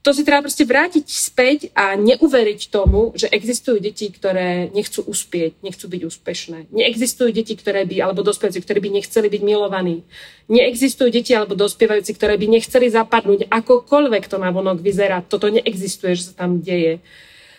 to 0.00 0.16
si 0.16 0.24
treba 0.24 0.40
proste 0.40 0.64
vrátiť 0.64 1.04
späť 1.04 1.58
a 1.76 1.92
neuveriť 1.92 2.72
tomu, 2.72 3.12
že 3.12 3.28
existujú 3.28 3.84
deti, 3.84 4.08
ktoré 4.08 4.72
nechcú 4.72 5.04
uspieť, 5.04 5.60
nechcú 5.60 5.92
byť 5.92 6.00
úspešné. 6.08 6.58
Neexistujú 6.72 7.28
deti, 7.36 7.52
ktoré 7.52 7.84
by, 7.84 8.08
alebo 8.08 8.24
dospievajúci, 8.24 8.64
ktorí 8.64 8.80
by 8.80 8.90
nechceli 8.96 9.28
byť 9.28 9.42
milovaní. 9.44 10.00
Neexistujú 10.48 11.12
deti 11.12 11.36
alebo 11.36 11.52
dospievajúci, 11.52 12.16
ktoré 12.16 12.40
by 12.40 12.46
nechceli 12.48 12.88
zapadnúť, 12.88 13.52
akokoľvek 13.52 14.24
to 14.24 14.40
na 14.40 14.48
vonok 14.48 14.80
vyzerá. 14.80 15.20
Toto 15.20 15.52
neexistuje, 15.52 16.16
že 16.16 16.32
sa 16.32 16.48
tam 16.48 16.64
deje. 16.64 17.04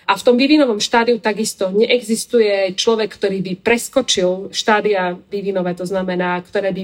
A 0.09 0.17
v 0.17 0.25
tom 0.25 0.33
vývinovom 0.33 0.81
štádiu 0.81 1.21
takisto 1.21 1.69
neexistuje 1.69 2.73
človek, 2.73 3.21
ktorý 3.21 3.37
by 3.45 3.53
preskočil 3.61 4.49
štádia 4.49 5.13
vývinové, 5.29 5.77
to 5.77 5.85
znamená, 5.85 6.41
ktoré 6.41 6.73
by 6.73 6.83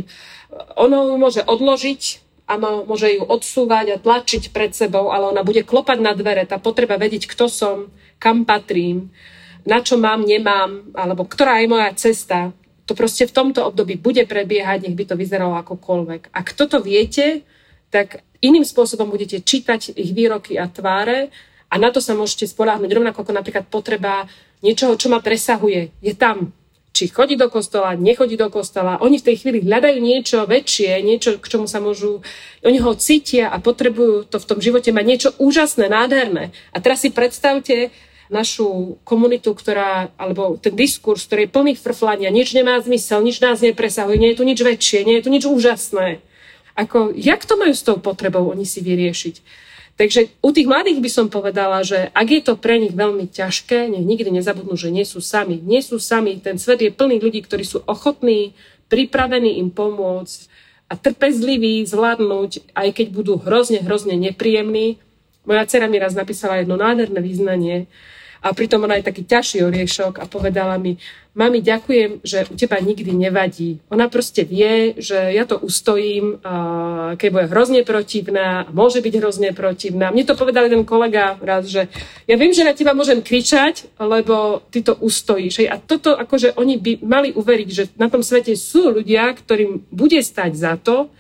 ono 0.78 1.18
môže 1.18 1.42
odložiť, 1.42 2.27
a 2.48 2.56
môže 2.60 3.12
ju 3.12 3.28
odsúvať 3.28 3.86
a 3.92 3.98
tlačiť 4.00 4.56
pred 4.56 4.72
sebou, 4.72 5.12
ale 5.12 5.36
ona 5.36 5.44
bude 5.44 5.68
klopať 5.68 6.00
na 6.00 6.16
dvere. 6.16 6.48
Tá 6.48 6.56
potreba 6.56 6.96
vedieť, 6.96 7.28
kto 7.28 7.52
som, 7.52 7.92
kam 8.24 8.48
patrím, 8.48 9.12
na 9.68 9.84
čo 9.84 10.00
mám, 10.00 10.24
nemám, 10.24 10.96
alebo 10.96 11.28
ktorá 11.28 11.60
je 11.60 11.68
moja 11.68 11.92
cesta, 11.92 12.56
to 12.88 12.96
proste 12.96 13.28
v 13.28 13.36
tomto 13.36 13.68
období 13.68 14.00
bude 14.00 14.24
prebiehať, 14.24 14.88
nech 14.88 14.96
by 14.96 15.04
to 15.12 15.20
vyzeralo 15.20 15.60
akokoľvek. 15.60 16.32
Ak 16.32 16.56
toto 16.56 16.80
viete, 16.80 17.44
tak 17.92 18.24
iným 18.40 18.64
spôsobom 18.64 19.12
budete 19.12 19.44
čítať 19.44 19.92
ich 19.92 20.16
výroky 20.16 20.56
a 20.56 20.72
tváre 20.72 21.28
a 21.68 21.76
na 21.76 21.92
to 21.92 22.00
sa 22.00 22.16
môžete 22.16 22.48
spoláhnuť. 22.48 22.88
Rovnako 22.88 23.28
ako 23.28 23.34
napríklad 23.36 23.68
potreba 23.68 24.32
niečoho, 24.64 24.96
čo 24.96 25.12
ma 25.12 25.20
presahuje. 25.20 25.92
Je 26.00 26.16
tam 26.16 26.56
či 26.98 27.14
chodí 27.14 27.38
do 27.38 27.46
kostola, 27.46 27.94
nechodí 27.94 28.34
do 28.34 28.50
kostola. 28.50 28.98
Oni 29.06 29.22
v 29.22 29.30
tej 29.30 29.46
chvíli 29.46 29.62
hľadajú 29.62 30.02
niečo 30.02 30.50
väčšie, 30.50 31.06
niečo, 31.06 31.38
k 31.38 31.46
čomu 31.46 31.70
sa 31.70 31.78
môžu... 31.78 32.26
Oni 32.66 32.82
ho 32.82 32.98
cítia 32.98 33.54
a 33.54 33.62
potrebujú 33.62 34.26
to 34.26 34.42
v 34.42 34.48
tom 34.50 34.58
živote 34.58 34.90
mať 34.90 35.06
niečo 35.06 35.30
úžasné, 35.38 35.94
nádherné. 35.94 36.50
A 36.74 36.82
teraz 36.82 37.06
si 37.06 37.14
predstavte 37.14 37.94
našu 38.34 38.98
komunitu, 39.06 39.54
ktorá, 39.54 40.10
alebo 40.18 40.58
ten 40.58 40.74
diskurs, 40.74 41.30
ktorý 41.30 41.46
je 41.46 41.54
plný 41.54 41.74
frflania, 41.78 42.34
nič 42.34 42.58
nemá 42.58 42.82
zmysel, 42.82 43.22
nič 43.22 43.38
nás 43.46 43.62
nepresahuje, 43.62 44.18
nie 44.18 44.34
je 44.34 44.40
tu 44.42 44.44
nič 44.44 44.60
väčšie, 44.60 45.06
nie 45.06 45.22
je 45.22 45.24
tu 45.24 45.30
nič 45.30 45.46
úžasné. 45.46 46.26
Ako, 46.74 47.14
jak 47.14 47.46
to 47.46 47.62
majú 47.62 47.78
s 47.78 47.86
tou 47.86 48.02
potrebou 48.02 48.50
oni 48.50 48.66
si 48.66 48.82
vyriešiť? 48.82 49.67
Takže 49.98 50.30
u 50.46 50.54
tých 50.54 50.70
mladých 50.70 51.02
by 51.02 51.10
som 51.10 51.26
povedala, 51.26 51.82
že 51.82 52.14
ak 52.14 52.28
je 52.30 52.42
to 52.46 52.54
pre 52.54 52.78
nich 52.78 52.94
veľmi 52.94 53.34
ťažké, 53.34 53.90
nech 53.90 54.06
nikdy 54.06 54.30
nezabudnú, 54.30 54.78
že 54.78 54.94
nie 54.94 55.02
sú 55.02 55.26
sami. 55.26 55.58
Nie 55.58 55.82
sú 55.82 55.98
sami. 55.98 56.38
Ten 56.38 56.62
svet 56.62 56.86
je 56.86 56.94
plný 56.94 57.18
ľudí, 57.18 57.42
ktorí 57.42 57.66
sú 57.66 57.82
ochotní, 57.90 58.54
pripravení 58.94 59.58
im 59.58 59.74
pomôcť 59.74 60.54
a 60.88 60.94
trpezliví 60.96 61.82
zvládnuť, 61.84 62.78
aj 62.78 62.88
keď 62.94 63.08
budú 63.10 63.42
hrozne, 63.42 63.82
hrozne 63.82 64.16
nepríjemní. 64.16 65.02
Moja 65.50 65.66
dcera 65.66 65.90
mi 65.90 65.98
raz 65.98 66.14
napísala 66.14 66.62
jedno 66.62 66.78
nádherné 66.78 67.18
význanie, 67.18 67.90
a 68.42 68.54
pritom 68.54 68.84
ona 68.84 69.00
je 69.00 69.08
taký 69.08 69.24
ťažší 69.26 69.66
oriešok 69.66 70.22
a 70.22 70.30
povedala 70.30 70.78
mi, 70.78 70.98
mami, 71.38 71.62
ďakujem, 71.62 72.26
že 72.26 72.50
u 72.50 72.58
teba 72.58 72.82
nikdy 72.82 73.14
nevadí. 73.14 73.78
Ona 73.94 74.10
proste 74.10 74.42
vie, 74.42 74.98
že 74.98 75.38
ja 75.38 75.46
to 75.46 75.62
ustojím, 75.62 76.42
keď 77.14 77.28
bude 77.30 77.46
hrozne 77.54 77.86
protivná, 77.86 78.66
môže 78.74 79.06
byť 79.06 79.14
hrozne 79.22 79.54
protivná. 79.54 80.10
Mne 80.10 80.26
to 80.26 80.34
povedal 80.34 80.66
jeden 80.66 80.82
kolega 80.82 81.38
raz, 81.38 81.70
že 81.70 81.94
ja 82.26 82.36
viem, 82.42 82.50
že 82.50 82.66
na 82.66 82.74
teba 82.74 82.98
môžem 82.98 83.22
kričať, 83.22 83.86
lebo 84.02 84.66
ty 84.74 84.82
to 84.82 84.98
ustojíš. 84.98 85.70
A 85.70 85.78
toto, 85.78 86.18
akože 86.18 86.58
oni 86.58 86.82
by 86.82 86.92
mali 87.06 87.30
uveriť, 87.30 87.70
že 87.70 87.84
na 88.02 88.10
tom 88.10 88.26
svete 88.26 88.58
sú 88.58 88.90
ľudia, 88.90 89.30
ktorým 89.38 89.86
bude 89.94 90.18
stať 90.18 90.52
za 90.58 90.74
to, 90.74 91.14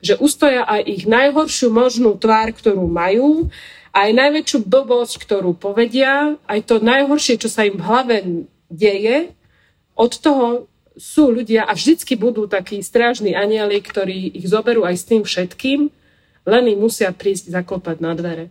že 0.00 0.16
ustoja 0.16 0.62
aj 0.64 0.80
ich 0.86 1.04
najhoršiu 1.10 1.68
možnú 1.74 2.16
tvár, 2.16 2.54
ktorú 2.54 2.86
majú 2.88 3.52
aj 3.92 4.08
najväčšiu 4.12 4.58
blbosť, 4.64 5.14
ktorú 5.24 5.56
povedia, 5.56 6.36
aj 6.44 6.60
to 6.68 6.80
najhoršie, 6.80 7.40
čo 7.40 7.48
sa 7.48 7.64
im 7.64 7.80
v 7.80 7.86
hlave 7.86 8.16
deje, 8.68 9.32
od 9.98 10.12
toho 10.14 10.70
sú 10.98 11.30
ľudia 11.30 11.66
a 11.66 11.72
vždycky 11.74 12.18
budú 12.18 12.50
takí 12.50 12.82
strážni 12.82 13.34
anieli, 13.34 13.78
ktorí 13.78 14.34
ich 14.34 14.50
zoberú 14.50 14.82
aj 14.82 14.96
s 14.98 15.04
tým 15.06 15.22
všetkým, 15.22 15.90
len 16.48 16.64
im 16.66 16.78
musia 16.80 17.12
prísť 17.14 17.54
zaklopať 17.54 17.96
na 18.02 18.12
dvere. 18.18 18.50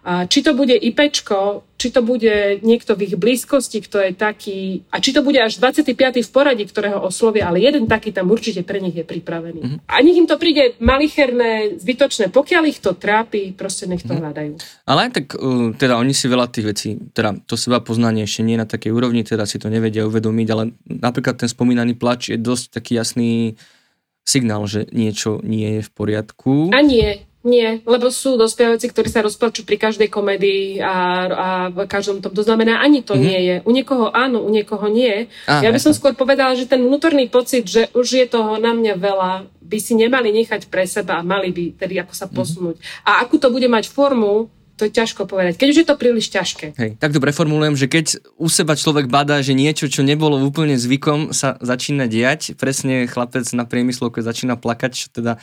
A 0.00 0.24
či 0.24 0.40
to 0.40 0.56
bude 0.56 0.72
IPčko, 0.72 1.68
či 1.80 1.88
to 1.92 2.00
bude 2.04 2.60
niekto 2.60 2.92
v 2.92 3.08
ich 3.08 3.14
blízkosti, 3.16 3.80
kto 3.84 4.00
je 4.04 4.12
taký, 4.12 4.60
a 4.92 5.00
či 5.00 5.16
to 5.16 5.24
bude 5.24 5.40
až 5.40 5.56
25. 5.60 5.96
v 5.96 6.30
poradí, 6.32 6.64
ktorého 6.68 7.00
oslovia, 7.00 7.48
ale 7.48 7.64
jeden 7.64 7.88
taký 7.88 8.12
tam 8.12 8.28
určite 8.28 8.64
pre 8.64 8.80
nich 8.84 8.96
je 8.96 9.04
pripravený. 9.04 9.60
Mm-hmm. 9.60 9.78
A 9.88 9.94
nech 10.04 10.16
im 10.16 10.28
to 10.28 10.36
príde 10.36 10.76
malicherné, 10.80 11.80
zbytočné, 11.80 12.28
pokiaľ 12.32 12.62
ich 12.68 12.84
to 12.84 12.92
trápi, 12.92 13.56
proste 13.56 13.88
nech 13.88 14.04
to 14.04 14.12
mm-hmm. 14.12 14.24
hľadajú. 14.24 14.52
Ale 14.84 14.98
aj 15.08 15.10
tak, 15.16 15.26
uh, 15.40 15.72
teda 15.72 15.96
oni 15.96 16.12
si 16.12 16.28
veľa 16.28 16.46
tých 16.52 16.66
vecí, 16.68 16.88
teda 17.16 17.40
to 17.48 17.56
seba 17.56 17.80
poznanie 17.80 18.28
ešte 18.28 18.44
nie 18.44 18.60
na 18.60 18.68
takej 18.68 18.92
úrovni, 18.92 19.24
teda 19.24 19.48
si 19.48 19.56
to 19.56 19.72
nevedia 19.72 20.04
uvedomiť, 20.04 20.48
ale 20.52 20.76
napríklad 20.84 21.40
ten 21.40 21.48
spomínaný 21.48 21.96
plač 21.96 22.32
je 22.32 22.36
dosť 22.36 22.76
taký 22.76 23.00
jasný 23.00 23.56
signál, 24.24 24.68
že 24.68 24.84
niečo 24.92 25.40
nie 25.40 25.80
je 25.80 25.82
v 25.84 25.90
poriadku. 25.96 26.52
A 26.76 26.84
nie 26.84 27.29
Nie, 27.40 27.80
lebo 27.88 28.12
sú 28.12 28.36
dospievajúci, 28.36 28.92
ktorí 28.92 29.08
sa 29.08 29.24
rozplačú 29.24 29.64
pri 29.64 29.80
každej 29.80 30.12
komedii 30.12 30.76
a, 30.84 30.96
a 31.24 31.48
v 31.72 31.88
každom 31.88 32.20
tom. 32.20 32.36
To 32.36 32.44
znamená, 32.44 32.84
ani 32.84 33.00
to 33.00 33.16
mm-hmm. 33.16 33.24
nie 33.24 33.40
je. 33.40 33.56
U 33.64 33.70
niekoho 33.72 34.12
áno, 34.12 34.44
u 34.44 34.52
niekoho 34.52 34.84
nie. 34.92 35.32
Ah, 35.48 35.64
ja 35.64 35.72
by 35.72 35.80
som 35.80 35.96
skôr 35.96 36.12
povedala, 36.12 36.52
že 36.52 36.68
ten 36.68 36.84
vnútorný 36.84 37.32
pocit, 37.32 37.64
že 37.64 37.88
už 37.96 38.06
je 38.12 38.26
toho 38.28 38.60
na 38.60 38.76
mňa 38.76 38.94
veľa, 39.00 39.30
by 39.64 39.78
si 39.80 39.96
nemali 39.96 40.36
nechať 40.36 40.68
pre 40.68 40.84
seba 40.84 41.24
a 41.24 41.24
mali 41.24 41.48
by 41.48 41.80
tedy 41.80 41.96
ako 41.96 42.12
sa 42.12 42.28
mhm. 42.28 42.34
posunúť. 42.36 42.76
Mm-hmm. 42.76 43.08
A 43.08 43.10
akú 43.24 43.40
to 43.40 43.48
bude 43.48 43.68
mať 43.72 43.88
formu, 43.88 44.52
to 44.76 44.88
je 44.88 44.96
ťažko 44.96 45.28
povedať. 45.28 45.60
Keď 45.60 45.68
už 45.72 45.78
je 45.80 45.86
to 45.88 45.96
príliš 46.00 46.32
ťažké. 46.32 46.72
Hej, 46.76 46.96
tak 46.96 47.12
to 47.12 47.20
preformulujem, 47.20 47.76
že 47.76 47.84
keď 47.84 48.16
u 48.40 48.48
seba 48.48 48.72
človek 48.72 49.12
badá, 49.12 49.44
že 49.44 49.52
niečo, 49.52 49.92
čo 49.92 50.00
nebolo 50.00 50.40
úplne 50.40 50.80
zvykom, 50.80 51.36
sa 51.36 51.60
začína 51.60 52.08
diať, 52.08 52.56
presne 52.56 53.04
chlapec 53.04 53.44
na 53.52 53.68
priemyslovke 53.68 54.24
začína 54.24 54.56
plakať, 54.56 54.92
čo 54.96 55.06
teda 55.12 55.36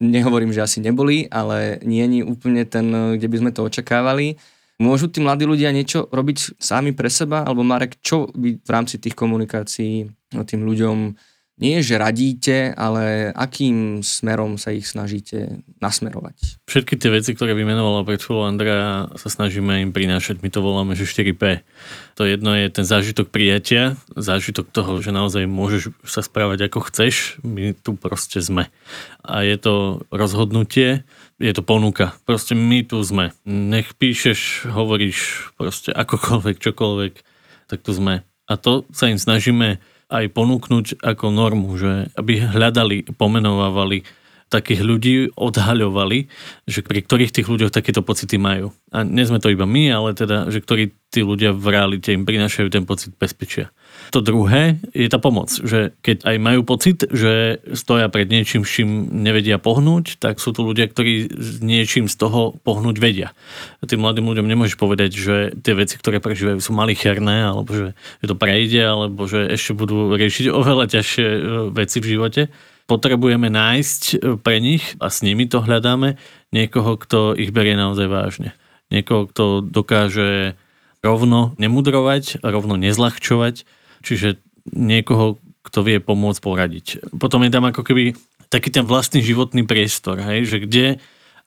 nehovorím, 0.00 0.50
že 0.50 0.64
asi 0.64 0.80
neboli, 0.80 1.28
ale 1.28 1.78
nie 1.84 2.02
je 2.08 2.24
úplne 2.24 2.64
ten, 2.64 3.16
kde 3.20 3.28
by 3.28 3.36
sme 3.36 3.50
to 3.52 3.68
očakávali. 3.68 4.40
Môžu 4.80 5.12
tí 5.12 5.20
mladí 5.20 5.44
ľudia 5.44 5.76
niečo 5.76 6.08
robiť 6.08 6.56
sami 6.56 6.96
pre 6.96 7.12
seba? 7.12 7.44
Alebo 7.44 7.60
Marek, 7.60 8.00
čo 8.00 8.32
by 8.32 8.64
v 8.64 8.70
rámci 8.72 8.96
tých 8.96 9.12
komunikácií 9.12 10.08
tým 10.32 10.60
ľuďom 10.64 11.12
nie 11.60 11.84
že 11.84 12.00
radíte, 12.00 12.72
ale 12.72 13.30
akým 13.36 14.00
smerom 14.00 14.56
sa 14.56 14.72
ich 14.72 14.88
snažíte 14.88 15.60
nasmerovať? 15.78 16.64
Všetky 16.64 16.96
tie 16.96 17.12
veci, 17.12 17.36
ktoré 17.36 17.52
vymenovala 17.52 18.08
pred 18.08 18.18
chvíľou 18.18 18.48
Andrea, 18.48 19.12
sa 19.14 19.28
snažíme 19.28 19.84
im 19.84 19.92
prinášať. 19.92 20.40
My 20.40 20.48
to 20.48 20.64
voláme, 20.64 20.96
že 20.96 21.04
4P. 21.04 21.60
To 22.16 22.24
jedno 22.24 22.56
je 22.56 22.66
ten 22.72 22.88
zážitok 22.88 23.28
prijatia, 23.28 24.00
zážitok 24.16 24.72
toho, 24.72 25.04
že 25.04 25.12
naozaj 25.12 25.44
môžeš 25.44 25.92
sa 26.02 26.24
správať 26.24 26.72
ako 26.72 26.88
chceš. 26.88 27.36
My 27.44 27.76
tu 27.76 27.94
proste 27.94 28.40
sme. 28.40 28.72
A 29.20 29.44
je 29.44 29.56
to 29.60 30.04
rozhodnutie, 30.08 31.04
je 31.36 31.52
to 31.52 31.60
ponuka. 31.60 32.16
Proste 32.24 32.56
my 32.56 32.84
tu 32.88 33.00
sme. 33.04 33.36
Nech 33.44 33.92
píšeš, 33.96 34.72
hovoríš 34.72 35.52
proste 35.60 35.92
akokoľvek, 35.92 36.56
čokoľvek, 36.56 37.12
tak 37.68 37.84
tu 37.84 37.92
sme. 37.92 38.24
A 38.50 38.58
to 38.58 38.82
sa 38.90 39.06
im 39.06 39.20
snažíme 39.20 39.78
aj 40.10 40.26
ponúknuť 40.34 41.00
ako 41.00 41.26
normu, 41.30 41.78
že 41.78 42.10
aby 42.18 42.42
hľadali, 42.42 43.14
pomenovávali 43.14 44.02
takých 44.50 44.82
ľudí 44.82 45.14
odhaľovali, 45.38 46.26
že 46.66 46.82
pri 46.82 47.06
ktorých 47.06 47.30
tých 47.30 47.46
ľuďoch 47.46 47.70
takéto 47.70 48.02
pocity 48.02 48.34
majú. 48.34 48.74
A 48.90 49.06
nie 49.06 49.22
sme 49.22 49.38
to 49.38 49.46
iba 49.46 49.62
my, 49.62 49.94
ale 49.94 50.10
teda, 50.18 50.50
že 50.50 50.58
ktorí 50.58 50.90
tí 51.14 51.22
ľudia 51.22 51.54
v 51.54 51.66
realite 51.70 52.10
im 52.10 52.26
prinášajú 52.26 52.66
ten 52.66 52.82
pocit 52.82 53.14
bezpečia. 53.14 53.70
To 54.10 54.18
druhé 54.18 54.82
je 54.90 55.06
tá 55.06 55.22
pomoc, 55.22 55.54
že 55.54 55.94
keď 56.02 56.26
aj 56.26 56.36
majú 56.42 56.66
pocit, 56.66 57.06
že 57.06 57.62
stoja 57.78 58.10
pred 58.10 58.26
niečím, 58.26 58.66
s 58.66 58.74
čím 58.74 59.06
nevedia 59.06 59.62
pohnúť, 59.62 60.18
tak 60.18 60.42
sú 60.42 60.50
tu 60.50 60.66
ľudia, 60.66 60.90
ktorí 60.90 61.30
s 61.30 61.62
niečím 61.62 62.10
z 62.10 62.18
toho 62.18 62.58
pohnúť 62.66 62.98
vedia. 62.98 63.30
Tým 63.86 64.02
mladým 64.02 64.26
ľuďom 64.26 64.50
nemôžeš 64.50 64.74
povedať, 64.74 65.14
že 65.14 65.36
tie 65.62 65.78
veci, 65.78 65.94
ktoré 65.94 66.18
prežívajú, 66.18 66.58
sú 66.58 66.74
malicherné, 66.74 67.46
alebo 67.54 67.70
že, 67.70 67.94
že 68.18 68.26
to 68.26 68.34
prejde, 68.34 68.82
alebo 68.82 69.30
že 69.30 69.46
ešte 69.46 69.78
budú 69.78 70.10
riešiť 70.18 70.50
oveľa 70.50 70.90
ťažšie 70.90 71.26
e, 71.30 71.40
veci 71.70 71.98
v 72.02 72.10
živote 72.18 72.42
potrebujeme 72.90 73.46
nájsť 73.46 74.02
e, 74.02 74.14
pre 74.34 74.58
nich 74.58 74.98
a 74.98 75.06
s 75.06 75.22
nimi 75.22 75.46
to 75.46 75.62
hľadáme 75.62 76.18
niekoho, 76.50 76.98
kto 76.98 77.38
ich 77.38 77.54
berie 77.54 77.78
naozaj 77.78 78.10
vážne. 78.10 78.50
Niekoho, 78.90 79.30
kto 79.30 79.62
dokáže 79.62 80.58
rovno 80.98 81.54
nemudrovať, 81.62 82.42
rovno 82.42 82.74
nezľahčovať, 82.74 83.62
čiže 84.00 84.40
niekoho, 84.70 85.40
kto 85.64 85.84
vie 85.84 85.98
pomôcť 86.00 86.40
poradiť. 86.40 86.86
Potom 87.20 87.44
je 87.44 87.52
tam 87.52 87.68
ako 87.68 87.84
keby 87.84 88.16
taký 88.50 88.72
ten 88.74 88.82
vlastný 88.82 89.22
životný 89.22 89.62
priestor, 89.64 90.18
hej, 90.18 90.48
že 90.48 90.58
kde 90.66 90.86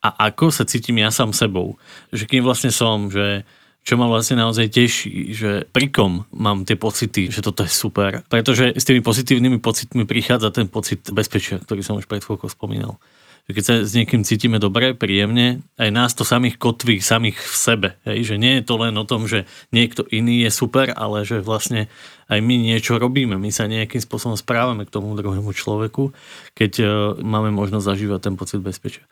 a 0.04 0.10
ako 0.32 0.52
sa 0.52 0.68
cítim 0.68 1.00
ja 1.00 1.12
sám 1.12 1.32
sebou. 1.32 1.80
Že 2.12 2.24
kým 2.28 2.44
vlastne 2.44 2.72
som, 2.76 3.08
že 3.08 3.48
čo 3.84 4.00
ma 4.00 4.08
vlastne 4.08 4.40
naozaj 4.40 4.72
teší, 4.72 5.36
že 5.36 5.52
pri 5.68 5.92
kom 5.92 6.24
mám 6.32 6.64
tie 6.64 6.80
pocity, 6.80 7.28
že 7.28 7.44
toto 7.44 7.68
je 7.68 7.72
super. 7.72 8.24
Pretože 8.32 8.76
s 8.80 8.88
tými 8.88 9.04
pozitívnymi 9.04 9.60
pocitmi 9.60 10.08
prichádza 10.08 10.56
ten 10.56 10.72
pocit 10.72 11.04
bezpečia, 11.12 11.60
ktorý 11.60 11.84
som 11.84 12.00
už 12.00 12.08
pred 12.08 12.24
chvíľkou 12.24 12.48
spomínal. 12.48 12.96
Keď 13.44 13.64
sa 13.64 13.76
s 13.84 13.92
niekým 13.92 14.24
cítime 14.24 14.56
dobre, 14.56 14.96
príjemne, 14.96 15.68
aj 15.76 15.90
nás 15.92 16.16
to 16.16 16.24
samých 16.24 16.56
kotví, 16.56 17.04
samých 17.04 17.36
v 17.36 17.56
sebe. 17.60 17.90
Hej? 18.08 18.32
Že 18.32 18.36
nie 18.40 18.54
je 18.56 18.64
to 18.64 18.80
len 18.80 18.96
o 18.96 19.04
tom, 19.04 19.28
že 19.28 19.44
niekto 19.76 20.08
iný 20.16 20.48
je 20.48 20.52
super, 20.56 20.96
ale 20.96 21.28
že 21.28 21.44
vlastne 21.44 21.92
aj 22.32 22.40
my 22.40 22.56
niečo 22.56 22.96
robíme. 22.96 23.36
My 23.36 23.52
sa 23.52 23.68
nejakým 23.68 24.00
spôsobom 24.00 24.40
správame 24.40 24.88
k 24.88 24.94
tomu 24.96 25.12
druhému 25.20 25.52
človeku, 25.52 26.16
keď 26.56 26.72
uh, 26.80 26.88
máme 27.20 27.52
možnosť 27.52 27.84
zažívať 27.84 28.20
ten 28.32 28.36
pocit 28.40 28.64
bezpečia. 28.64 29.04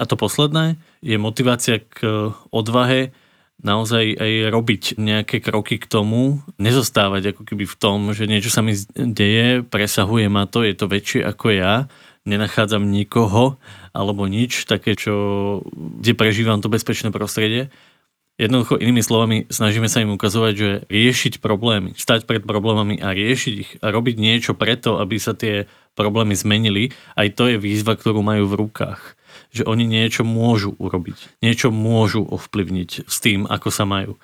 A 0.00 0.08
to 0.08 0.16
posledné 0.16 0.80
je 1.04 1.20
motivácia 1.20 1.84
k 1.84 2.00
uh, 2.00 2.32
odvahe 2.48 3.12
naozaj 3.60 4.16
aj 4.16 4.32
robiť 4.52 4.82
nejaké 5.00 5.40
kroky 5.40 5.80
k 5.80 5.88
tomu, 5.88 6.44
nezostávať 6.60 7.36
ako 7.36 7.42
keby 7.48 7.64
v 7.64 7.76
tom, 7.76 8.12
že 8.12 8.28
niečo 8.28 8.52
sa 8.52 8.60
mi 8.60 8.76
deje, 8.92 9.64
presahuje 9.64 10.28
ma 10.28 10.44
to, 10.44 10.60
je 10.60 10.76
to 10.76 10.88
väčšie 10.88 11.20
ako 11.24 11.46
ja, 11.56 11.88
nenachádzam 12.26 12.84
nikoho 12.84 13.56
alebo 13.94 14.26
nič 14.26 14.66
také, 14.68 14.98
čo, 14.98 15.14
kde 15.72 16.12
prežívam 16.12 16.60
to 16.60 16.68
bezpečné 16.68 17.14
prostredie. 17.14 17.72
Jednoducho 18.36 18.76
inými 18.76 19.00
slovami 19.00 19.36
snažíme 19.48 19.88
sa 19.88 20.04
im 20.04 20.12
ukazovať, 20.12 20.52
že 20.52 20.70
riešiť 20.92 21.40
problémy, 21.40 21.96
stať 21.96 22.28
pred 22.28 22.44
problémami 22.44 23.00
a 23.00 23.16
riešiť 23.16 23.54
ich 23.56 23.70
a 23.80 23.88
robiť 23.88 24.20
niečo 24.20 24.52
preto, 24.52 25.00
aby 25.00 25.16
sa 25.16 25.32
tie 25.32 25.64
problémy 25.96 26.36
zmenili, 26.36 26.92
aj 27.16 27.32
to 27.32 27.48
je 27.48 27.56
výzva, 27.56 27.96
ktorú 27.96 28.20
majú 28.20 28.44
v 28.44 28.58
rukách 28.68 29.16
že 29.56 29.64
oni 29.64 29.88
niečo 29.88 30.20
môžu 30.20 30.76
urobiť, 30.76 31.40
niečo 31.40 31.72
môžu 31.72 32.20
ovplyvniť 32.28 33.08
s 33.08 33.16
tým, 33.24 33.48
ako 33.48 33.68
sa 33.72 33.88
majú. 33.88 34.20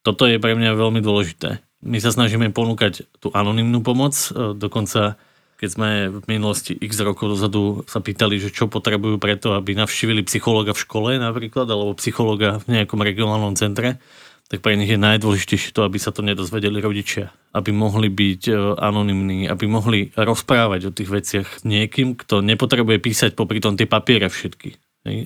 Toto 0.00 0.24
je 0.24 0.40
pre 0.40 0.56
mňa 0.56 0.72
veľmi 0.74 1.04
dôležité. 1.04 1.60
My 1.82 1.98
sa 2.00 2.14
snažíme 2.14 2.50
ponúkať 2.54 3.06
tú 3.20 3.28
anonymnú 3.34 3.84
pomoc, 3.84 4.14
e, 4.14 4.54
dokonca 4.54 5.18
keď 5.62 5.70
sme 5.70 6.10
v 6.10 6.26
minulosti 6.26 6.74
x 6.74 6.98
rokov 7.06 7.38
dozadu 7.38 7.86
sa 7.86 8.02
pýtali, 8.02 8.42
že 8.42 8.50
čo 8.50 8.66
potrebujú 8.66 9.22
preto, 9.22 9.54
aby 9.54 9.78
navštívili 9.78 10.26
psychologa 10.26 10.74
v 10.74 10.82
škole 10.82 11.10
napríklad, 11.22 11.70
alebo 11.70 11.94
psychologa 12.02 12.58
v 12.66 12.82
nejakom 12.82 12.98
regionálnom 12.98 13.54
centre, 13.54 14.02
tak 14.50 14.58
pre 14.58 14.74
nich 14.74 14.90
je 14.90 14.98
najdôležitejšie 14.98 15.70
to, 15.70 15.86
aby 15.86 16.02
sa 16.02 16.10
to 16.10 16.26
nedozvedeli 16.26 16.82
rodičia. 16.82 17.30
Aby 17.54 17.70
mohli 17.70 18.10
byť 18.10 18.42
e, 18.50 18.54
anonimní, 18.74 19.46
aby 19.46 19.70
mohli 19.70 20.10
rozprávať 20.18 20.90
o 20.90 20.94
tých 20.94 21.08
veciach 21.14 21.48
niekým, 21.62 22.18
kto 22.18 22.42
nepotrebuje 22.42 22.98
písať 22.98 23.30
popri 23.38 23.62
tom 23.62 23.78
tie 23.78 23.86
papiere 23.86 24.26
všetky. 24.26 24.76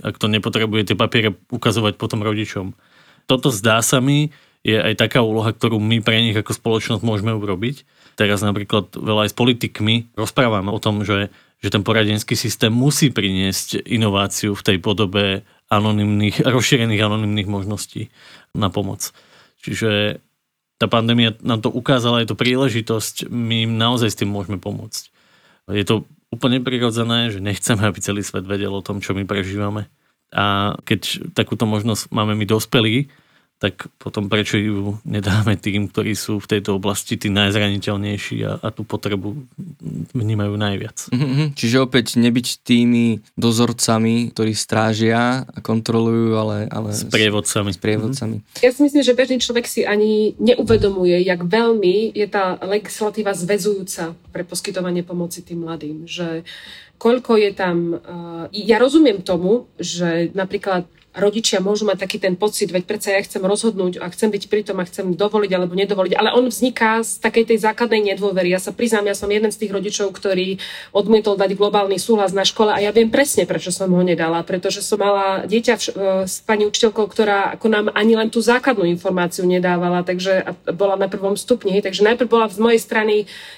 A 0.04 0.08
kto 0.12 0.28
nepotrebuje 0.28 0.92
tie 0.92 0.96
papiere 1.00 1.32
ukazovať 1.48 1.96
potom 1.96 2.20
rodičom. 2.20 2.76
Toto 3.24 3.48
zdá 3.48 3.80
sa 3.80 4.04
mi, 4.04 4.36
je 4.60 4.76
aj 4.76 5.00
taká 5.00 5.24
úloha, 5.24 5.48
ktorú 5.48 5.80
my 5.80 6.04
pre 6.04 6.20
nich 6.20 6.36
ako 6.36 6.52
spoločnosť 6.52 7.00
môžeme 7.00 7.32
urobiť. 7.32 7.88
Teraz 8.16 8.40
napríklad 8.40 8.96
veľa 8.96 9.28
aj 9.28 9.30
s 9.30 9.36
politikmi 9.36 10.16
rozprávame 10.16 10.72
o 10.72 10.80
tom, 10.80 11.04
že, 11.04 11.28
že 11.60 11.68
ten 11.68 11.84
poradenský 11.84 12.32
systém 12.32 12.72
musí 12.72 13.12
priniesť 13.12 13.84
inováciu 13.84 14.56
v 14.56 14.64
tej 14.64 14.76
podobe 14.80 15.44
anonimných, 15.68 16.42
rozšírených 16.56 17.04
anonimných 17.04 17.48
možností 17.48 18.08
na 18.56 18.72
pomoc. 18.72 19.12
Čiže 19.60 20.22
tá 20.80 20.88
pandémia 20.88 21.36
nám 21.44 21.64
to 21.64 21.72
ukázala, 21.72 22.20
je 22.24 22.32
to 22.32 22.40
príležitosť, 22.40 23.28
my 23.28 23.68
im 23.68 23.72
naozaj 23.76 24.12
s 24.12 24.18
tým 24.20 24.32
môžeme 24.32 24.60
pomôcť. 24.60 25.12
Je 25.72 25.84
to 25.84 26.04
úplne 26.30 26.60
prirodzené, 26.60 27.32
že 27.32 27.40
nechceme, 27.40 27.80
aby 27.84 27.98
celý 28.00 28.20
svet 28.24 28.44
vedel 28.44 28.72
o 28.72 28.84
tom, 28.84 29.00
čo 29.00 29.16
my 29.16 29.24
prežívame. 29.24 29.88
A 30.34 30.76
keď 30.84 31.32
takúto 31.32 31.64
možnosť 31.64 32.12
máme 32.12 32.36
my 32.36 32.44
dospelí, 32.44 33.08
tak 33.56 33.88
potom 33.96 34.28
prečo 34.28 34.60
ju 34.60 35.00
nedáme 35.08 35.56
tým, 35.56 35.88
ktorí 35.88 36.12
sú 36.12 36.36
v 36.36 36.56
tejto 36.56 36.76
oblasti 36.76 37.16
tí 37.16 37.32
najzraniteľnejší 37.32 38.38
a, 38.44 38.52
a 38.60 38.68
tú 38.68 38.84
potrebu 38.84 39.32
vnímajú 40.12 40.54
najviac. 40.60 41.08
Mm-hmm. 41.08 41.56
Čiže 41.56 41.76
opäť 41.80 42.20
nebyť 42.20 42.60
tými 42.60 43.24
dozorcami, 43.32 44.28
ktorí 44.36 44.52
strážia 44.52 45.48
a 45.48 45.58
kontrolujú, 45.64 46.36
ale... 46.36 46.68
ale 46.68 46.92
s 46.92 47.08
prievodcami. 47.08 47.72
S 47.72 47.80
prievodcami. 47.80 48.36
Mm-hmm. 48.44 48.60
Ja 48.60 48.70
si 48.76 48.80
myslím, 48.84 49.00
že 49.00 49.16
bežný 49.16 49.40
človek 49.40 49.64
si 49.64 49.88
ani 49.88 50.36
neuvedomuje, 50.36 51.16
jak 51.24 51.40
veľmi 51.40 52.12
je 52.12 52.26
tá 52.28 52.60
legislatíva 52.60 53.32
zväzujúca 53.32 54.12
pre 54.36 54.44
poskytovanie 54.44 55.00
pomoci 55.00 55.40
tým 55.40 55.64
mladým. 55.64 56.04
Že 56.04 56.44
koľko 57.00 57.40
je 57.40 57.50
tam... 57.56 57.76
Uh, 58.04 58.44
ja 58.52 58.76
rozumiem 58.76 59.24
tomu, 59.24 59.64
že 59.80 60.28
napríklad 60.36 60.84
rodičia 61.16 61.64
môžu 61.64 61.88
mať 61.88 62.04
taký 62.04 62.20
ten 62.20 62.36
pocit, 62.36 62.68
veď 62.68 62.84
predsa 62.84 63.16
ja 63.16 63.24
chcem 63.24 63.40
rozhodnúť 63.40 64.04
a 64.04 64.12
chcem 64.12 64.28
byť 64.28 64.52
pri 64.52 64.62
tom 64.68 64.76
a 64.78 64.84
chcem 64.84 65.16
dovoliť 65.16 65.50
alebo 65.56 65.72
nedovoliť, 65.72 66.12
ale 66.12 66.36
on 66.36 66.52
vzniká 66.52 67.00
z 67.00 67.24
takej 67.24 67.56
tej 67.56 67.58
základnej 67.64 68.14
nedôvery. 68.14 68.52
Ja 68.52 68.60
sa 68.60 68.76
priznám, 68.76 69.08
ja 69.08 69.16
som 69.16 69.32
jeden 69.32 69.48
z 69.48 69.64
tých 69.64 69.72
rodičov, 69.72 70.12
ktorý 70.12 70.60
odmietol 70.92 71.40
dať 71.40 71.56
globálny 71.56 71.96
súhlas 71.96 72.36
na 72.36 72.44
škole 72.44 72.68
a 72.68 72.78
ja 72.84 72.92
viem 72.92 73.08
presne, 73.08 73.48
prečo 73.48 73.72
som 73.72 73.88
ho 73.88 74.02
nedala, 74.04 74.44
pretože 74.44 74.84
som 74.84 75.00
mala 75.00 75.48
dieťa 75.48 75.74
v, 75.74 75.84
s 76.28 76.44
pani 76.44 76.68
učiteľkou, 76.68 77.08
ktorá 77.08 77.56
ako 77.56 77.66
nám 77.72 77.86
ani 77.96 78.12
len 78.12 78.28
tú 78.28 78.44
základnú 78.44 78.84
informáciu 78.84 79.48
nedávala, 79.48 80.04
takže 80.04 80.44
bola 80.76 81.00
na 81.00 81.08
prvom 81.08 81.34
stupni, 81.34 81.80
takže 81.80 82.04
najprv 82.04 82.28
bola 82.28 82.46
z 82.52 82.60
mojej 82.60 82.80
strany 82.80 83.14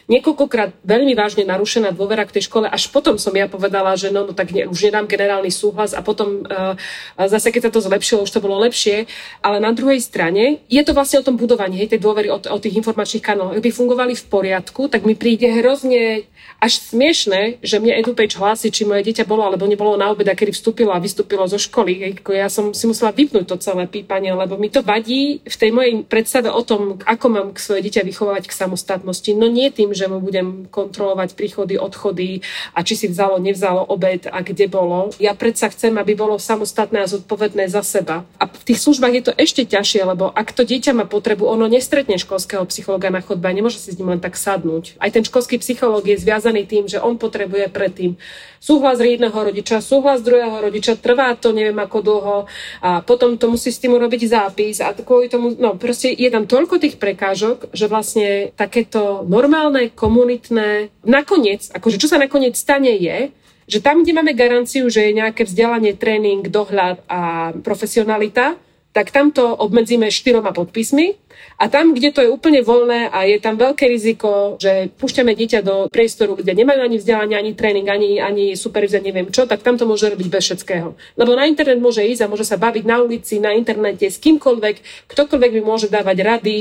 niekoľkokrát 0.06 0.78
veľmi 0.86 1.18
vážne 1.18 1.42
narušená 1.42 1.90
dôvera 1.90 2.22
k 2.22 2.38
tej 2.38 2.46
škole, 2.46 2.70
až 2.70 2.86
potom 2.94 3.18
som 3.18 3.34
ja 3.34 3.50
povedala, 3.50 3.98
že 3.98 4.14
no, 4.14 4.22
no 4.22 4.32
tak 4.32 4.54
ne, 4.54 4.70
už 4.70 4.88
nedám 4.88 5.10
generálny 5.10 5.50
súhlas 5.50 5.90
a 5.90 6.00
potom 6.06 6.46
uh, 6.46 6.78
zase 7.26 7.47
keď 7.50 7.68
sa 7.68 7.74
to 7.74 7.84
zlepšilo, 7.84 8.24
už 8.24 8.32
to 8.32 8.44
bolo 8.44 8.60
lepšie, 8.62 9.08
ale 9.42 9.58
na 9.58 9.72
druhej 9.72 10.00
strane 10.00 10.60
je 10.68 10.82
to 10.84 10.92
vlastne 10.92 11.20
o 11.20 11.26
tom 11.26 11.36
budovaní 11.36 11.80
hej, 11.80 11.94
tej 11.96 12.00
dôvery 12.02 12.28
o, 12.28 12.38
o 12.38 12.58
tých 12.58 12.76
informačných 12.78 13.24
kanáloch. 13.24 13.56
Ak 13.58 13.64
by 13.64 13.70
fungovali 13.72 14.12
v 14.14 14.24
poriadku, 14.28 14.92
tak 14.92 15.06
mi 15.08 15.16
príde 15.16 15.48
hrozne 15.48 16.28
až 16.58 16.82
smiešne, 16.90 17.62
že 17.62 17.78
mne 17.78 18.02
EduPage 18.02 18.34
hlási, 18.34 18.74
či 18.74 18.82
moje 18.82 19.06
dieťa 19.06 19.30
bolo 19.30 19.46
alebo 19.46 19.62
nebolo 19.70 19.94
na 19.94 20.10
obeda, 20.10 20.34
kedy 20.34 20.50
vstúpilo 20.50 20.90
a 20.90 20.98
vystúpilo 20.98 21.46
zo 21.46 21.54
školy. 21.54 22.18
Ja 22.34 22.50
som 22.50 22.74
si 22.74 22.90
musela 22.90 23.14
vypnúť 23.14 23.46
to 23.46 23.56
celé 23.62 23.86
pípanie, 23.86 24.34
lebo 24.34 24.58
mi 24.58 24.66
to 24.66 24.82
vadí 24.82 25.38
v 25.46 25.56
tej 25.56 25.70
mojej 25.70 26.02
predstave 26.02 26.50
o 26.50 26.62
tom, 26.66 26.98
ako 27.06 27.26
mám 27.30 27.48
k 27.54 27.62
svoje 27.62 27.86
dieťa 27.86 28.02
vychovávať 28.02 28.50
k 28.50 28.58
samostatnosti. 28.58 29.30
No 29.38 29.46
nie 29.46 29.70
tým, 29.70 29.94
že 29.94 30.10
mu 30.10 30.18
budem 30.18 30.66
kontrolovať 30.66 31.38
príchody, 31.38 31.78
odchody 31.78 32.42
a 32.74 32.82
či 32.82 32.98
si 32.98 33.06
vzalo, 33.06 33.38
nevzalo 33.38 33.86
obed 33.86 34.26
a 34.26 34.42
kde 34.42 34.66
bolo. 34.66 35.14
Ja 35.22 35.38
predsa 35.38 35.70
chcem, 35.70 35.94
aby 35.94 36.18
bolo 36.18 36.42
samostatné 36.42 37.06
a 37.06 37.10
zodpovedné 37.10 37.37
za 37.70 37.82
seba. 37.86 38.26
A 38.36 38.50
v 38.50 38.64
tých 38.66 38.82
službách 38.82 39.14
je 39.14 39.24
to 39.30 39.32
ešte 39.38 39.62
ťažšie, 39.64 40.02
lebo 40.02 40.28
ak 40.34 40.50
to 40.50 40.66
dieťa 40.66 40.92
má 40.92 41.06
potrebu, 41.06 41.46
ono 41.46 41.70
nestretne 41.70 42.18
školského 42.18 42.66
psychologa 42.66 43.08
na 43.08 43.22
chodbe 43.22 43.46
a 43.46 43.54
nemôže 43.54 43.78
si 43.78 43.94
s 43.94 43.98
ním 43.98 44.12
len 44.12 44.20
tak 44.20 44.34
sadnúť. 44.34 44.98
Aj 44.98 45.08
ten 45.08 45.22
školský 45.22 45.62
psychológ 45.62 46.04
je 46.04 46.18
zviazaný 46.18 46.66
tým, 46.66 46.90
že 46.90 46.98
on 46.98 47.16
potrebuje 47.16 47.70
predtým 47.70 48.18
súhlas 48.58 48.98
jedného 48.98 49.34
rodiča, 49.34 49.78
súhlas 49.78 50.20
druhého 50.22 50.58
rodiča, 50.58 50.98
trvá 50.98 51.34
to 51.38 51.54
neviem 51.54 51.78
ako 51.78 51.98
dlho 52.02 52.36
a 52.82 53.00
potom 53.06 53.38
to 53.38 53.46
musí 53.46 53.70
s 53.70 53.78
tým 53.78 53.94
urobiť 53.94 54.22
zápis 54.26 54.82
a 54.82 54.90
kvôli 54.92 55.30
tomu, 55.30 55.54
no 55.54 55.78
proste 55.78 56.10
je 56.10 56.26
tam 56.28 56.44
toľko 56.44 56.82
tých 56.82 56.98
prekážok, 56.98 57.70
že 57.70 57.86
vlastne 57.86 58.50
takéto 58.58 59.22
normálne, 59.30 59.94
komunitné, 59.94 60.90
nakoniec, 61.06 61.70
akože 61.70 62.02
čo 62.02 62.10
sa 62.10 62.18
nakoniec 62.18 62.58
stane 62.58 62.98
je, 62.98 63.30
že 63.68 63.84
tam, 63.84 64.00
kde 64.02 64.16
máme 64.16 64.32
garanciu, 64.32 64.88
že 64.88 65.04
je 65.06 65.18
nejaké 65.20 65.44
vzdelanie, 65.44 65.92
tréning, 65.92 66.48
dohľad 66.48 67.04
a 67.04 67.52
profesionalita, 67.60 68.56
tak 68.96 69.12
tamto 69.12 69.54
obmedzíme 69.54 70.08
štyroma 70.08 70.50
podpismi 70.56 71.14
a 71.60 71.70
tam, 71.70 71.94
kde 71.94 72.10
to 72.10 72.20
je 72.24 72.32
úplne 72.32 72.64
voľné 72.66 73.12
a 73.12 73.28
je 73.28 73.38
tam 73.38 73.54
veľké 73.54 73.86
riziko, 73.86 74.58
že 74.58 74.90
púšťame 74.98 75.38
dieťa 75.38 75.60
do 75.62 75.86
priestoru, 75.86 76.34
kde 76.34 76.56
nemajú 76.56 76.80
ani 76.82 76.96
vzdelanie, 76.98 77.36
ani 77.38 77.52
tréning, 77.54 77.86
ani, 77.86 78.18
ani 78.18 78.58
supervízia, 78.58 78.98
neviem 78.98 79.30
čo, 79.30 79.46
tak 79.46 79.62
tam 79.62 79.78
to 79.78 79.86
môže 79.86 80.08
robiť 80.08 80.26
bez 80.26 80.42
všetkého. 80.50 80.98
Lebo 81.14 81.30
na 81.38 81.46
internet 81.46 81.78
môže 81.78 82.02
ísť 82.02 82.26
a 82.26 82.30
môže 82.32 82.42
sa 82.42 82.58
baviť 82.58 82.84
na 82.88 82.98
ulici, 82.98 83.38
na 83.38 83.54
internete 83.54 84.10
s 84.10 84.18
kýmkoľvek, 84.18 85.06
ktokoľvek 85.06 85.50
by 85.52 85.62
môže 85.62 85.86
dávať 85.92 86.18
rady, 86.24 86.56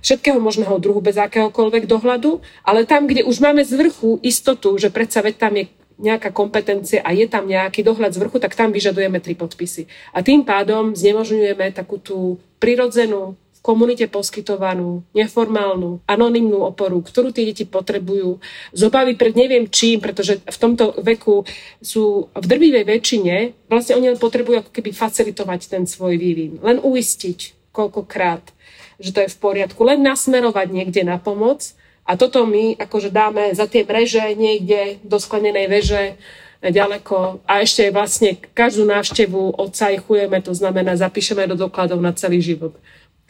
všetkého 0.00 0.40
možného 0.40 0.78
druhu 0.80 1.04
bez 1.04 1.20
akéhokoľvek 1.20 1.84
dohľadu, 1.90 2.40
ale 2.64 2.88
tam, 2.88 3.04
kde 3.04 3.26
už 3.28 3.36
máme 3.42 3.66
z 3.68 3.76
vrchu 3.76 4.16
istotu, 4.24 4.80
že 4.80 4.88
predsa 4.88 5.20
veď 5.20 5.34
tam 5.36 5.60
je 5.60 5.68
nejaká 6.02 6.34
kompetencia 6.34 7.00
a 7.06 7.14
je 7.14 7.30
tam 7.30 7.46
nejaký 7.46 7.86
dohľad 7.86 8.12
z 8.12 8.20
vrchu, 8.20 8.42
tak 8.42 8.58
tam 8.58 8.74
vyžadujeme 8.74 9.22
tri 9.22 9.38
podpisy. 9.38 9.86
A 10.10 10.26
tým 10.26 10.42
pádom 10.42 10.98
znemožňujeme 10.98 11.70
takú 11.70 12.02
tú 12.02 12.42
prirodzenú, 12.58 13.38
komunite 13.62 14.10
poskytovanú, 14.10 15.06
neformálnu, 15.14 16.02
anonymnú 16.10 16.66
oporu, 16.66 16.98
ktorú 16.98 17.30
tie 17.30 17.46
deti 17.46 17.62
potrebujú. 17.62 18.42
Z 18.74 18.90
obavy 18.90 19.14
pred 19.14 19.38
neviem 19.38 19.70
čím, 19.70 20.02
pretože 20.02 20.42
v 20.42 20.58
tomto 20.58 20.98
veku 20.98 21.46
sú 21.78 22.26
v 22.34 22.44
drvivej 22.44 22.84
väčšine, 22.90 23.36
vlastne 23.70 24.02
oni 24.02 24.10
len 24.12 24.18
potrebujú 24.18 24.66
ako 24.66 24.70
keby 24.74 24.90
facilitovať 24.90 25.70
ten 25.70 25.86
svoj 25.86 26.18
vývin. 26.18 26.58
Len 26.58 26.82
uistiť 26.82 27.70
koľkokrát, 27.70 28.50
že 28.98 29.14
to 29.14 29.22
je 29.24 29.30
v 29.30 29.38
poriadku. 29.38 29.78
Len 29.86 30.02
nasmerovať 30.02 30.68
niekde 30.74 31.06
na 31.06 31.22
pomoc 31.22 31.78
a 32.02 32.18
toto 32.18 32.42
my 32.46 32.74
akože 32.78 33.14
dáme 33.14 33.54
za 33.54 33.70
tie 33.70 33.86
mreže 33.86 34.34
niekde 34.34 34.98
do 35.06 35.22
sklenenej 35.22 35.66
veže 35.70 36.02
ďaleko 36.62 37.42
a 37.46 37.62
ešte 37.62 37.90
vlastne 37.90 38.38
každú 38.54 38.86
návštevu 38.86 39.58
odsajchujeme, 39.58 40.38
to 40.42 40.54
znamená 40.54 40.94
zapíšeme 40.94 41.46
do 41.50 41.58
dokladov 41.58 41.98
na 41.98 42.14
celý 42.14 42.38
život. 42.38 42.78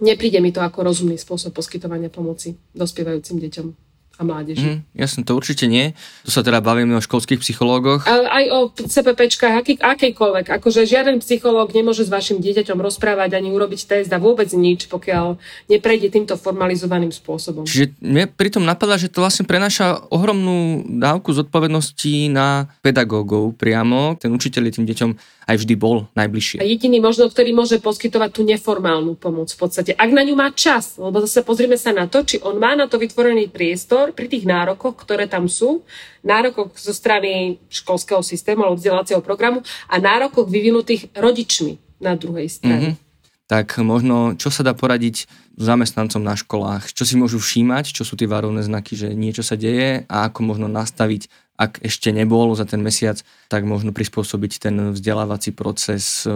Nepríde 0.00 0.40
mi 0.40 0.52
to 0.52 0.60
ako 0.60 0.84
rozumný 0.84 1.16
spôsob 1.16 1.56
poskytovania 1.56 2.12
pomoci 2.12 2.56
dospievajúcim 2.76 3.40
deťom 3.40 3.81
a 4.20 4.22
mládeži. 4.22 4.62
Mm, 4.62 4.80
jasne, 4.92 5.20
to 5.24 5.32
určite 5.32 5.64
nie. 5.66 5.96
Tu 6.22 6.30
sa 6.30 6.44
teda 6.44 6.60
bavíme 6.60 6.94
o 6.94 7.02
školských 7.02 7.40
psychológoch. 7.40 8.04
Ale 8.04 8.28
aj 8.28 8.44
o 8.52 8.58
CPPčkách, 8.70 9.54
aký, 9.58 9.74
akejkoľvek. 9.80 10.46
Akože 10.62 10.84
žiaden 10.84 11.18
psychológ 11.24 11.72
nemôže 11.72 12.04
s 12.04 12.10
vašim 12.12 12.38
dieťaťom 12.38 12.78
rozprávať 12.78 13.40
ani 13.40 13.50
urobiť 13.50 13.80
test 13.88 14.10
a 14.12 14.20
vôbec 14.20 14.48
nič, 14.52 14.86
pokiaľ 14.92 15.40
neprejde 15.72 16.12
týmto 16.12 16.36
formalizovaným 16.36 17.10
spôsobom. 17.10 17.64
Čiže 17.64 17.96
mne 17.98 18.28
pritom 18.28 18.62
napadá, 18.62 19.00
že 19.00 19.08
to 19.08 19.24
vlastne 19.24 19.48
prenáša 19.48 19.98
ohromnú 20.12 20.86
dávku 20.86 21.34
zodpovednosti 21.34 22.30
na 22.30 22.70
pedagógov 22.84 23.56
priamo. 23.56 24.14
Ten 24.20 24.30
učiteľ 24.30 24.70
je 24.70 24.74
tým 24.76 24.86
deťom 24.86 25.10
aj 25.42 25.56
vždy 25.58 25.74
bol 25.74 26.06
najbližšie. 26.14 26.62
A 26.62 26.66
jediný 26.66 27.02
možno, 27.02 27.26
ktorý 27.26 27.50
môže 27.50 27.82
poskytovať 27.82 28.30
tú 28.30 28.42
neformálnu 28.46 29.18
pomoc 29.18 29.50
v 29.50 29.58
podstate. 29.58 29.90
Ak 29.98 30.10
na 30.14 30.22
ňu 30.22 30.38
má 30.38 30.54
čas, 30.54 30.96
lebo 30.96 31.18
zase 31.26 31.42
pozrieme 31.42 31.74
sa 31.74 31.90
na 31.90 32.06
to, 32.06 32.22
či 32.22 32.38
on 32.46 32.62
má 32.62 32.78
na 32.78 32.86
to 32.86 32.96
vytvorený 32.96 33.50
priestor 33.50 34.01
pri 34.10 34.26
tých 34.26 34.42
nárokoch, 34.42 34.98
ktoré 34.98 35.30
tam 35.30 35.46
sú, 35.46 35.86
nárokoch 36.26 36.74
zo 36.74 36.90
strany 36.90 37.62
školského 37.70 38.26
systému 38.26 38.66
alebo 38.66 38.82
vzdelávacieho 38.82 39.22
programu 39.22 39.62
a 39.86 40.02
nárokoch 40.02 40.50
vyvinutých 40.50 41.14
rodičmi 41.14 42.02
na 42.02 42.18
druhej 42.18 42.50
strane. 42.50 42.98
Mm-hmm 42.98 43.10
tak 43.52 43.76
možno 43.84 44.32
čo 44.32 44.48
sa 44.48 44.64
dá 44.64 44.72
poradiť 44.72 45.28
zamestnancom 45.60 46.24
na 46.24 46.40
školách, 46.40 46.96
čo 46.96 47.04
si 47.04 47.20
môžu 47.20 47.36
všímať, 47.36 47.92
čo 47.92 48.00
sú 48.00 48.16
tie 48.16 48.24
varovné 48.24 48.64
znaky, 48.64 48.96
že 48.96 49.12
niečo 49.12 49.44
sa 49.44 49.60
deje? 49.60 50.08
A 50.08 50.32
ako 50.32 50.40
možno 50.40 50.72
nastaviť 50.72 51.28
ak 51.60 51.84
ešte 51.84 52.10
nebol 52.10 52.50
za 52.56 52.64
ten 52.64 52.80
mesiac, 52.80 53.20
tak 53.46 53.68
možno 53.68 53.92
prispôsobiť 53.92 54.52
ten 54.56 54.96
vzdelávací 54.96 55.52
proces 55.52 56.24
e, 56.24 56.32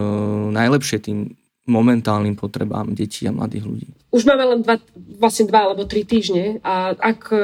najlepšie 0.53 0.97
tým 1.01 1.33
momentálnym 1.67 2.39
potrebám 2.39 2.95
detí 2.95 3.27
a 3.27 3.35
mladých 3.35 3.65
ľudí. 3.67 3.87
Už 4.07 4.23
máme 4.23 4.55
len 4.55 4.59
dva, 4.63 4.79
vlastne 5.19 5.51
dva 5.51 5.67
alebo 5.67 5.83
tri 5.83 6.07
týždne 6.07 6.63
a 6.63 6.95
ak 6.95 7.21
e, 7.27 7.37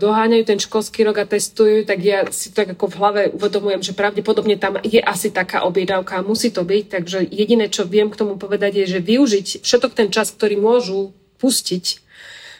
doháňajú 0.00 0.44
ten 0.48 0.56
školský 0.56 1.04
rok 1.04 1.20
a 1.20 1.28
testujú, 1.28 1.84
tak 1.84 2.00
ja 2.00 2.24
si 2.32 2.56
tak 2.56 2.72
ako 2.72 2.88
v 2.88 2.98
hlave 2.98 3.22
uvedomujem, 3.36 3.84
že 3.84 3.92
pravdepodobne 3.92 4.56
tam 4.56 4.80
je 4.80 4.96
asi 4.98 5.28
taká 5.28 5.68
objednávka, 5.68 6.24
musí 6.24 6.48
to 6.48 6.64
byť, 6.64 6.84
takže 6.88 7.18
jediné, 7.28 7.68
čo 7.68 7.84
viem 7.84 8.08
k 8.08 8.16
tomu 8.16 8.40
povedať 8.40 8.80
je, 8.80 8.96
že 8.96 9.04
využiť 9.04 9.60
všetok 9.60 9.92
ten 9.92 10.08
čas, 10.08 10.32
ktorý 10.32 10.56
môžu 10.56 11.12
pustiť 11.36 12.05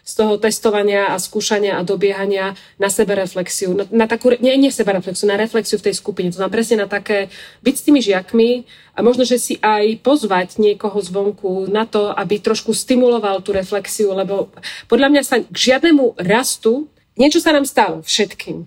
z 0.06 0.12
toho 0.14 0.38
testovania 0.38 1.10
a 1.10 1.18
skúšania 1.18 1.82
a 1.82 1.82
dobiehania 1.82 2.54
na 2.78 2.86
sebereflexiu, 2.86 3.74
na, 3.74 3.84
na 3.90 4.06
takú, 4.06 4.30
nie, 4.38 4.54
nie 4.54 4.70
sebereflexiu, 4.70 5.26
na 5.26 5.34
reflexiu 5.34 5.82
v 5.82 5.90
tej 5.90 5.98
skupine. 5.98 6.30
To 6.30 6.38
znamená 6.38 6.54
presne 6.54 6.76
na 6.78 6.86
také, 6.86 7.26
byť 7.66 7.74
s 7.74 7.82
tými 7.82 7.98
žiakmi 7.98 8.50
a 8.94 9.02
možno, 9.02 9.26
že 9.26 9.42
si 9.42 9.58
aj 9.58 9.98
pozvať 10.06 10.62
niekoho 10.62 10.94
zvonku 11.02 11.66
na 11.66 11.90
to, 11.90 12.14
aby 12.14 12.38
trošku 12.38 12.70
stimuloval 12.70 13.42
tú 13.42 13.50
reflexiu, 13.50 14.14
lebo 14.14 14.54
podľa 14.86 15.10
mňa 15.10 15.22
sa 15.26 15.42
k 15.42 15.56
žiadnemu 15.74 16.14
rastu, 16.22 16.86
niečo 17.18 17.42
sa 17.42 17.50
nám 17.50 17.66
stalo 17.66 18.06
všetkým. 18.06 18.62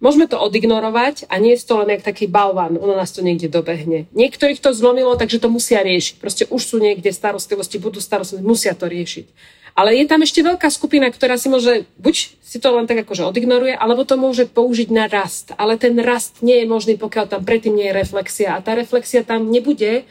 Môžeme 0.00 0.24
to 0.24 0.40
odignorovať 0.40 1.28
a 1.28 1.36
nie 1.36 1.52
je 1.54 1.60
to 1.60 1.76
len 1.84 1.92
jak 1.92 2.02
taký 2.02 2.24
balvan, 2.24 2.80
ono 2.80 2.96
nás 2.96 3.12
to 3.12 3.20
niekde 3.20 3.52
dobehne. 3.52 4.08
Niektorých 4.16 4.58
to 4.58 4.72
zlomilo, 4.72 5.12
takže 5.14 5.38
to 5.38 5.52
musia 5.52 5.84
riešiť. 5.84 6.16
Proste 6.16 6.44
už 6.48 6.62
sú 6.64 6.76
niekde 6.80 7.12
starostlivosti, 7.12 7.76
budú 7.76 8.00
starostlivosti, 8.00 8.48
musia 8.48 8.72
to 8.72 8.88
riešiť. 8.88 9.59
Ale 9.74 9.94
je 9.96 10.04
tam 10.06 10.20
ešte 10.22 10.42
veľká 10.42 10.68
skupina, 10.68 11.06
ktorá 11.08 11.38
si 11.38 11.46
môže, 11.46 11.86
buď 11.96 12.14
si 12.40 12.58
to 12.58 12.68
len 12.74 12.90
tak 12.90 13.06
akože 13.06 13.22
odignoruje, 13.26 13.74
alebo 13.74 14.02
to 14.02 14.18
môže 14.18 14.50
použiť 14.50 14.88
na 14.90 15.06
rast. 15.06 15.54
Ale 15.54 15.78
ten 15.78 15.94
rast 16.02 16.42
nie 16.42 16.62
je 16.62 16.66
možný, 16.66 16.94
pokiaľ 16.98 17.26
tam 17.30 17.42
predtým 17.46 17.78
nie 17.78 17.86
je 17.88 17.98
reflexia. 17.98 18.58
A 18.58 18.62
tá 18.64 18.74
reflexia 18.74 19.22
tam 19.22 19.48
nebude, 19.48 20.04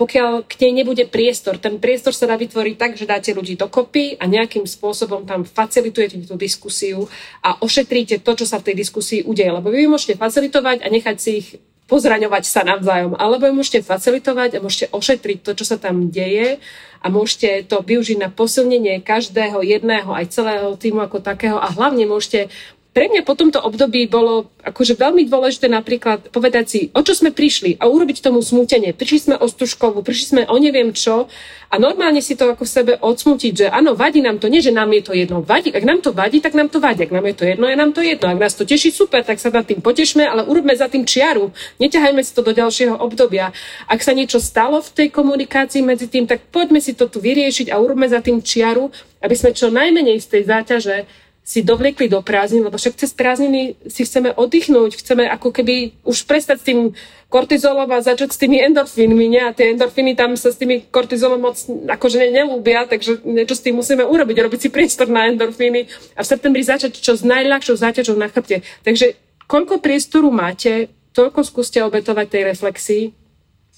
pokiaľ 0.00 0.48
k 0.48 0.52
nej 0.64 0.72
nebude 0.80 1.04
priestor. 1.04 1.60
Ten 1.60 1.76
priestor 1.76 2.16
sa 2.16 2.24
dá 2.24 2.40
vytvoriť 2.40 2.74
tak, 2.80 2.92
že 2.96 3.04
dáte 3.04 3.36
ľudí 3.36 3.60
dokopy 3.60 4.16
a 4.16 4.24
nejakým 4.24 4.64
spôsobom 4.64 5.28
tam 5.28 5.44
facilitujete 5.44 6.24
tú 6.24 6.40
diskusiu 6.40 7.04
a 7.44 7.60
ošetríte 7.60 8.24
to, 8.24 8.32
čo 8.32 8.48
sa 8.48 8.64
v 8.64 8.72
tej 8.72 8.76
diskusii 8.80 9.20
udeje. 9.28 9.52
Lebo 9.52 9.68
vy 9.68 9.84
môžete 9.84 10.16
facilitovať 10.16 10.80
a 10.80 10.88
nechať 10.88 11.16
si 11.20 11.30
ich 11.44 11.48
pozraňovať 11.90 12.44
sa 12.46 12.62
navzájom, 12.62 13.18
alebo 13.18 13.50
môžete 13.50 13.82
facilitovať 13.82 14.56
a 14.56 14.62
môžete 14.62 14.86
ošetriť 14.94 15.38
to, 15.42 15.58
čo 15.58 15.64
sa 15.66 15.76
tam 15.76 16.06
deje 16.06 16.62
a 17.02 17.06
môžete 17.10 17.66
to 17.66 17.82
využiť 17.82 18.22
na 18.22 18.30
posilnenie 18.30 19.02
každého 19.02 19.58
jedného, 19.66 20.14
aj 20.14 20.30
celého 20.30 20.70
týmu 20.78 21.02
ako 21.02 21.18
takého 21.18 21.58
a 21.58 21.66
hlavne 21.74 22.06
môžete 22.06 22.52
pre 22.90 23.06
mňa 23.06 23.22
po 23.22 23.38
tomto 23.38 23.62
období 23.62 24.10
bolo 24.10 24.50
akože 24.66 24.98
veľmi 24.98 25.30
dôležité 25.30 25.70
napríklad 25.70 26.34
povedať 26.34 26.64
si, 26.66 26.80
o 26.90 27.00
čo 27.06 27.14
sme 27.14 27.30
prišli 27.30 27.78
a 27.78 27.86
urobiť 27.86 28.18
tomu 28.18 28.42
smútenie. 28.42 28.90
Prišli 28.90 29.18
sme 29.30 29.36
o 29.38 29.46
stužkovú, 29.46 30.02
prišli 30.02 30.26
sme 30.26 30.42
o 30.50 30.56
neviem 30.58 30.90
čo 30.90 31.30
a 31.70 31.78
normálne 31.78 32.18
si 32.18 32.34
to 32.34 32.50
ako 32.50 32.66
v 32.66 32.74
sebe 32.74 32.92
odsmutiť, 32.98 33.52
že 33.54 33.66
áno, 33.70 33.94
vadí 33.94 34.18
nám 34.18 34.42
to, 34.42 34.50
nie 34.50 34.58
že 34.58 34.74
nám 34.74 34.90
je 34.90 35.02
to 35.06 35.12
jedno, 35.14 35.38
vadí, 35.38 35.70
ak 35.70 35.86
nám 35.86 36.02
to 36.02 36.10
vadí, 36.10 36.42
tak 36.42 36.58
nám 36.58 36.66
to 36.66 36.82
vadí, 36.82 37.06
ak 37.06 37.14
nám 37.14 37.30
je 37.30 37.34
to 37.38 37.44
jedno, 37.46 37.64
je 37.70 37.76
nám 37.78 37.90
to 37.94 38.02
jedno, 38.02 38.26
ak 38.26 38.38
nás 38.42 38.54
to 38.58 38.66
teší, 38.66 38.90
super, 38.90 39.22
tak 39.22 39.38
sa 39.38 39.54
nad 39.54 39.62
tým 39.62 39.78
potešme, 39.78 40.26
ale 40.26 40.42
urobme 40.42 40.74
za 40.74 40.90
tým 40.90 41.06
čiaru, 41.06 41.54
neťahajme 41.78 42.26
si 42.26 42.34
to 42.34 42.42
do 42.42 42.50
ďalšieho 42.50 42.98
obdobia. 42.98 43.54
Ak 43.86 44.02
sa 44.02 44.10
niečo 44.10 44.42
stalo 44.42 44.82
v 44.82 44.90
tej 44.90 45.08
komunikácii 45.14 45.86
medzi 45.86 46.10
tým, 46.10 46.26
tak 46.26 46.42
poďme 46.50 46.82
si 46.82 46.98
to 46.98 47.06
tu 47.06 47.22
vyriešiť 47.22 47.70
a 47.70 47.78
urobme 47.78 48.10
za 48.10 48.18
tým 48.18 48.42
čiaru, 48.42 48.90
aby 49.22 49.34
sme 49.38 49.54
čo 49.54 49.70
najmenej 49.70 50.18
z 50.18 50.26
tej 50.26 50.42
záťaže 50.50 50.96
si 51.40 51.66
dovliekli 51.66 52.06
do 52.06 52.22
prázdnin, 52.22 52.62
lebo 52.62 52.78
však 52.78 52.94
cez 52.94 53.10
prázdniny 53.10 53.74
si 53.90 54.06
chceme 54.06 54.30
oddychnúť, 54.36 55.02
chceme 55.02 55.26
ako 55.26 55.50
keby 55.50 55.98
už 56.06 56.22
prestať 56.28 56.62
s 56.62 56.66
tým 56.70 56.78
kortizolom 57.26 57.90
a 57.90 58.02
začať 58.02 58.30
s 58.34 58.38
tými 58.38 58.58
endorfínmi, 58.70 59.26
nie? 59.26 59.42
A 59.42 59.54
tie 59.54 59.74
endorfíny 59.74 60.14
tam 60.14 60.38
sa 60.38 60.54
s 60.54 60.58
tými 60.58 60.86
kortizolom 60.90 61.42
moc 61.42 61.58
akože 61.90 62.30
nelúbia, 62.30 62.86
takže 62.86 63.22
niečo 63.26 63.58
s 63.58 63.64
tým 63.66 63.78
musíme 63.78 64.06
urobiť, 64.06 64.36
robiť 64.46 64.60
si 64.62 64.68
priestor 64.70 65.10
na 65.10 65.26
endorfíny 65.30 65.90
a 66.14 66.20
v 66.22 66.30
septembri 66.30 66.62
začať 66.62 66.98
čo 66.98 67.18
s 67.18 67.22
najľahšou 67.26 67.78
záťažou 67.78 68.14
na 68.18 68.30
chrbte. 68.30 68.62
Takže 68.86 69.18
koľko 69.50 69.82
priestoru 69.82 70.30
máte, 70.30 70.90
toľko 71.14 71.42
skúste 71.42 71.82
obetovať 71.82 72.26
tej 72.30 72.42
reflexii 72.54 73.04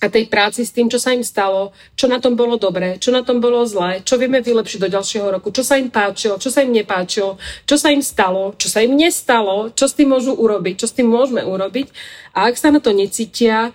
a 0.03 0.11
tej 0.11 0.27
práci 0.27 0.67
s 0.67 0.75
tým, 0.75 0.91
čo 0.91 0.99
sa 0.99 1.15
im 1.15 1.23
stalo, 1.23 1.71
čo 1.95 2.11
na 2.11 2.19
tom 2.19 2.35
bolo 2.35 2.59
dobré, 2.59 2.99
čo 2.99 3.15
na 3.15 3.23
tom 3.23 3.39
bolo 3.39 3.63
zlé, 3.63 4.03
čo 4.03 4.19
vieme 4.19 4.43
vylepšiť 4.43 4.83
do 4.83 4.91
ďalšieho 4.91 5.31
roku, 5.31 5.55
čo 5.55 5.63
sa 5.63 5.79
im 5.79 5.95
páčilo, 5.95 6.43
čo 6.43 6.51
sa 6.51 6.67
im 6.67 6.75
nepáčilo, 6.75 7.39
čo 7.63 7.79
sa 7.79 7.95
im 7.95 8.03
stalo, 8.03 8.59
čo 8.59 8.67
sa 8.67 8.83
im 8.83 8.99
nestalo, 8.99 9.71
čo 9.71 9.87
s 9.87 9.95
tým 9.95 10.11
môžu 10.11 10.35
urobiť, 10.35 10.83
čo 10.83 10.91
s 10.91 10.97
tým 10.99 11.07
môžeme 11.07 11.47
urobiť. 11.47 11.95
A 12.35 12.51
ak 12.51 12.59
sa 12.59 12.75
na 12.75 12.83
to 12.83 12.91
necítia, 12.91 13.71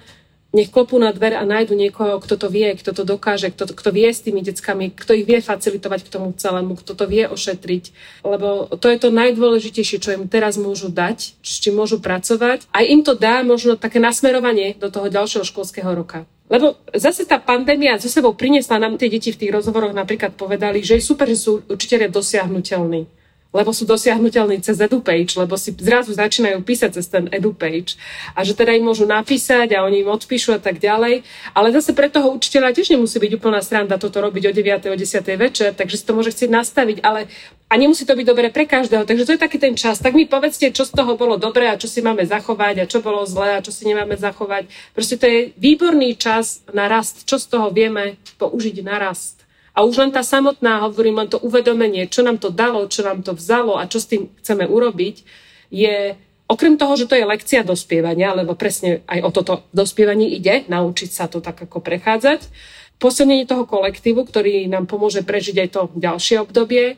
nech 0.58 0.74
klopú 0.74 0.97
na 0.97 1.14
dver 1.14 1.38
a 1.38 1.45
nájdu 1.45 1.78
niekoho, 1.78 2.18
kto 2.18 2.34
to 2.41 2.47
vie, 2.49 2.74
kto 2.74 2.97
to 2.97 3.05
dokáže, 3.05 3.53
kto, 3.53 3.70
kto 3.70 3.89
vie 3.93 4.10
s 4.10 4.26
tými 4.26 4.41
deckami, 4.41 4.89
kto 4.89 5.14
ich 5.14 5.30
vie 5.30 5.38
facilitovať 5.38 6.10
k 6.10 6.12
tomu 6.18 6.34
celému, 6.34 6.74
kto 6.82 6.97
to 6.97 7.05
vie 7.05 7.30
ošetriť. 7.30 7.84
Lebo 8.26 8.66
to 8.74 8.89
je 8.89 8.97
to 8.97 9.14
najdôležitejšie, 9.14 9.97
čo 10.01 10.10
im 10.18 10.26
teraz 10.26 10.58
môžu 10.58 10.89
dať, 10.89 11.38
čím 11.45 11.78
môžu 11.78 12.01
pracovať. 12.01 12.66
A 12.74 12.82
im 12.82 13.05
to 13.05 13.14
dá 13.14 13.45
možno 13.45 13.78
také 13.78 14.01
nasmerovanie 14.01 14.74
do 14.82 14.89
toho 14.89 15.14
ďalšieho 15.14 15.45
školského 15.45 15.93
roka. 15.93 16.26
Lebo 16.47 16.80
zase 16.95 17.28
tá 17.28 17.38
pandémia 17.43 17.99
zo 17.99 18.08
sebou 18.08 18.32
priniesla 18.32 18.80
nám 18.80 18.95
tie 18.95 19.12
deti 19.12 19.36
v 19.36 19.39
tých 19.45 19.51
rozhovoroch 19.51 19.91
napríklad 19.91 20.34
povedali, 20.34 20.80
že 20.80 20.97
je 20.97 21.03
super, 21.03 21.28
že 21.28 21.38
sú 21.38 21.60
učiteľia 21.68 22.08
dosiahnutelní 22.08 23.16
lebo 23.58 23.74
sú 23.74 23.89
dosiahnutelní 23.89 24.62
cez 24.62 24.78
EduPage, 24.78 25.34
lebo 25.34 25.58
si 25.58 25.74
zrazu 25.74 26.14
začínajú 26.14 26.62
písať 26.62 27.01
cez 27.01 27.10
ten 27.10 27.26
EduPage 27.34 27.97
a 28.38 28.45
že 28.45 28.53
teda 28.53 28.78
im 28.78 28.86
môžu 28.86 29.10
napísať 29.10 29.74
a 29.74 29.82
oni 29.82 30.05
im 30.05 30.14
odpíšu 30.14 30.53
a 30.53 30.62
tak 30.62 30.78
ďalej. 30.78 31.26
Ale 31.58 31.74
zase 31.74 31.97
pre 31.97 32.14
toho 32.14 32.38
učiteľa 32.38 32.78
tiež 32.78 32.93
nemusí 32.93 33.18
byť 33.18 33.32
úplná 33.34 33.66
sranda 33.66 33.97
toto 33.97 34.22
robiť 34.22 34.43
o 34.45 34.51
9. 34.53 34.93
o 34.93 34.95
10. 34.95 35.26
večer, 35.41 35.74
takže 35.74 35.97
si 35.97 36.05
to 36.05 36.14
môže 36.14 36.38
chcieť 36.38 36.53
nastaviť, 36.53 37.01
ale 37.01 37.26
a 37.68 37.76
nemusí 37.76 38.08
to 38.08 38.16
byť 38.16 38.24
dobre 38.24 38.47
pre 38.47 38.64
každého. 38.64 39.03
Takže 39.03 39.28
to 39.28 39.36
je 39.36 39.43
taký 39.43 39.60
ten 39.60 39.76
čas. 39.76 39.99
Tak 39.99 40.16
mi 40.16 40.24
povedzte, 40.24 40.72
čo 40.72 40.88
z 40.88 40.95
toho 40.95 41.20
bolo 41.20 41.36
dobré 41.36 41.68
a 41.68 41.76
čo 41.76 41.91
si 41.91 41.99
máme 41.99 42.24
zachovať 42.24 42.80
a 42.80 42.88
čo 42.88 43.03
bolo 43.03 43.28
zlé 43.28 43.60
a 43.60 43.64
čo 43.64 43.76
si 43.76 43.84
nemáme 43.84 44.16
zachovať. 44.16 44.72
Proste 44.95 45.20
to 45.20 45.28
je 45.28 45.51
výborný 45.60 46.16
čas 46.16 46.64
na 46.72 46.88
rast. 46.88 47.28
Čo 47.28 47.36
z 47.36 47.45
toho 47.51 47.68
vieme 47.68 48.16
použiť 48.39 48.80
na 48.88 48.95
rast. 49.03 49.37
A 49.78 49.86
už 49.86 50.02
len 50.02 50.10
tá 50.10 50.26
samotná, 50.26 50.82
hovorím, 50.90 51.22
len 51.22 51.30
to 51.30 51.38
uvedomenie, 51.38 52.10
čo 52.10 52.26
nám 52.26 52.42
to 52.42 52.50
dalo, 52.50 52.90
čo 52.90 53.06
nám 53.06 53.22
to 53.22 53.38
vzalo 53.38 53.78
a 53.78 53.86
čo 53.86 54.02
s 54.02 54.10
tým 54.10 54.34
chceme 54.42 54.66
urobiť, 54.66 55.22
je 55.70 56.18
okrem 56.50 56.82
toho, 56.82 56.98
že 56.98 57.06
to 57.06 57.14
je 57.14 57.30
lekcia 57.30 57.62
dospievania, 57.62 58.34
lebo 58.34 58.58
presne 58.58 59.06
aj 59.06 59.20
o 59.22 59.30
toto 59.30 59.54
dospievanie 59.70 60.34
ide, 60.34 60.66
naučiť 60.66 61.10
sa 61.14 61.30
to 61.30 61.46
tak 61.46 61.62
ako 61.70 61.78
prechádzať, 61.86 62.50
posilnenie 62.98 63.46
toho 63.46 63.70
kolektívu, 63.70 64.26
ktorý 64.26 64.66
nám 64.66 64.90
pomôže 64.90 65.22
prežiť 65.22 65.56
aj 65.62 65.70
to 65.70 65.82
ďalšie 65.94 66.42
obdobie, 66.42 66.98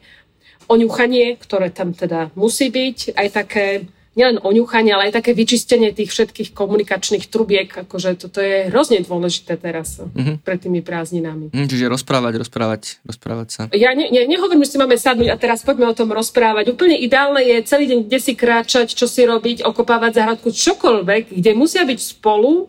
oňuchanie, 0.72 1.36
ktoré 1.36 1.74
tam 1.76 1.92
teda 1.92 2.32
musí 2.40 2.72
byť, 2.72 3.18
aj 3.20 3.28
také 3.34 3.66
nielen 4.18 4.42
oňuchanie, 4.42 4.90
ale 4.90 5.10
aj 5.10 5.22
také 5.22 5.38
vyčistenie 5.38 5.94
tých 5.94 6.10
všetkých 6.10 6.50
komunikačných 6.58 7.30
trubiek, 7.30 7.70
akože 7.70 8.18
toto 8.18 8.42
je 8.42 8.68
hrozne 8.74 9.06
dôležité 9.06 9.56
teraz 9.56 10.02
mm-hmm. 10.02 10.42
pred 10.42 10.60
tými 10.60 10.82
prázdninami. 10.82 11.54
Mm, 11.54 11.70
čiže 11.70 11.86
rozprávať, 11.88 12.42
rozprávať, 12.42 12.82
rozprávať 13.06 13.48
sa. 13.48 13.62
Ja 13.72 13.94
ne, 13.94 14.10
ne, 14.10 14.26
nehovorím, 14.26 14.66
že 14.66 14.76
si 14.76 14.82
máme 14.82 14.98
sadnúť 14.98 15.30
a 15.30 15.38
teraz 15.38 15.62
poďme 15.62 15.94
o 15.94 15.98
tom 15.98 16.10
rozprávať. 16.10 16.74
Úplne 16.74 16.98
ideálne 16.98 17.42
je 17.46 17.58
celý 17.64 17.86
deň 17.86 18.00
kde 18.10 18.20
si 18.20 18.34
kráčať, 18.34 18.92
čo 18.98 19.06
si 19.06 19.24
robiť, 19.24 19.62
okopávať 19.64 20.20
záhradku, 20.20 20.50
čokoľvek, 20.50 21.38
kde 21.38 21.52
musia 21.54 21.86
byť 21.86 22.00
spolu 22.02 22.68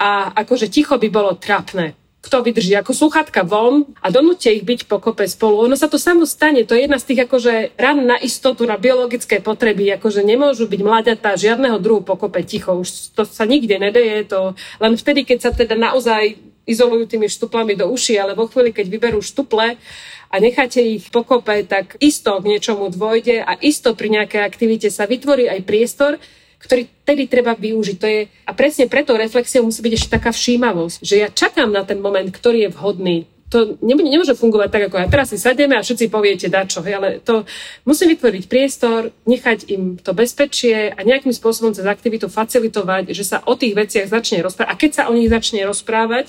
a 0.00 0.32
akože 0.34 0.72
ticho 0.72 0.96
by 0.96 1.08
bolo 1.12 1.36
trapné 1.36 1.94
kto 2.28 2.44
vydrží 2.44 2.76
ako 2.76 2.92
sluchatka 2.92 3.40
von 3.48 3.88
a 4.04 4.12
donúte 4.12 4.52
ich 4.52 4.60
byť 4.60 4.84
pokope 4.84 5.24
spolu. 5.24 5.64
Ono 5.64 5.72
sa 5.72 5.88
to 5.88 5.96
samo 5.96 6.28
stane. 6.28 6.68
To 6.68 6.76
je 6.76 6.84
jedna 6.84 7.00
z 7.00 7.08
tých 7.08 7.24
akože 7.24 7.72
ran 7.80 8.04
na 8.04 8.20
istotu, 8.20 8.68
na 8.68 8.76
biologické 8.76 9.40
potreby. 9.40 9.96
Akože 9.96 10.20
nemôžu 10.20 10.68
byť 10.68 10.80
mladatá 10.84 11.32
žiadneho 11.40 11.80
druhu 11.80 12.04
pokope 12.04 12.44
ticho. 12.44 12.76
Už 12.76 13.16
to 13.16 13.24
sa 13.24 13.48
nikde 13.48 13.80
nedeje. 13.80 14.28
To 14.28 14.52
len 14.76 15.00
vtedy, 15.00 15.24
keď 15.24 15.38
sa 15.40 15.50
teda 15.56 15.72
naozaj 15.72 16.36
izolujú 16.68 17.08
tými 17.08 17.32
štuplami 17.32 17.72
do 17.72 17.88
uši, 17.88 18.20
ale 18.20 18.36
vo 18.36 18.44
chvíli, 18.44 18.76
keď 18.76 18.86
vyberú 18.92 19.24
štuple, 19.24 19.80
a 20.28 20.36
necháte 20.36 20.84
ich 20.84 21.08
pokope, 21.08 21.64
tak 21.64 21.96
isto 22.04 22.36
k 22.36 22.48
niečomu 22.52 22.92
dôjde 22.92 23.40
a 23.40 23.56
isto 23.64 23.96
pri 23.96 24.12
nejakej 24.12 24.44
aktivite 24.44 24.88
sa 24.92 25.08
vytvorí 25.08 25.48
aj 25.48 25.64
priestor, 25.64 26.20
ktorý 26.58 26.90
tedy 27.06 27.30
treba 27.30 27.54
využiť. 27.54 27.96
To 27.98 28.06
je, 28.06 28.20
a 28.26 28.50
presne 28.52 28.90
preto 28.90 29.14
reflexia 29.14 29.62
musí 29.62 29.78
byť 29.78 29.94
ešte 29.94 30.14
taká 30.18 30.30
všímavosť, 30.34 30.98
že 31.02 31.14
ja 31.22 31.28
čakám 31.30 31.70
na 31.70 31.86
ten 31.86 32.02
moment, 32.02 32.28
ktorý 32.28 32.68
je 32.68 32.74
vhodný. 32.74 33.18
To 33.48 33.80
nemôže 33.80 34.36
fungovať 34.36 34.68
tak, 34.68 34.82
ako 34.92 34.96
ja 35.00 35.08
teraz 35.08 35.32
si 35.32 35.40
sadneme 35.40 35.72
a 35.72 35.80
všetci 35.80 36.12
poviete 36.12 36.52
dačo, 36.52 36.84
hej, 36.84 37.00
ale 37.00 37.08
to 37.24 37.48
musí 37.88 38.04
vytvoriť 38.04 38.44
priestor, 38.44 39.08
nechať 39.24 39.72
im 39.72 39.96
to 39.96 40.12
bezpečie 40.12 40.92
a 40.92 41.00
nejakým 41.00 41.32
spôsobom 41.32 41.72
cez 41.72 41.88
aktivitu 41.88 42.28
facilitovať, 42.28 43.08
že 43.16 43.24
sa 43.24 43.40
o 43.48 43.56
tých 43.56 43.72
veciach 43.72 44.04
začne 44.12 44.44
rozprávať. 44.44 44.68
A 44.68 44.76
keď 44.76 44.90
sa 44.92 45.02
o 45.08 45.16
nich 45.16 45.32
začne 45.32 45.64
rozprávať, 45.64 46.28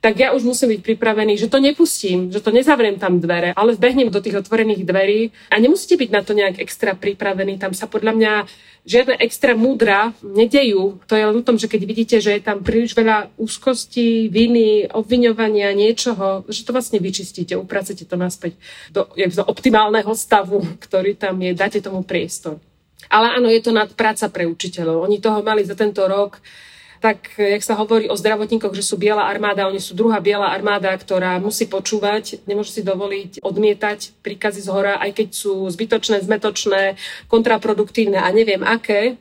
tak 0.00 0.16
ja 0.16 0.32
už 0.32 0.48
musím 0.48 0.72
byť 0.72 0.80
pripravený, 0.80 1.36
že 1.36 1.52
to 1.52 1.60
nepustím, 1.60 2.32
že 2.32 2.40
to 2.40 2.48
nezavriem 2.48 2.96
tam 2.96 3.20
dvere, 3.20 3.52
ale 3.52 3.76
vbehnem 3.76 4.08
do 4.08 4.24
tých 4.24 4.40
otvorených 4.40 4.88
dverí 4.88 5.28
a 5.52 5.60
nemusíte 5.60 6.00
byť 6.00 6.10
na 6.10 6.24
to 6.24 6.32
nejak 6.32 6.56
extra 6.56 6.96
pripravený. 6.96 7.60
Tam 7.60 7.76
sa 7.76 7.84
podľa 7.84 8.16
mňa 8.16 8.32
žiadne 8.88 9.20
extra 9.20 9.52
múdra 9.52 10.16
nedejú. 10.24 11.04
To 11.04 11.12
je 11.12 11.24
len 11.28 11.36
o 11.36 11.44
tom, 11.44 11.60
že 11.60 11.68
keď 11.68 11.80
vidíte, 11.84 12.16
že 12.16 12.40
je 12.40 12.42
tam 12.42 12.64
príliš 12.64 12.96
veľa 12.96 13.28
úzkostí, 13.36 14.32
viny, 14.32 14.88
obviňovania, 14.88 15.76
niečoho, 15.76 16.48
že 16.48 16.64
to 16.64 16.72
vlastne 16.72 16.96
vyčistíte, 16.96 17.52
upracete 17.60 18.08
to 18.08 18.16
naspäť 18.16 18.56
do, 18.88 19.04
do 19.12 19.44
optimálneho 19.44 20.16
stavu, 20.16 20.64
ktorý 20.80 21.12
tam 21.12 21.36
je, 21.44 21.52
dáte 21.52 21.84
tomu 21.84 22.00
priestor. 22.08 22.56
Ale 23.12 23.36
áno, 23.36 23.52
je 23.52 23.60
to 23.60 23.76
nadpráca 23.76 24.32
pre 24.32 24.48
učiteľov. 24.48 25.04
Oni 25.04 25.20
toho 25.20 25.44
mali 25.44 25.60
za 25.60 25.76
tento 25.76 26.00
rok 26.08 26.40
tak 27.00 27.32
jak 27.40 27.64
sa 27.64 27.74
hovorí 27.80 28.12
o 28.12 28.14
zdravotníkoch, 28.14 28.76
že 28.76 28.84
sú 28.84 29.00
biela 29.00 29.24
armáda, 29.24 29.66
oni 29.66 29.80
sú 29.80 29.96
druhá 29.96 30.20
biela 30.20 30.52
armáda, 30.52 30.92
ktorá 30.92 31.40
musí 31.40 31.64
počúvať, 31.64 32.44
nemôže 32.44 32.76
si 32.76 32.84
dovoliť 32.84 33.40
odmietať 33.40 34.20
príkazy 34.20 34.60
z 34.60 34.68
hora, 34.68 35.00
aj 35.00 35.16
keď 35.16 35.28
sú 35.32 35.64
zbytočné, 35.72 36.20
zmetočné, 36.20 37.00
kontraproduktívne 37.32 38.20
a 38.20 38.28
neviem 38.28 38.60
aké. 38.60 39.16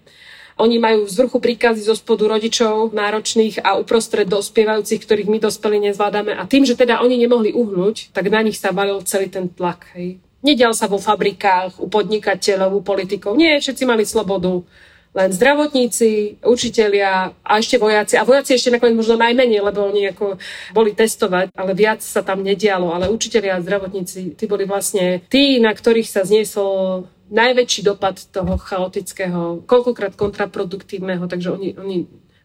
Oni 0.60 0.76
majú 0.76 1.08
z 1.08 1.24
vrchu 1.24 1.40
príkazy 1.40 1.88
zo 1.88 1.96
spodu 1.96 2.28
rodičov 2.28 2.92
náročných 2.92 3.64
a 3.64 3.80
uprostred 3.80 4.28
dospievajúcich, 4.28 5.00
ktorých 5.00 5.32
my 5.32 5.40
dospeli 5.40 5.80
nezvládame. 5.88 6.36
A 6.36 6.44
tým, 6.44 6.68
že 6.68 6.76
teda 6.76 7.00
oni 7.00 7.16
nemohli 7.16 7.56
uhnúť, 7.56 8.12
tak 8.12 8.28
na 8.28 8.44
nich 8.44 8.60
sa 8.60 8.76
valil 8.76 9.00
celý 9.08 9.32
ten 9.32 9.48
tlak. 9.48 9.88
Hej. 9.96 10.20
Nedial 10.44 10.76
sa 10.76 10.92
vo 10.92 11.00
fabrikách, 11.00 11.80
u 11.80 11.88
podnikateľov, 11.88 12.76
u 12.76 12.82
politikov. 12.84 13.40
Nie, 13.40 13.64
všetci 13.64 13.88
mali 13.88 14.04
slobodu 14.04 14.68
len 15.10 15.30
zdravotníci, 15.34 16.42
učitelia 16.46 17.34
a 17.42 17.52
ešte 17.58 17.82
vojaci. 17.82 18.16
A 18.16 18.28
vojaci 18.28 18.54
ešte 18.54 18.70
nakoniec 18.70 18.94
možno 18.94 19.18
najmenej, 19.18 19.66
lebo 19.66 19.90
oni 19.90 20.14
ako 20.14 20.38
boli 20.72 20.94
testovať, 20.94 21.50
ale 21.58 21.72
viac 21.74 22.06
sa 22.06 22.22
tam 22.22 22.46
nedialo. 22.46 22.94
Ale 22.94 23.10
učitelia 23.10 23.58
a 23.58 23.64
zdravotníci, 23.64 24.38
tí 24.38 24.46
boli 24.46 24.70
vlastne 24.70 25.26
tí, 25.26 25.58
na 25.58 25.74
ktorých 25.74 26.06
sa 26.06 26.22
zniesol 26.22 27.10
najväčší 27.30 27.82
dopad 27.86 28.22
toho 28.30 28.58
chaotického, 28.58 29.66
koľkokrát 29.66 30.18
kontraproduktívneho, 30.18 31.30
takže 31.30 31.54
oni, 31.54 31.70
oni 31.78 31.98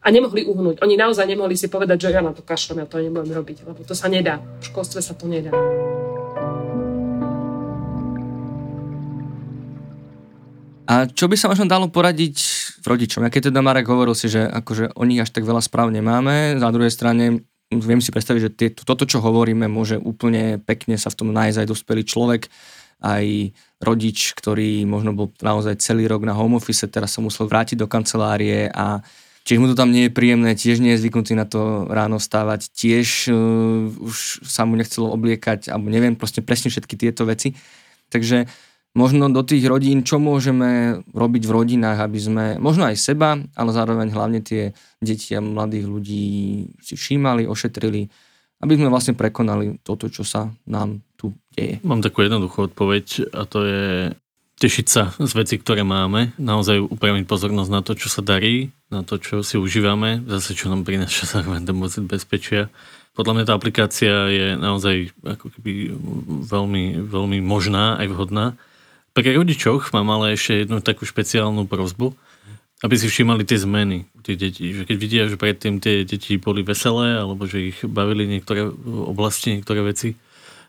a 0.04 0.12
nemohli 0.12 0.44
uhnúť. 0.44 0.84
Oni 0.84 1.00
naozaj 1.00 1.24
nemohli 1.24 1.56
si 1.56 1.72
povedať, 1.72 2.08
že 2.08 2.12
ja 2.12 2.20
na 2.20 2.36
to 2.36 2.44
kašlem, 2.44 2.84
ja 2.84 2.86
to 2.86 3.00
nebudem 3.00 3.32
robiť, 3.32 3.64
lebo 3.64 3.80
to 3.88 3.96
sa 3.96 4.12
nedá. 4.12 4.44
V 4.60 4.68
školstve 4.68 5.00
sa 5.00 5.16
to 5.16 5.24
nedá. 5.24 5.52
A 10.84 11.08
čo 11.08 11.32
by 11.32 11.36
sa 11.40 11.48
možno 11.48 11.64
dalo 11.64 11.88
poradiť 11.88 12.36
rodičom? 12.84 13.24
Ja 13.24 13.32
keď 13.32 13.48
teda 13.48 13.64
Marek 13.64 13.88
hovoril 13.88 14.12
si, 14.12 14.28
že 14.28 14.44
akože 14.44 14.92
o 14.92 15.04
nich 15.08 15.20
až 15.20 15.32
tak 15.32 15.48
veľa 15.48 15.64
správ 15.64 15.88
nemáme, 15.88 16.60
na 16.60 16.68
druhej 16.68 16.92
strane 16.92 17.48
viem 17.72 18.00
si 18.04 18.12
predstaviť, 18.12 18.40
že 18.40 18.50
tie, 18.52 18.68
toto, 18.70 19.08
čo 19.08 19.24
hovoríme, 19.24 19.64
môže 19.66 19.96
úplne 19.96 20.60
pekne 20.60 21.00
sa 21.00 21.08
v 21.08 21.18
tom 21.24 21.28
nájsť 21.32 21.64
aj 21.64 21.70
dospelý 21.72 22.02
človek. 22.04 22.42
aj 23.04 23.52
rodič, 23.84 24.32
ktorý 24.32 24.88
možno 24.88 25.12
bol 25.12 25.28
naozaj 25.44 25.76
celý 25.76 26.08
rok 26.08 26.24
na 26.24 26.32
home 26.32 26.56
office, 26.56 26.88
teraz 26.88 27.12
sa 27.12 27.20
musel 27.20 27.44
vrátiť 27.44 27.80
do 27.80 27.88
kancelárie 27.90 28.72
a 28.72 29.04
Čiže 29.44 29.60
mu 29.60 29.68
to 29.68 29.76
tam 29.76 29.92
nie 29.92 30.08
je 30.08 30.16
príjemné, 30.16 30.56
tiež 30.56 30.80
nie 30.80 30.96
je 30.96 31.04
zvyknutý 31.04 31.36
na 31.36 31.44
to 31.44 31.84
ráno 31.92 32.16
stávať, 32.16 32.72
tiež 32.72 33.28
uh, 33.28 33.92
už 34.00 34.40
sa 34.40 34.64
mu 34.64 34.72
nechcelo 34.72 35.12
obliekať, 35.12 35.68
alebo 35.68 35.92
neviem, 35.92 36.16
proste 36.16 36.40
presne 36.40 36.72
všetky 36.72 36.96
tieto 36.96 37.28
veci. 37.28 37.52
Takže 38.08 38.48
možno 38.94 39.26
do 39.28 39.42
tých 39.42 39.66
rodín, 39.66 40.06
čo 40.06 40.22
môžeme 40.22 41.02
robiť 41.10 41.42
v 41.44 41.54
rodinách, 41.54 41.98
aby 41.98 42.18
sme, 42.18 42.44
možno 42.62 42.86
aj 42.86 42.96
seba, 42.96 43.36
ale 43.58 43.70
zároveň 43.74 44.08
hlavne 44.14 44.40
tie 44.40 44.70
deti 45.02 45.34
a 45.34 45.42
mladých 45.42 45.86
ľudí 45.90 46.26
si 46.78 46.94
všímali, 46.94 47.50
ošetrili, 47.50 48.06
aby 48.62 48.72
sme 48.78 48.88
vlastne 48.88 49.18
prekonali 49.18 49.82
toto, 49.82 50.06
čo 50.06 50.22
sa 50.22 50.48
nám 50.64 51.02
tu 51.18 51.34
deje. 51.52 51.82
Mám 51.82 52.06
takú 52.06 52.22
jednoduchú 52.22 52.70
odpoveď 52.70 53.34
a 53.34 53.44
to 53.44 53.66
je 53.66 53.84
tešiť 54.54 54.86
sa 54.86 55.10
z 55.18 55.32
veci, 55.34 55.58
ktoré 55.58 55.82
máme, 55.82 56.32
naozaj 56.38 56.78
upraviť 56.78 57.26
pozornosť 57.26 57.70
na 57.74 57.82
to, 57.82 57.98
čo 57.98 58.06
sa 58.06 58.22
darí, 58.22 58.70
na 58.86 59.02
to, 59.02 59.18
čo 59.18 59.42
si 59.42 59.58
užívame, 59.58 60.22
zase 60.30 60.54
čo 60.54 60.70
nám 60.70 60.86
prináša 60.86 61.26
zároveň 61.34 61.66
ten 61.66 62.06
bezpečia. 62.06 62.70
Podľa 63.14 63.32
mňa 63.34 63.44
tá 63.46 63.54
aplikácia 63.54 64.14
je 64.30 64.46
naozaj 64.58 65.14
ako 65.22 65.46
keby 65.58 65.94
veľmi, 66.50 66.98
veľmi 67.06 67.38
možná 67.42 67.94
aj 68.02 68.10
vhodná. 68.10 68.58
Pri 69.14 69.30
rodičoch 69.30 69.94
mám 69.94 70.10
ale 70.10 70.34
ešte 70.34 70.66
jednu 70.66 70.82
takú 70.82 71.06
špeciálnu 71.06 71.70
prozbu, 71.70 72.18
aby 72.82 72.94
si 72.98 73.06
všímali 73.06 73.46
tie 73.46 73.62
zmeny 73.62 74.10
tých 74.26 74.38
detí. 74.42 74.74
Že 74.74 74.82
keď 74.90 74.96
vidia, 74.98 75.22
že 75.30 75.38
predtým 75.38 75.78
tie 75.78 76.02
deti 76.02 76.34
boli 76.34 76.66
veselé, 76.66 77.22
alebo 77.22 77.46
že 77.46 77.70
ich 77.70 77.78
bavili 77.86 78.26
niektoré 78.26 78.66
oblasti, 78.84 79.54
niektoré 79.54 79.86
veci, 79.86 80.18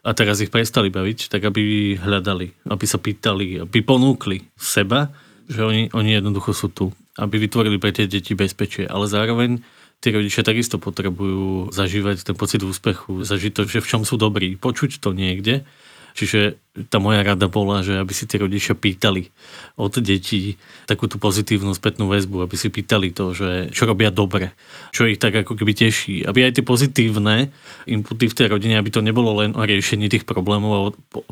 a 0.06 0.14
teraz 0.14 0.38
ich 0.38 0.54
prestali 0.54 0.94
baviť, 0.94 1.34
tak 1.34 1.50
aby 1.50 1.98
hľadali, 1.98 2.70
aby 2.70 2.86
sa 2.86 3.02
pýtali, 3.02 3.66
aby 3.66 3.78
ponúkli 3.82 4.46
seba, 4.54 5.10
že 5.50 5.66
oni, 5.66 5.90
oni 5.98 6.22
jednoducho 6.22 6.54
sú 6.54 6.70
tu, 6.70 6.94
aby 7.18 7.42
vytvorili 7.42 7.82
pre 7.82 7.90
tie 7.90 8.06
deti 8.06 8.38
bezpečie, 8.38 8.86
ale 8.86 9.10
zároveň 9.10 9.66
tí 10.06 10.14
rodičia 10.14 10.46
takisto 10.46 10.78
potrebujú 10.78 11.74
zažívať 11.74 12.22
ten 12.22 12.38
pocit 12.38 12.62
úspechu, 12.62 13.26
zažiť 13.26 13.52
to, 13.58 13.62
že 13.66 13.82
v 13.82 13.90
čom 13.90 14.02
sú 14.06 14.22
dobrí, 14.22 14.54
počuť 14.54 15.02
to 15.02 15.10
niekde 15.18 15.66
Čiže 16.16 16.56
tá 16.88 17.00
moja 17.00 17.24
rada 17.28 17.52
bola, 17.52 17.84
že 17.84 18.00
aby 18.00 18.16
si 18.16 18.24
tí 18.24 18.40
rodičia 18.40 18.72
pýtali 18.72 19.32
od 19.76 20.00
detí 20.00 20.56
takú 20.88 21.12
tú 21.12 21.20
pozitívnu 21.20 21.76
spätnú 21.76 22.08
väzbu, 22.08 22.44
aby 22.44 22.56
si 22.56 22.72
pýtali 22.72 23.12
to, 23.12 23.36
že 23.36 23.72
čo 23.76 23.84
robia 23.84 24.16
dobre, 24.16 24.56
čo 24.96 25.08
ich 25.08 25.20
tak 25.20 25.36
ako 25.36 25.60
keby 25.60 25.76
teší. 25.76 26.24
Aby 26.24 26.48
aj 26.48 26.60
tie 26.60 26.64
pozitívne 26.64 27.52
inputy 27.84 28.32
v 28.32 28.38
tej 28.38 28.48
rodine, 28.48 28.80
aby 28.80 28.96
to 28.96 29.04
nebolo 29.04 29.44
len 29.44 29.56
o 29.56 29.64
riešení 29.64 30.08
tých 30.08 30.24
problémov 30.24 30.72
a 30.72 30.80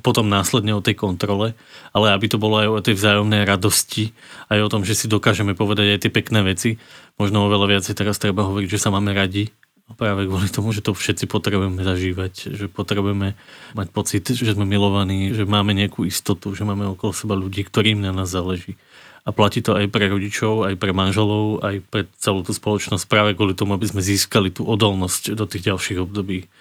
potom 0.03 0.27
následne 0.27 0.75
o 0.75 0.83
tej 0.83 0.99
kontrole, 0.99 1.55
ale 1.95 2.11
aby 2.11 2.27
to 2.27 2.35
bolo 2.35 2.59
aj 2.59 2.67
o 2.67 2.83
tej 2.83 2.99
vzájomnej 2.99 3.47
radosti, 3.47 4.11
aj 4.51 4.67
o 4.67 4.71
tom, 4.71 4.83
že 4.83 4.99
si 4.99 5.07
dokážeme 5.07 5.55
povedať 5.55 5.95
aj 5.95 5.99
tie 6.07 6.11
pekné 6.11 6.43
veci. 6.43 6.75
Možno 7.15 7.47
oveľa 7.47 7.79
viacej 7.79 7.95
teraz 7.95 8.19
treba 8.19 8.43
hovoriť, 8.43 8.67
že 8.67 8.83
sa 8.83 8.91
máme 8.91 9.15
radi, 9.15 9.47
práve 9.91 10.25
kvôli 10.31 10.47
tomu, 10.47 10.71
že 10.71 10.79
to 10.79 10.95
všetci 10.95 11.27
potrebujeme 11.27 11.83
zažívať, 11.83 12.55
že 12.55 12.65
potrebujeme 12.71 13.35
mať 13.75 13.87
pocit, 13.91 14.23
že 14.23 14.55
sme 14.55 14.63
milovaní, 14.63 15.35
že 15.35 15.43
máme 15.43 15.75
nejakú 15.75 16.07
istotu, 16.07 16.55
že 16.55 16.63
máme 16.63 16.87
okolo 16.95 17.11
seba 17.11 17.35
ľudí, 17.35 17.67
ktorým 17.67 17.99
na 17.99 18.15
nás 18.15 18.31
záleží. 18.31 18.79
A 19.23 19.31
platí 19.31 19.63
to 19.63 19.75
aj 19.75 19.87
pre 19.87 20.11
rodičov, 20.11 20.67
aj 20.67 20.75
pre 20.75 20.91
manželov, 20.91 21.63
aj 21.63 21.79
pre 21.87 22.07
celú 22.19 22.43
tú 22.43 22.51
spoločnosť 22.51 23.07
práve 23.07 23.31
kvôli 23.35 23.55
tomu, 23.55 23.71
aby 23.71 23.87
sme 23.87 24.03
získali 24.03 24.51
tú 24.51 24.67
odolnosť 24.67 25.31
do 25.35 25.47
tých 25.47 25.71
ďalších 25.71 25.99
období, 26.03 26.51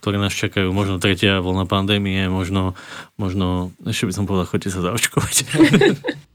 ktoré 0.00 0.16
nás 0.16 0.32
čakajú. 0.32 0.72
Možno 0.72 0.96
tretia 0.96 1.44
vlna 1.44 1.68
pandémie, 1.68 2.24
možno, 2.32 2.72
možno 3.20 3.76
ešte 3.84 4.08
by 4.08 4.12
som 4.16 4.24
povedal, 4.24 4.48
chodite 4.48 4.72
sa 4.72 4.80
zaočkovať. 4.80 5.36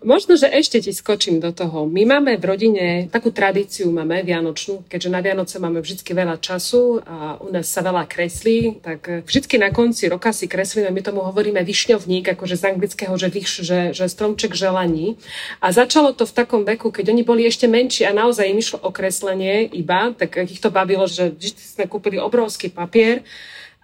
Možno, 0.00 0.32
že 0.32 0.48
ešte 0.48 0.80
ti 0.80 0.96
skočím 0.96 1.44
do 1.44 1.52
toho. 1.52 1.84
My 1.84 2.08
máme 2.08 2.40
v 2.40 2.44
rodine 2.48 2.84
takú 3.12 3.28
tradíciu, 3.28 3.92
máme 3.92 4.24
vianočnú, 4.24 4.88
keďže 4.88 5.12
na 5.12 5.20
Vianoce 5.20 5.60
máme 5.60 5.84
vždy 5.84 6.00
veľa 6.00 6.40
času 6.40 7.04
a 7.04 7.36
u 7.36 7.52
nás 7.52 7.68
sa 7.68 7.84
veľa 7.84 8.08
kreslí, 8.08 8.80
tak 8.80 9.28
vždy 9.28 9.60
na 9.60 9.68
konci 9.68 10.08
roka 10.08 10.32
si 10.32 10.48
kreslíme, 10.48 10.88
my 10.88 11.04
tomu 11.04 11.20
hovoríme 11.20 11.60
vyšňovník, 11.60 12.32
akože 12.32 12.56
z 12.56 12.64
anglického, 12.72 13.12
že, 13.20 13.28
vyš, 13.28 13.50
že, 13.60 13.80
že 13.92 14.08
stromček 14.08 14.56
želaní. 14.56 15.20
A 15.60 15.68
začalo 15.68 16.16
to 16.16 16.24
v 16.24 16.32
takom 16.32 16.64
veku, 16.64 16.88
keď 16.88 17.12
oni 17.12 17.20
boli 17.20 17.44
ešte 17.44 17.68
menší 17.68 18.08
a 18.08 18.16
naozaj 18.16 18.48
im 18.48 18.56
išlo 18.56 18.80
o 18.80 18.88
kreslenie 18.88 19.68
iba, 19.68 20.16
tak 20.16 20.48
ich 20.48 20.64
to 20.64 20.72
bavilo, 20.72 21.04
že 21.04 21.36
vždy 21.36 21.60
sme 21.60 21.84
kúpili 21.84 22.16
obrovský 22.16 22.72
papier 22.72 23.20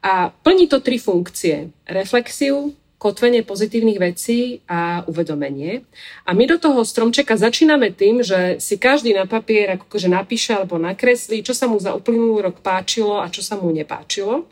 a 0.01 0.33
plní 0.33 0.65
to 0.65 0.81
tri 0.81 0.97
funkcie. 0.97 1.69
Reflexiu, 1.85 2.73
kotvenie 2.97 3.45
pozitívnych 3.45 4.01
vecí 4.01 4.65
a 4.65 5.05
uvedomenie. 5.05 5.85
A 6.25 6.33
my 6.33 6.45
do 6.49 6.57
toho 6.57 6.81
stromčeka 6.81 7.37
začíname 7.37 7.93
tým, 7.93 8.25
že 8.25 8.57
si 8.57 8.81
každý 8.81 9.13
na 9.13 9.29
papier 9.29 9.77
akože 9.77 10.09
napíše 10.09 10.57
alebo 10.57 10.81
nakreslí, 10.81 11.45
čo 11.45 11.53
sa 11.53 11.69
mu 11.69 11.77
za 11.77 11.93
uplynulý 11.93 12.49
rok 12.49 12.65
páčilo 12.65 13.21
a 13.21 13.29
čo 13.29 13.45
sa 13.45 13.61
mu 13.61 13.69
nepáčilo. 13.69 14.49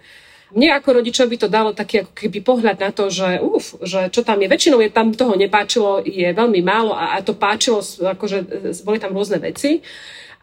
Mne 0.55 0.71
ako 0.77 1.03
rodičov 1.03 1.27
by 1.27 1.37
to 1.41 1.49
dalo 1.51 1.75
taký 1.75 2.07
ako 2.07 2.13
keby 2.15 2.39
pohľad 2.45 2.79
na 2.79 2.95
to, 2.95 3.11
že 3.11 3.43
uf, 3.43 3.75
že 3.83 4.07
čo 4.15 4.23
tam 4.23 4.39
je. 4.39 4.47
Väčšinou 4.47 4.79
je 4.79 4.93
tam 4.93 5.11
toho 5.11 5.35
nepáčilo, 5.35 6.05
je 6.07 6.31
veľmi 6.31 6.63
málo 6.63 6.95
a, 6.95 7.19
a 7.19 7.25
to 7.27 7.35
páčilo, 7.35 7.83
akože 7.83 8.45
boli 8.87 9.03
tam 9.03 9.17
rôzne 9.17 9.43
veci. 9.43 9.83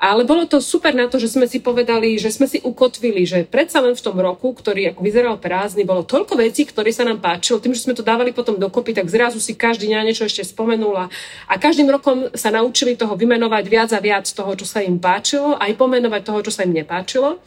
Ale 0.02 0.26
bolo 0.26 0.50
to 0.50 0.58
super 0.58 0.98
na 0.98 1.06
to, 1.06 1.22
že 1.22 1.30
sme 1.30 1.46
si 1.46 1.62
povedali, 1.62 2.18
že 2.18 2.34
sme 2.34 2.50
si 2.50 2.58
ukotvili, 2.58 3.22
že 3.22 3.46
predsa 3.46 3.86
len 3.86 3.94
v 3.94 4.02
tom 4.02 4.18
roku, 4.18 4.50
ktorý 4.50 4.98
ako 4.98 5.06
vyzeral 5.06 5.38
prázdny, 5.38 5.86
bolo 5.86 6.02
toľko 6.02 6.42
vecí, 6.42 6.66
ktoré 6.66 6.90
sa 6.90 7.06
nám 7.06 7.22
páčilo. 7.22 7.62
Tým, 7.62 7.78
že 7.78 7.86
sme 7.86 7.94
to 7.94 8.02
dávali 8.02 8.34
potom 8.34 8.58
dokopy, 8.58 8.98
tak 8.98 9.06
zrazu 9.14 9.38
si 9.38 9.54
každý 9.54 9.94
na 9.94 10.02
niečo 10.02 10.26
ešte 10.26 10.42
spomenul 10.42 11.06
a, 11.06 11.56
každým 11.62 11.86
rokom 11.86 12.34
sa 12.34 12.50
naučili 12.50 12.98
toho 12.98 13.14
vymenovať 13.14 13.64
viac 13.70 13.90
a 13.94 14.02
viac 14.02 14.26
toho, 14.26 14.50
čo 14.58 14.66
sa 14.66 14.82
im 14.82 14.98
páčilo, 14.98 15.54
aj 15.62 15.78
pomenovať 15.78 16.22
toho, 16.26 16.40
čo 16.50 16.50
sa 16.50 16.66
im 16.66 16.74
nepáčilo. 16.74 17.38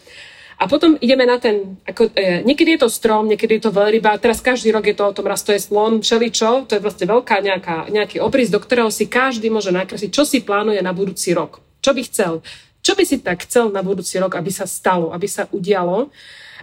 A 0.54 0.70
potom 0.70 0.94
ideme 1.02 1.26
na 1.26 1.42
ten, 1.42 1.82
ako, 1.82 2.14
e, 2.14 2.46
niekedy 2.46 2.78
je 2.78 2.86
to 2.86 2.88
strom, 2.94 3.26
niekedy 3.26 3.58
je 3.58 3.66
to 3.66 3.74
veľryba, 3.74 4.14
teraz 4.22 4.38
každý 4.38 4.70
rok 4.70 4.86
je 4.86 4.94
to 4.94 5.02
o 5.02 5.10
tom, 5.10 5.26
raz 5.26 5.42
to 5.42 5.50
je 5.50 5.58
slon, 5.58 5.98
všeličo, 5.98 6.70
to 6.70 6.78
je 6.78 6.84
vlastne 6.86 7.10
veľká 7.10 7.42
nejaká, 7.42 7.90
nejaký 7.90 8.22
obrys, 8.22 8.54
do 8.54 8.62
ktorého 8.62 8.94
si 8.94 9.10
každý 9.10 9.50
môže 9.50 9.74
nakresliť, 9.74 10.14
čo 10.14 10.22
si 10.22 10.46
plánuje 10.46 10.78
na 10.78 10.94
budúci 10.94 11.34
rok. 11.34 11.63
Čo 11.84 11.92
by 11.92 12.02
chcel? 12.08 12.32
Čo 12.80 12.96
by 12.96 13.04
si 13.04 13.20
tak 13.20 13.44
chcel 13.44 13.68
na 13.68 13.84
budúci 13.84 14.16
rok, 14.16 14.40
aby 14.40 14.48
sa 14.48 14.64
stalo, 14.64 15.12
aby 15.12 15.28
sa 15.28 15.44
udialo? 15.52 16.08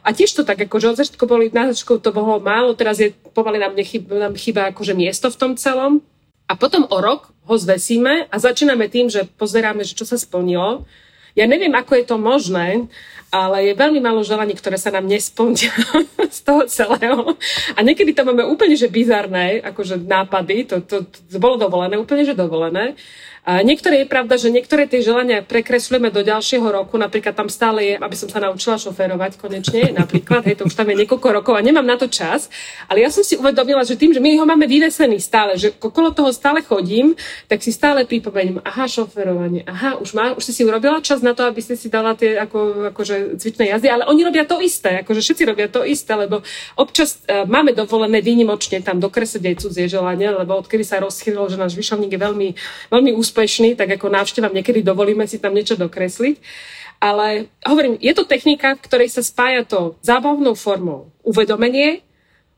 A 0.02 0.18
tiež 0.18 0.34
to 0.34 0.42
tak, 0.42 0.58
akože 0.58 0.98
od 0.98 0.98
začiatku 0.98 1.30
boli, 1.30 1.54
na 1.54 1.70
začiatku 1.70 2.02
to 2.02 2.10
bolo 2.10 2.42
málo, 2.42 2.74
teraz 2.74 2.98
je 2.98 3.14
pomaly 3.38 3.62
nám, 3.62 3.78
nechyb, 3.78 4.10
nám 4.10 4.34
chýba 4.34 4.74
akože 4.74 4.98
miesto 4.98 5.30
v 5.30 5.38
tom 5.38 5.52
celom. 5.54 6.02
A 6.50 6.58
potom 6.58 6.90
o 6.90 6.98
rok 6.98 7.30
ho 7.46 7.56
zvesíme 7.56 8.26
a 8.28 8.36
začíname 8.42 8.90
tým, 8.90 9.14
že 9.14 9.30
pozeráme, 9.38 9.86
že 9.86 9.94
čo 9.94 10.10
sa 10.10 10.18
splnilo. 10.18 10.90
Ja 11.32 11.48
neviem, 11.48 11.72
ako 11.72 11.96
je 11.96 12.06
to 12.06 12.18
možné, 12.20 12.92
ale 13.32 13.72
je 13.72 13.80
veľmi 13.80 14.04
málo 14.04 14.20
želaní, 14.20 14.52
ktoré 14.52 14.76
sa 14.76 14.92
nám 14.92 15.08
nesplnia 15.08 15.72
z 16.38 16.40
toho 16.44 16.68
celého. 16.68 17.40
A 17.78 17.80
niekedy 17.80 18.12
to 18.12 18.28
máme 18.28 18.44
úplne, 18.44 18.76
že 18.76 18.92
bizarné, 18.92 19.64
akože 19.64 20.02
nápady, 20.02 20.68
to, 20.68 20.84
to, 20.84 21.08
to 21.08 21.38
bolo 21.40 21.56
dovolené, 21.56 21.96
úplne, 21.96 22.28
že 22.28 22.36
dovolené. 22.36 23.00
A 23.42 23.66
niektoré 23.66 24.06
je 24.06 24.08
pravda, 24.08 24.38
že 24.38 24.54
niektoré 24.54 24.86
tie 24.86 25.02
želania 25.02 25.42
prekreslujeme 25.42 26.14
do 26.14 26.22
ďalšieho 26.22 26.62
roku, 26.62 27.02
napríklad 27.02 27.34
tam 27.34 27.50
stále 27.50 27.82
je, 27.82 27.96
aby 27.98 28.14
som 28.14 28.30
sa 28.30 28.38
naučila 28.38 28.78
šoférovať 28.78 29.42
konečne, 29.42 29.90
napríklad, 29.98 30.46
hej, 30.46 30.62
to 30.62 30.70
už 30.70 30.78
tam 30.78 30.86
je 30.94 31.02
niekoľko 31.02 31.42
rokov 31.42 31.58
a 31.58 31.66
nemám 31.66 31.82
na 31.82 31.98
to 31.98 32.06
čas, 32.06 32.54
ale 32.86 33.02
ja 33.02 33.10
som 33.10 33.26
si 33.26 33.34
uvedomila, 33.34 33.82
že 33.82 33.98
tým, 33.98 34.14
že 34.14 34.22
my 34.22 34.38
ho 34.38 34.46
máme 34.46 34.70
vyvesený 34.70 35.18
stále, 35.18 35.58
že 35.58 35.74
okolo 35.74 36.14
toho 36.14 36.30
stále 36.30 36.62
chodím, 36.62 37.18
tak 37.50 37.66
si 37.66 37.74
stále 37.74 38.06
pripomeniem, 38.06 38.62
aha, 38.62 38.86
šoférovanie, 38.86 39.66
aha, 39.66 39.98
už, 39.98 40.14
má, 40.14 40.38
už 40.38 40.46
si 40.46 40.54
si 40.54 40.62
urobila 40.62 41.02
čas 41.02 41.26
na 41.26 41.34
to, 41.34 41.42
aby 41.42 41.66
ste 41.66 41.74
si 41.74 41.90
dala 41.90 42.14
tie 42.14 42.38
ako, 42.38 42.94
akože 42.94 43.42
cvičné 43.42 43.74
jazdy, 43.74 43.90
ale 43.90 44.06
oni 44.06 44.22
robia 44.22 44.46
to 44.46 44.62
isté, 44.62 45.02
akože 45.02 45.18
všetci 45.18 45.44
robia 45.50 45.66
to 45.66 45.82
isté, 45.82 46.14
lebo 46.14 46.46
občas 46.78 47.18
uh, 47.26 47.50
máme 47.50 47.74
dovolené 47.74 48.22
výnimočne 48.22 48.86
tam 48.86 49.02
dokresliť 49.02 49.44
aj 49.50 49.56
cudzie 49.66 49.90
želanie, 49.90 50.30
lebo 50.30 50.62
odkedy 50.62 50.86
sa 50.86 51.02
rozchýlilo, 51.02 51.50
že 51.50 51.58
náš 51.58 51.74
vyšovník 51.74 52.14
je 52.14 52.22
veľmi, 52.22 52.50
veľmi 52.94 53.12
úspešný, 53.18 53.31
úspešný, 53.32 53.80
tak 53.80 53.96
ako 53.96 54.12
návštevám 54.12 54.52
niekedy 54.52 54.84
dovolíme 54.84 55.24
si 55.24 55.40
tam 55.40 55.56
niečo 55.56 55.80
dokresliť. 55.80 56.36
Ale 57.00 57.48
hovorím, 57.64 57.96
je 57.98 58.12
to 58.12 58.28
technika, 58.28 58.76
v 58.76 58.84
ktorej 58.84 59.10
sa 59.10 59.24
spája 59.24 59.64
to 59.64 59.96
zábavnou 60.04 60.54
formou 60.54 61.10
uvedomenie, 61.24 62.04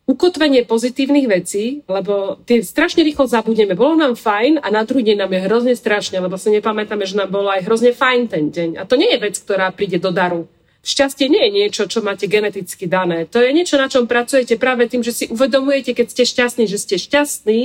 ukotvenie 0.04 0.68
pozitívnych 0.68 1.32
vecí, 1.32 1.80
lebo 1.88 2.44
tie 2.44 2.60
strašne 2.60 3.08
rýchlo 3.08 3.24
zabudneme. 3.24 3.72
Bolo 3.72 3.96
nám 3.96 4.20
fajn 4.20 4.60
a 4.60 4.68
na 4.68 4.84
druhý 4.84 5.08
deň 5.08 5.18
nám 5.24 5.32
je 5.32 5.46
hrozne 5.48 5.74
strašne, 5.80 6.20
lebo 6.20 6.36
si 6.36 6.52
nepamätáme, 6.52 7.08
že 7.08 7.16
nám 7.16 7.32
bolo 7.32 7.48
aj 7.48 7.64
hrozne 7.64 7.96
fajn 7.96 8.22
ten 8.28 8.52
deň. 8.52 8.70
A 8.80 8.84
to 8.84 9.00
nie 9.00 9.08
je 9.16 9.24
vec, 9.24 9.40
ktorá 9.40 9.72
príde 9.72 10.04
do 10.04 10.12
daru. 10.12 10.52
Šťastie 10.84 11.32
nie 11.32 11.40
je 11.48 11.56
niečo, 11.64 11.88
čo 11.88 12.04
máte 12.04 12.28
geneticky 12.28 12.84
dané. 12.84 13.24
To 13.32 13.40
je 13.40 13.56
niečo, 13.56 13.80
na 13.80 13.88
čom 13.88 14.04
pracujete 14.04 14.60
práve 14.60 14.92
tým, 14.92 15.00
že 15.00 15.16
si 15.16 15.32
uvedomujete, 15.32 15.96
keď 15.96 16.12
ste 16.12 16.24
šťastní, 16.28 16.68
že 16.68 16.84
ste 16.84 17.00
šťastní 17.00 17.60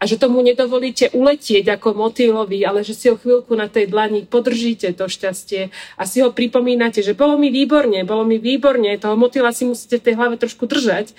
a 0.00 0.08
že 0.08 0.16
tomu 0.16 0.40
nedovolíte 0.40 1.12
uletieť 1.12 1.76
ako 1.76 1.92
motýlovi, 1.92 2.64
ale 2.64 2.80
že 2.80 2.96
si 2.96 3.12
ho 3.12 3.20
chvíľku 3.20 3.52
na 3.52 3.68
tej 3.68 3.92
dlani 3.92 4.24
podržíte 4.24 4.96
to 4.96 5.12
šťastie 5.12 5.68
a 6.00 6.02
si 6.08 6.24
ho 6.24 6.32
pripomínate, 6.32 7.04
že 7.04 7.12
bolo 7.12 7.36
mi 7.36 7.52
výborne, 7.52 8.00
bolo 8.08 8.24
mi 8.24 8.40
výborne, 8.40 8.96
toho 8.96 9.12
motýla 9.20 9.52
si 9.52 9.68
musíte 9.68 10.00
v 10.00 10.06
tej 10.08 10.14
hlave 10.16 10.40
trošku 10.40 10.64
držať 10.64 11.12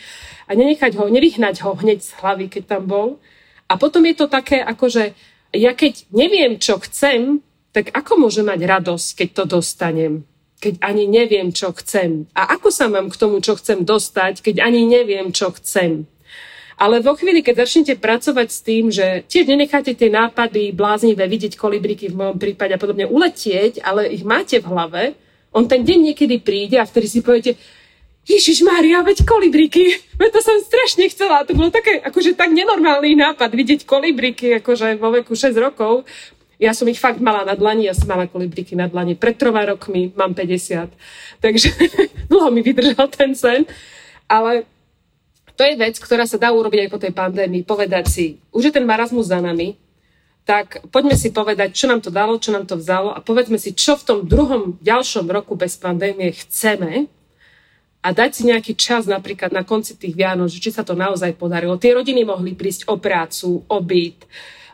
a 0.50 0.58
nenechať 0.58 0.98
ho, 0.98 1.06
nevyhnať 1.14 1.62
ho 1.62 1.78
hneď 1.78 2.02
z 2.02 2.12
hlavy, 2.18 2.46
keď 2.50 2.64
tam 2.66 2.90
bol. 2.90 3.08
A 3.70 3.78
potom 3.78 4.02
je 4.02 4.18
to 4.18 4.26
také, 4.26 4.58
ako 4.58 4.90
že 4.90 5.14
ja 5.54 5.78
keď 5.78 6.10
neviem, 6.10 6.58
čo 6.58 6.82
chcem, 6.82 7.46
tak 7.72 7.94
ako 7.94 8.28
môžem 8.28 8.50
mať 8.50 8.66
radosť, 8.66 9.08
keď 9.14 9.30
to 9.38 9.44
dostanem? 9.62 10.26
keď 10.62 10.78
ani 10.86 11.10
neviem, 11.10 11.50
čo 11.50 11.74
chcem. 11.74 12.30
A 12.38 12.54
ako 12.54 12.70
sa 12.70 12.86
mám 12.86 13.10
k 13.10 13.18
tomu, 13.18 13.42
čo 13.42 13.58
chcem 13.58 13.82
dostať, 13.82 14.46
keď 14.46 14.62
ani 14.62 14.86
neviem, 14.86 15.34
čo 15.34 15.50
chcem. 15.58 16.06
Ale 16.80 17.04
vo 17.04 17.16
chvíli, 17.16 17.44
keď 17.44 17.68
začnete 17.68 17.94
pracovať 18.00 18.48
s 18.48 18.60
tým, 18.64 18.92
že 18.92 19.28
tiež 19.28 19.48
nenecháte 19.48 19.96
tie 19.96 20.08
nápady 20.08 20.72
bláznivé 20.72 21.28
vidieť 21.28 21.60
kolibriky 21.60 22.12
v 22.12 22.20
mojom 22.20 22.38
prípade 22.40 22.76
a 22.76 22.82
podobne 22.82 23.08
uletieť, 23.08 23.84
ale 23.84 24.12
ich 24.12 24.24
máte 24.24 24.60
v 24.60 24.70
hlave, 24.72 25.04
on 25.52 25.68
ten 25.68 25.84
deň 25.84 26.12
niekedy 26.12 26.40
príde 26.40 26.80
a 26.80 26.88
vtedy 26.88 27.08
si 27.12 27.20
poviete, 27.20 27.60
Ježiš 28.22 28.62
Mária, 28.62 29.02
veď 29.02 29.26
kolibriky, 29.26 29.98
veď 30.22 30.30
to 30.30 30.40
som 30.46 30.58
strašne 30.62 31.10
chcela. 31.10 31.44
To 31.46 31.58
bolo 31.58 31.74
také, 31.74 32.00
akože 32.00 32.38
tak 32.38 32.54
nenormálny 32.54 33.18
nápad 33.18 33.50
vidieť 33.52 33.82
kolibriky, 33.84 34.62
akože 34.62 35.02
vo 35.02 35.12
veku 35.12 35.34
6 35.34 35.52
rokov. 35.58 36.06
Ja 36.62 36.78
som 36.78 36.86
ich 36.86 37.02
fakt 37.02 37.18
mala 37.18 37.42
na 37.42 37.58
dlani, 37.58 37.90
ja 37.90 37.98
som 37.98 38.06
mala 38.06 38.30
kolibriky 38.30 38.78
na 38.78 38.86
dlani 38.86 39.18
pred 39.18 39.34
troma 39.34 39.66
rokmi, 39.66 40.14
mám 40.14 40.38
50. 40.38 40.94
Takže 41.42 41.70
dlho 42.32 42.54
mi 42.54 42.62
vydržal 42.62 43.10
ten 43.10 43.34
sen. 43.34 43.66
Ale 44.30 44.70
to 45.56 45.62
je 45.68 45.80
vec, 45.80 45.96
ktorá 46.00 46.24
sa 46.26 46.40
dá 46.40 46.50
urobiť 46.52 46.88
aj 46.88 46.90
po 46.90 47.00
tej 47.02 47.14
pandémii. 47.14 47.68
Povedať 47.68 48.06
si, 48.08 48.26
už 48.52 48.70
je 48.70 48.74
ten 48.76 48.86
marazmus 48.88 49.30
za 49.30 49.40
nami, 49.40 49.78
tak 50.42 50.82
poďme 50.90 51.14
si 51.14 51.30
povedať, 51.30 51.78
čo 51.78 51.86
nám 51.86 52.02
to 52.02 52.10
dalo, 52.10 52.36
čo 52.42 52.50
nám 52.50 52.66
to 52.66 52.76
vzalo 52.76 53.14
a 53.14 53.22
povedzme 53.22 53.62
si, 53.62 53.78
čo 53.78 53.94
v 53.94 54.06
tom 54.06 54.20
druhom, 54.26 54.76
ďalšom 54.82 55.30
roku 55.30 55.54
bez 55.54 55.78
pandémie 55.78 56.34
chceme 56.34 57.06
a 58.02 58.08
dať 58.10 58.30
si 58.34 58.42
nejaký 58.50 58.74
čas 58.74 59.06
napríklad 59.06 59.54
na 59.54 59.62
konci 59.62 59.94
tých 59.94 60.18
Vianoc, 60.18 60.50
či 60.50 60.74
sa 60.74 60.82
to 60.82 60.98
naozaj 60.98 61.38
podarilo. 61.38 61.78
Tie 61.78 61.94
rodiny 61.94 62.26
mohli 62.26 62.58
prísť 62.58 62.90
o 62.90 62.98
prácu, 62.98 63.62
o 63.62 63.78
byt, 63.80 64.26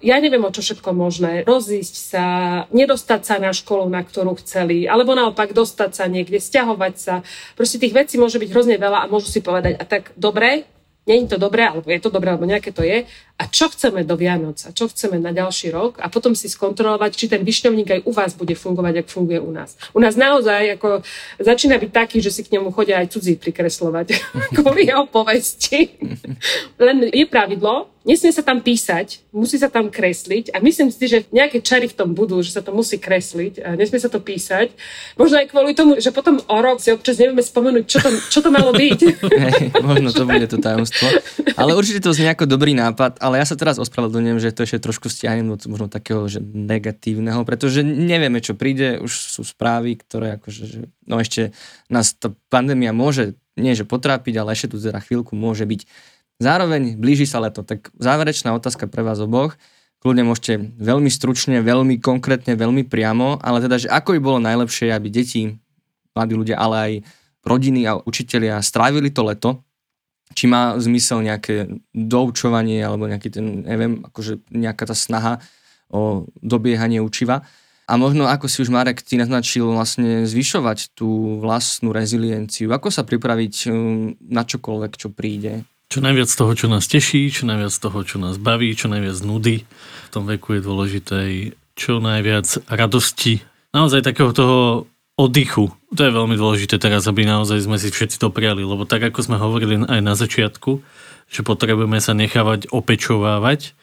ja 0.01 0.15
neviem 0.21 0.43
o 0.43 0.53
čo 0.53 0.61
všetko 0.61 0.89
možné, 0.93 1.43
rozísť 1.47 1.95
sa, 1.95 2.25
nedostať 2.69 3.21
sa 3.23 3.35
na 3.41 3.51
školu, 3.53 3.89
na 3.89 4.01
ktorú 4.01 4.37
chceli, 4.41 4.85
alebo 4.85 5.17
naopak 5.17 5.53
dostať 5.53 5.91
sa 5.93 6.05
niekde, 6.05 6.37
stiahovať 6.37 6.93
sa. 6.97 7.13
Proste 7.57 7.81
tých 7.81 7.93
vecí 7.93 8.15
môže 8.17 8.37
byť 8.37 8.49
hrozne 8.53 8.75
veľa 8.77 9.05
a 9.05 9.09
môžu 9.11 9.29
si 9.29 9.41
povedať, 9.41 9.77
a 9.79 9.83
tak 9.83 10.13
dobre, 10.17 10.67
je 11.07 11.23
to 11.23 11.39
dobré, 11.39 11.63
alebo 11.71 11.87
je 11.87 12.01
to 12.03 12.11
dobré, 12.11 12.35
alebo 12.35 12.43
nejaké 12.43 12.75
to 12.75 12.83
je. 12.83 13.07
A 13.38 13.45
čo 13.45 13.69
chceme 13.69 14.01
do 14.01 14.17
Vianoc? 14.17 14.65
A 14.65 14.73
čo 14.73 14.89
chceme 14.89 15.21
na 15.21 15.29
ďalší 15.29 15.69
rok? 15.69 16.01
A 16.01 16.09
potom 16.09 16.33
si 16.33 16.49
skontrolovať, 16.49 17.13
či 17.13 17.29
ten 17.29 17.45
vyšňovník 17.45 17.89
aj 17.93 18.01
u 18.09 18.11
vás 18.11 18.33
bude 18.33 18.57
fungovať, 18.57 19.05
ak 19.05 19.13
funguje 19.13 19.38
u 19.38 19.53
nás. 19.53 19.77
U 19.93 20.01
nás 20.01 20.17
naozaj 20.17 20.81
ako, 20.81 21.05
začína 21.38 21.77
byť 21.77 21.91
taký, 21.93 22.17
že 22.17 22.33
si 22.33 22.41
k 22.41 22.57
nemu 22.57 22.73
chodia 22.73 22.97
aj 22.97 23.13
cudzí 23.13 23.38
prikreslovať 23.38 24.17
kvôli 24.57 24.89
jeho 24.89 25.05
povesti. 25.05 25.93
Len 26.81 27.13
je 27.13 27.25
pravidlo, 27.29 27.93
Nesmie 28.07 28.31
sa 28.31 28.39
tam 28.39 28.63
písať, 28.63 29.19
musí 29.35 29.59
sa 29.59 29.67
tam 29.67 29.91
kresliť 29.91 30.55
a 30.55 30.63
myslím 30.63 30.95
si, 30.95 31.11
že 31.11 31.27
nejaké 31.27 31.59
čary 31.59 31.91
v 31.91 31.97
tom 31.99 32.15
budú, 32.15 32.39
že 32.39 32.55
sa 32.55 32.63
to 32.63 32.71
musí 32.71 32.95
kresliť 32.95 33.59
a 33.59 33.75
nesmie 33.75 33.99
sa 33.99 34.07
to 34.07 34.23
písať. 34.23 34.71
Možno 35.19 35.43
aj 35.43 35.51
kvôli 35.51 35.75
tomu, 35.75 35.99
že 35.99 36.15
potom 36.15 36.39
o 36.39 36.57
rok 36.63 36.79
si 36.79 36.95
občas 36.95 37.19
nevieme 37.19 37.43
spomenúť, 37.43 37.83
čo 37.83 37.99
to, 37.99 38.09
čo 38.31 38.39
to 38.39 38.47
malo 38.47 38.71
byť. 38.71 38.99
Hey, 39.27 39.75
možno 39.83 40.15
to 40.15 40.23
bude 40.23 40.47
to 40.47 40.55
tajomstvo. 40.55 41.03
Ale 41.59 41.75
určite 41.75 41.99
to 41.99 42.15
znie 42.15 42.31
ako 42.31 42.47
dobrý 42.47 42.79
nápad, 42.79 43.19
ale 43.28 43.43
ja 43.43 43.45
sa 43.45 43.59
teraz 43.59 43.75
ospravedlňujem, 43.78 44.39
že 44.39 44.55
to 44.55 44.63
ešte 44.63 44.88
trošku 44.88 45.11
stiahnem 45.11 45.51
do 45.51 45.59
možno 45.67 45.91
takého 45.91 46.23
že 46.32 46.39
negatívneho, 46.39 47.43
pretože 47.43 47.84
nevieme, 47.84 48.39
čo 48.39 48.55
príde, 48.55 49.03
už 49.03 49.11
sú 49.11 49.43
správy, 49.43 49.99
ktoré 49.99 50.39
akože, 50.39 50.63
že, 50.63 50.80
no 51.03 51.19
ešte 51.19 51.51
nás 51.91 52.15
tá 52.15 52.32
pandémia 52.47 52.95
môže, 52.95 53.36
nie 53.59 53.75
že 53.75 53.84
potrápiť, 53.84 54.39
ale 54.39 54.55
ešte 54.55 54.73
tu 54.73 54.78
teda 54.80 55.03
chvíľku 55.03 55.36
môže 55.36 55.67
byť 55.67 55.84
Zároveň 56.38 57.01
blíži 57.01 57.25
sa 57.25 57.41
leto, 57.41 57.65
tak 57.65 57.89
záverečná 57.97 58.53
otázka 58.53 58.86
pre 58.86 59.01
vás 59.01 59.17
oboch. 59.17 59.57
Kľudne 59.97 60.21
môžete 60.21 60.78
veľmi 60.78 61.09
stručne, 61.09 61.65
veľmi 61.65 61.97
konkrétne, 61.97 62.53
veľmi 62.53 62.86
priamo, 62.86 63.41
ale 63.41 63.65
teda, 63.65 63.82
že 63.82 63.89
ako 63.89 64.13
by 64.13 64.19
bolo 64.21 64.39
najlepšie, 64.45 64.93
aby 64.93 65.09
deti, 65.09 65.57
mladí 66.13 66.38
ľudia, 66.38 66.61
ale 66.61 66.75
aj 66.78 66.93
rodiny 67.41 67.89
a 67.89 67.97
učitelia 67.97 68.61
strávili 68.61 69.09
to 69.09 69.25
leto, 69.25 69.65
či 70.34 70.45
má 70.49 70.75
zmysel 70.75 71.23
nejaké 71.23 71.67
doučovanie 71.95 72.84
alebo 72.84 73.07
nejaký 73.07 73.30
ten, 73.32 73.63
neviem, 73.63 74.03
akože 74.03 74.43
nejaká 74.51 74.89
tá 74.89 74.95
snaha 74.97 75.39
o 75.88 76.28
dobiehanie 76.43 76.99
učiva. 76.99 77.47
A 77.88 77.95
možno, 77.95 78.28
ako 78.28 78.51
si 78.51 78.59
už 78.59 78.67
Marek 78.67 78.99
ty 78.99 79.15
naznačil, 79.15 79.63
vlastne 79.71 80.28
zvyšovať 80.28 80.91
tú 80.91 81.39
vlastnú 81.39 81.95
rezilienciu. 81.95 82.67
Ako 82.75 82.91
sa 82.91 83.07
pripraviť 83.07 83.71
um, 83.71 84.11
na 84.28 84.43
čokoľvek, 84.43 84.91
čo 84.99 85.07
príde? 85.07 85.63
Čo 85.88 86.03
najviac 86.03 86.28
toho, 86.28 86.51
čo 86.51 86.67
nás 86.67 86.84
teší, 86.84 87.32
čo 87.32 87.47
najviac 87.47 87.71
toho, 87.71 88.03
čo 88.03 88.19
nás 88.19 88.36
baví, 88.36 88.75
čo 88.75 88.91
najviac 88.91 89.23
nudy. 89.23 89.63
V 89.63 90.09
tom 90.11 90.28
veku 90.28 90.59
je 90.59 90.61
dôležité 90.67 91.19
čo 91.80 92.03
najviac 92.03 92.67
radosti. 92.67 93.39
Naozaj 93.71 94.03
takého 94.03 94.36
toho 94.36 94.91
oddychu. 95.18 95.74
To 95.97 96.01
je 96.05 96.13
veľmi 96.13 96.38
dôležité 96.38 96.78
teraz, 96.78 97.09
aby 97.09 97.26
naozaj 97.26 97.65
sme 97.65 97.82
si 97.82 97.89
všetci 97.89 98.22
to 98.22 98.30
prijali, 98.30 98.61
lebo 98.61 98.86
tak 98.86 99.01
ako 99.09 99.20
sme 99.26 99.41
hovorili 99.41 99.82
aj 99.84 100.01
na 100.05 100.13
začiatku, 100.13 100.80
že 101.28 101.41
potrebujeme 101.41 101.97
sa 101.97 102.13
nechávať 102.13 102.70
opečovávať, 102.70 103.74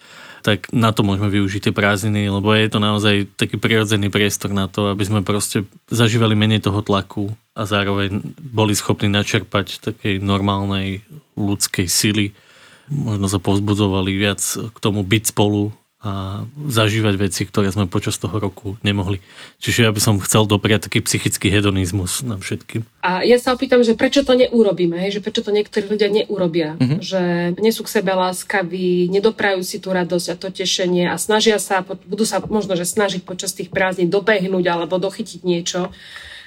tak 0.44 0.68
na 0.76 0.92
to 0.92 1.00
môžeme 1.02 1.32
využiť 1.32 1.68
tie 1.68 1.74
prázdniny, 1.74 2.28
lebo 2.28 2.52
je 2.52 2.68
to 2.68 2.78
naozaj 2.78 3.26
taký 3.34 3.56
prirodzený 3.56 4.12
priestor 4.12 4.52
na 4.52 4.68
to, 4.68 4.92
aby 4.92 5.00
sme 5.00 5.24
proste 5.24 5.64
zažívali 5.88 6.36
menej 6.36 6.68
toho 6.68 6.84
tlaku 6.84 7.32
a 7.56 7.64
zároveň 7.64 8.20
boli 8.38 8.76
schopní 8.76 9.08
načerpať 9.08 9.80
takej 9.80 10.20
normálnej 10.20 11.00
ľudskej 11.34 11.88
sily. 11.88 12.36
Možno 12.92 13.32
sa 13.32 13.40
povzbudzovali 13.40 14.12
viac 14.12 14.44
k 14.44 14.76
tomu 14.84 15.00
byť 15.00 15.32
spolu, 15.32 15.72
a 16.04 16.44
zažívať 16.68 17.14
veci, 17.16 17.48
ktoré 17.48 17.72
sme 17.72 17.88
počas 17.88 18.20
toho 18.20 18.36
roku 18.36 18.76
nemohli. 18.84 19.24
Čiže 19.56 19.88
ja 19.88 19.90
by 19.90 20.00
som 20.04 20.20
chcel 20.20 20.44
dopriať 20.44 20.92
taký 20.92 21.00
psychický 21.00 21.48
hedonizmus 21.48 22.20
na 22.20 22.36
všetkým. 22.36 22.84
A 23.00 23.24
ja 23.24 23.40
sa 23.40 23.56
opýtam, 23.56 23.80
že 23.80 23.96
prečo 23.96 24.20
to 24.20 24.36
neurobíme, 24.36 25.00
hej? 25.00 25.16
že 25.16 25.24
prečo 25.24 25.40
to 25.40 25.48
niektorí 25.48 25.88
ľudia 25.88 26.12
neurobia, 26.12 26.76
uh-huh. 26.76 27.00
že 27.00 27.56
nie 27.56 27.72
sú 27.72 27.88
k 27.88 27.96
sebe 28.00 28.12
láskaví, 28.12 29.08
nedoprajú 29.08 29.64
si 29.64 29.80
tú 29.80 29.96
radosť 29.96 30.26
a 30.28 30.36
to 30.36 30.52
tešenie 30.52 31.08
a 31.08 31.16
snažia 31.16 31.56
sa, 31.56 31.80
budú 31.80 32.28
sa 32.28 32.44
možno, 32.44 32.76
že 32.76 32.84
snažiť 32.84 33.24
počas 33.24 33.56
tých 33.56 33.72
prázdnin 33.72 34.12
dobehnúť 34.12 34.64
alebo 34.68 35.00
dochytiť 35.00 35.40
niečo 35.40 35.88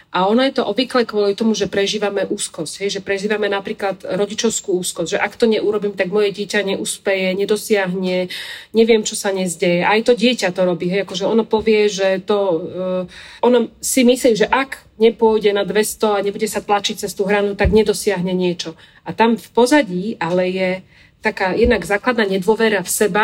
a 0.08 0.24
ono 0.24 0.40
je 0.40 0.56
to 0.56 0.64
obvykle 0.64 1.04
kvôli 1.04 1.36
tomu, 1.36 1.52
že 1.52 1.68
prežívame 1.68 2.24
úzkosť, 2.24 2.74
hej, 2.80 2.90
že 2.98 3.02
prežívame 3.04 3.52
napríklad 3.52 4.08
rodičovskú 4.08 4.80
úzkosť, 4.80 5.14
že 5.14 5.20
ak 5.20 5.36
to 5.36 5.52
neurobím, 5.52 6.00
tak 6.00 6.08
moje 6.08 6.32
dieťa 6.32 6.64
neúspeje, 6.64 7.36
nedosiahne, 7.36 8.32
neviem, 8.72 9.04
čo 9.04 9.20
sa 9.20 9.36
nezdeje. 9.36 9.84
Aj 9.84 10.00
to 10.00 10.16
dieťa 10.16 10.56
to 10.56 10.64
robí, 10.64 10.88
hej, 10.88 11.04
akože 11.04 11.28
ono 11.28 11.44
povie, 11.44 11.92
že 11.92 12.24
to, 12.24 12.40
uh, 12.40 13.04
ono 13.44 13.68
si 13.84 14.08
myslí, 14.08 14.32
že 14.40 14.48
ak 14.48 14.88
nepôjde 14.96 15.52
na 15.52 15.68
200 15.68 16.18
a 16.18 16.24
nebude 16.24 16.48
sa 16.48 16.64
tlačiť 16.64 17.04
cez 17.04 17.12
tú 17.12 17.28
hranu, 17.28 17.60
tak 17.60 17.76
nedosiahne 17.76 18.32
niečo. 18.32 18.80
A 19.04 19.12
tam 19.12 19.36
v 19.36 19.48
pozadí 19.52 20.16
ale 20.24 20.44
je 20.50 20.70
taká 21.20 21.52
jednak 21.52 21.84
základná 21.84 22.24
nedôvera 22.24 22.80
v 22.80 22.90
seba 22.90 23.24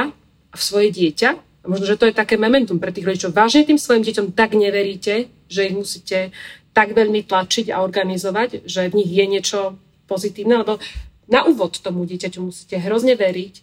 v 0.53 0.61
svoje 0.61 0.91
dieťa, 0.91 1.53
a 1.63 1.71
možno, 1.71 1.87
že 1.87 1.95
to 1.95 2.11
je 2.11 2.19
také 2.19 2.35
momentum 2.35 2.75
pre 2.75 2.91
tých 2.91 3.07
rodičov. 3.07 3.31
Vážne 3.31 3.63
tým 3.63 3.79
svojim 3.79 4.03
deťom 4.03 4.35
tak 4.35 4.51
neveríte, 4.51 5.31
že 5.47 5.71
ich 5.71 5.71
musíte 5.71 6.35
tak 6.73 6.97
veľmi 6.97 7.23
tlačiť 7.25 7.69
a 7.69 7.85
organizovať, 7.85 8.65
že 8.65 8.89
v 8.89 8.97
nich 9.01 9.11
je 9.13 9.25
niečo 9.29 9.59
pozitívne, 10.09 10.65
lebo 10.65 10.81
na 11.29 11.47
úvod 11.47 11.79
tomu 11.79 12.03
dieťaťu 12.03 12.39
musíte 12.43 12.75
hrozne 12.81 13.15
veriť, 13.15 13.53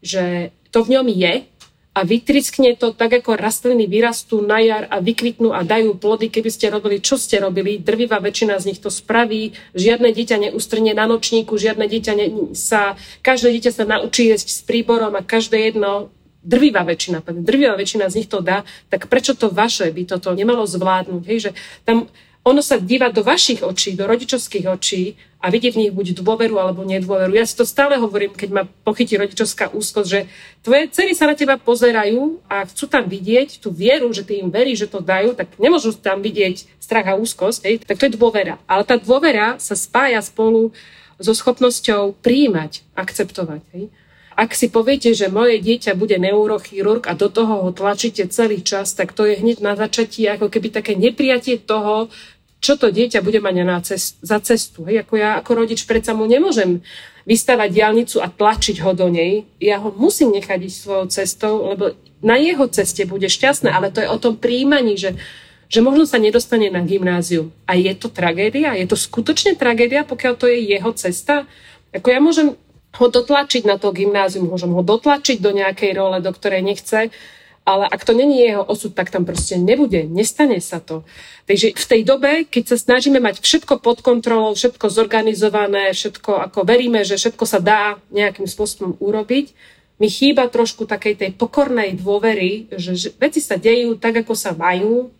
že 0.00 0.54
to 0.72 0.86
v 0.86 0.96
ňom 0.96 1.06
je 1.12 1.44
a 1.90 2.00
vytriskne 2.06 2.78
to 2.78 2.94
tak, 2.94 3.10
ako 3.10 3.34
rastliny 3.34 3.90
vyrastú 3.90 4.46
na 4.46 4.62
jar 4.62 4.86
a 4.94 5.02
vykvitnú 5.02 5.50
a 5.50 5.66
dajú 5.66 5.98
plody, 5.98 6.30
keby 6.30 6.46
ste 6.46 6.70
robili, 6.70 7.02
čo 7.02 7.18
ste 7.18 7.42
robili. 7.42 7.82
Drvivá 7.82 8.22
väčšina 8.22 8.62
z 8.62 8.72
nich 8.72 8.78
to 8.78 8.94
spraví. 8.94 9.58
Žiadne 9.74 10.14
dieťa 10.14 10.36
neustrne 10.38 10.94
na 10.94 11.10
nočníku, 11.10 11.58
žiadne 11.58 11.90
dieťa 11.90 12.12
ne, 12.14 12.26
sa, 12.54 12.94
každé 13.26 13.58
dieťa 13.58 13.72
sa 13.74 13.84
naučí 13.90 14.30
jesť 14.30 14.48
s 14.54 14.60
príborom 14.62 15.18
a 15.18 15.26
každé 15.26 15.74
jedno 15.74 16.14
drvivá 16.40 16.86
väčšina, 16.86 17.20
drvivá 17.26 17.76
väčšina 17.76 18.08
z 18.08 18.22
nich 18.22 18.28
to 18.30 18.40
dá, 18.40 18.64
tak 18.88 19.12
prečo 19.12 19.36
to 19.36 19.52
vaše 19.52 19.90
by 19.92 20.08
toto 20.08 20.32
nemalo 20.32 20.64
zvládnuť? 20.64 21.22
Hej, 21.26 21.38
že 21.42 21.50
tam 21.84 22.08
ono 22.40 22.64
sa 22.64 22.80
díva 22.80 23.12
do 23.12 23.20
vašich 23.20 23.60
očí, 23.60 23.92
do 23.92 24.08
rodičovských 24.08 24.64
očí 24.64 25.16
a 25.40 25.48
vidí 25.52 25.72
v 25.72 25.84
nich 25.86 25.92
buď 25.92 26.20
dôveru 26.20 26.56
alebo 26.56 26.84
nedôveru. 26.84 27.36
Ja 27.36 27.44
si 27.44 27.56
to 27.56 27.68
stále 27.68 28.00
hovorím, 28.00 28.32
keď 28.32 28.48
ma 28.48 28.62
pochytí 28.84 29.16
rodičovská 29.16 29.72
úzkosť, 29.72 30.08
že 30.08 30.20
tvoje 30.64 30.88
cery 30.92 31.12
sa 31.12 31.28
na 31.28 31.36
teba 31.36 31.60
pozerajú 31.60 32.40
a 32.48 32.64
chcú 32.64 32.88
tam 32.88 33.04
vidieť 33.08 33.60
tú 33.60 33.68
vieru, 33.72 34.08
že 34.12 34.24
ty 34.24 34.40
im 34.40 34.48
veríš, 34.48 34.88
že 34.88 34.92
to 34.92 35.00
dajú, 35.04 35.36
tak 35.36 35.52
nemôžu 35.60 35.92
tam 35.96 36.24
vidieť 36.24 36.64
strach 36.80 37.12
a 37.12 37.16
úzkosť, 37.16 37.60
hej? 37.68 37.74
tak 37.84 38.00
to 38.00 38.08
je 38.08 38.16
dôvera. 38.16 38.56
Ale 38.64 38.84
tá 38.88 38.96
dôvera 38.96 39.60
sa 39.60 39.76
spája 39.76 40.20
spolu 40.24 40.72
so 41.20 41.36
schopnosťou 41.36 42.16
príjmať, 42.24 42.80
akceptovať. 42.96 43.60
Hej? 43.76 43.92
Ak 44.40 44.56
si 44.56 44.72
poviete, 44.72 45.12
že 45.12 45.28
moje 45.28 45.60
dieťa 45.60 45.92
bude 46.00 46.16
neurochirurg 46.16 47.04
a 47.04 47.12
do 47.12 47.28
toho 47.28 47.68
ho 47.68 47.70
tlačíte 47.76 48.24
celý 48.32 48.64
čas, 48.64 48.96
tak 48.96 49.12
to 49.12 49.28
je 49.28 49.36
hneď 49.36 49.60
na 49.60 49.76
začatí 49.76 50.24
ako 50.32 50.48
keby 50.48 50.72
také 50.72 50.96
nepriatie 50.96 51.60
toho, 51.60 52.08
čo 52.64 52.80
to 52.80 52.88
dieťa 52.88 53.20
bude 53.20 53.36
mať 53.36 53.54
na 53.60 53.84
cest, 53.84 54.16
za 54.24 54.40
cestu. 54.40 54.88
Hej, 54.88 55.04
ako 55.04 55.14
ja 55.20 55.36
ako 55.44 55.50
rodič 55.60 55.84
predsa 55.84 56.16
mu 56.16 56.24
nemôžem 56.24 56.80
vystavať 57.28 57.68
diálnicu 57.68 58.16
a 58.24 58.32
tlačiť 58.32 58.80
ho 58.80 58.96
do 58.96 59.12
nej. 59.12 59.44
Ja 59.60 59.76
ho 59.76 59.92
musím 59.92 60.32
nechať 60.32 60.72
ísť 60.72 60.78
svojou 60.80 61.06
cestou, 61.12 61.54
lebo 61.76 61.92
na 62.24 62.40
jeho 62.40 62.64
ceste 62.72 63.04
bude 63.04 63.28
šťastné, 63.28 63.68
ale 63.68 63.92
to 63.92 64.00
je 64.00 64.08
o 64.08 64.16
tom 64.16 64.40
príjmaní, 64.40 64.96
že, 64.96 65.20
že 65.68 65.84
možno 65.84 66.08
sa 66.08 66.16
nedostane 66.16 66.72
na 66.72 66.80
gymnázium. 66.80 67.52
A 67.68 67.76
je 67.76 67.92
to 67.92 68.08
tragédia? 68.08 68.72
Je 68.72 68.88
to 68.88 68.96
skutočne 68.96 69.52
tragédia, 69.60 70.00
pokiaľ 70.00 70.32
to 70.40 70.48
je 70.48 70.64
jeho 70.64 70.96
cesta? 70.96 71.44
Ako 71.92 72.08
ja 72.08 72.24
môžem 72.24 72.56
ho 72.98 73.06
dotlačiť 73.06 73.62
na 73.66 73.78
to 73.78 73.94
gymnázium, 73.94 74.50
môžem 74.50 74.74
ho 74.74 74.82
dotlačiť 74.82 75.38
do 75.38 75.54
nejakej 75.54 75.94
role, 75.94 76.18
do 76.18 76.32
ktorej 76.34 76.66
nechce, 76.66 77.14
ale 77.62 77.84
ak 77.86 78.02
to 78.02 78.16
není 78.16 78.40
jeho 78.40 78.64
osud, 78.66 78.96
tak 78.96 79.12
tam 79.14 79.22
proste 79.22 79.60
nebude, 79.60 80.08
nestane 80.08 80.58
sa 80.58 80.82
to. 80.82 81.06
Takže 81.46 81.76
v 81.76 81.86
tej 81.86 82.02
dobe, 82.02 82.30
keď 82.48 82.74
sa 82.74 82.76
snažíme 82.80 83.22
mať 83.22 83.38
všetko 83.44 83.78
pod 83.78 84.02
kontrolou, 84.02 84.56
všetko 84.56 84.90
zorganizované, 84.90 85.92
všetko 85.94 86.50
ako 86.50 86.66
veríme, 86.66 87.06
že 87.06 87.20
všetko 87.20 87.44
sa 87.46 87.62
dá 87.62 88.00
nejakým 88.10 88.48
spôsobom 88.48 88.98
urobiť, 88.98 89.54
mi 90.00 90.08
chýba 90.08 90.48
trošku 90.48 90.88
takej 90.88 91.14
tej 91.20 91.30
pokornej 91.36 92.00
dôvery, 92.00 92.72
že, 92.72 93.12
veci 93.20 93.44
sa 93.44 93.60
dejú 93.60 94.00
tak, 94.00 94.24
ako 94.24 94.32
sa 94.32 94.56
majú 94.56 95.12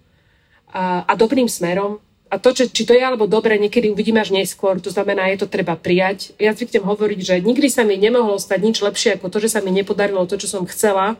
a, 0.72 1.04
a 1.04 1.12
dobrým 1.12 1.46
smerom 1.46 2.00
a 2.30 2.38
to, 2.38 2.54
či, 2.54 2.70
či 2.70 2.86
to 2.86 2.94
je 2.94 3.02
alebo 3.02 3.26
dobre, 3.26 3.58
niekedy 3.58 3.90
uvidíme 3.90 4.22
až 4.22 4.30
neskôr, 4.30 4.78
to 4.78 4.94
znamená, 4.94 5.26
je 5.34 5.42
to 5.42 5.50
treba 5.50 5.74
prijať. 5.74 6.30
Ja 6.38 6.54
zvyknem 6.54 6.86
hovoriť, 6.86 7.20
že 7.26 7.34
nikdy 7.42 7.66
sa 7.66 7.82
mi 7.82 7.98
nemohlo 7.98 8.38
stať 8.38 8.62
nič 8.62 8.76
lepšie 8.78 9.18
ako 9.18 9.34
to, 9.34 9.42
že 9.42 9.58
sa 9.58 9.60
mi 9.60 9.74
nepodarilo 9.74 10.22
to, 10.30 10.38
čo 10.38 10.46
som 10.46 10.62
chcela, 10.70 11.18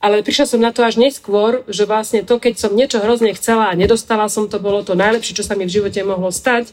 ale 0.00 0.24
prišla 0.24 0.56
som 0.56 0.60
na 0.60 0.72
to 0.72 0.80
až 0.80 0.96
neskôr, 0.96 1.60
že 1.68 1.84
vlastne 1.84 2.24
to, 2.24 2.40
keď 2.40 2.56
som 2.56 2.72
niečo 2.72 3.04
hrozne 3.04 3.36
chcela 3.36 3.68
a 3.68 3.76
nedostala 3.76 4.32
som 4.32 4.48
to, 4.48 4.56
bolo 4.56 4.80
to 4.80 4.96
najlepšie, 4.96 5.36
čo 5.36 5.44
sa 5.44 5.52
mi 5.52 5.68
v 5.68 5.76
živote 5.76 6.00
mohlo 6.00 6.32
stať. 6.32 6.72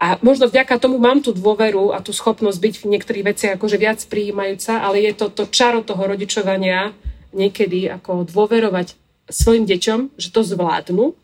A 0.00 0.16
možno 0.24 0.48
vďaka 0.48 0.80
tomu 0.80 0.96
mám 0.96 1.20
tú 1.20 1.36
dôveru 1.36 1.92
a 1.92 2.00
tú 2.00 2.10
schopnosť 2.16 2.58
byť 2.58 2.74
v 2.82 2.88
niektorých 2.96 3.24
veciach 3.24 3.52
akože 3.56 3.76
viac 3.76 4.00
prijímajúca, 4.08 4.80
ale 4.80 5.04
je 5.04 5.12
to 5.12 5.28
to 5.28 5.44
čaro 5.52 5.84
toho 5.84 6.08
rodičovania 6.08 6.96
niekedy 7.36 7.88
ako 7.88 8.24
dôverovať 8.28 8.96
svojim 9.28 9.64
deťom, 9.64 10.20
že 10.20 10.28
to 10.32 10.40
zvládnu 10.44 11.16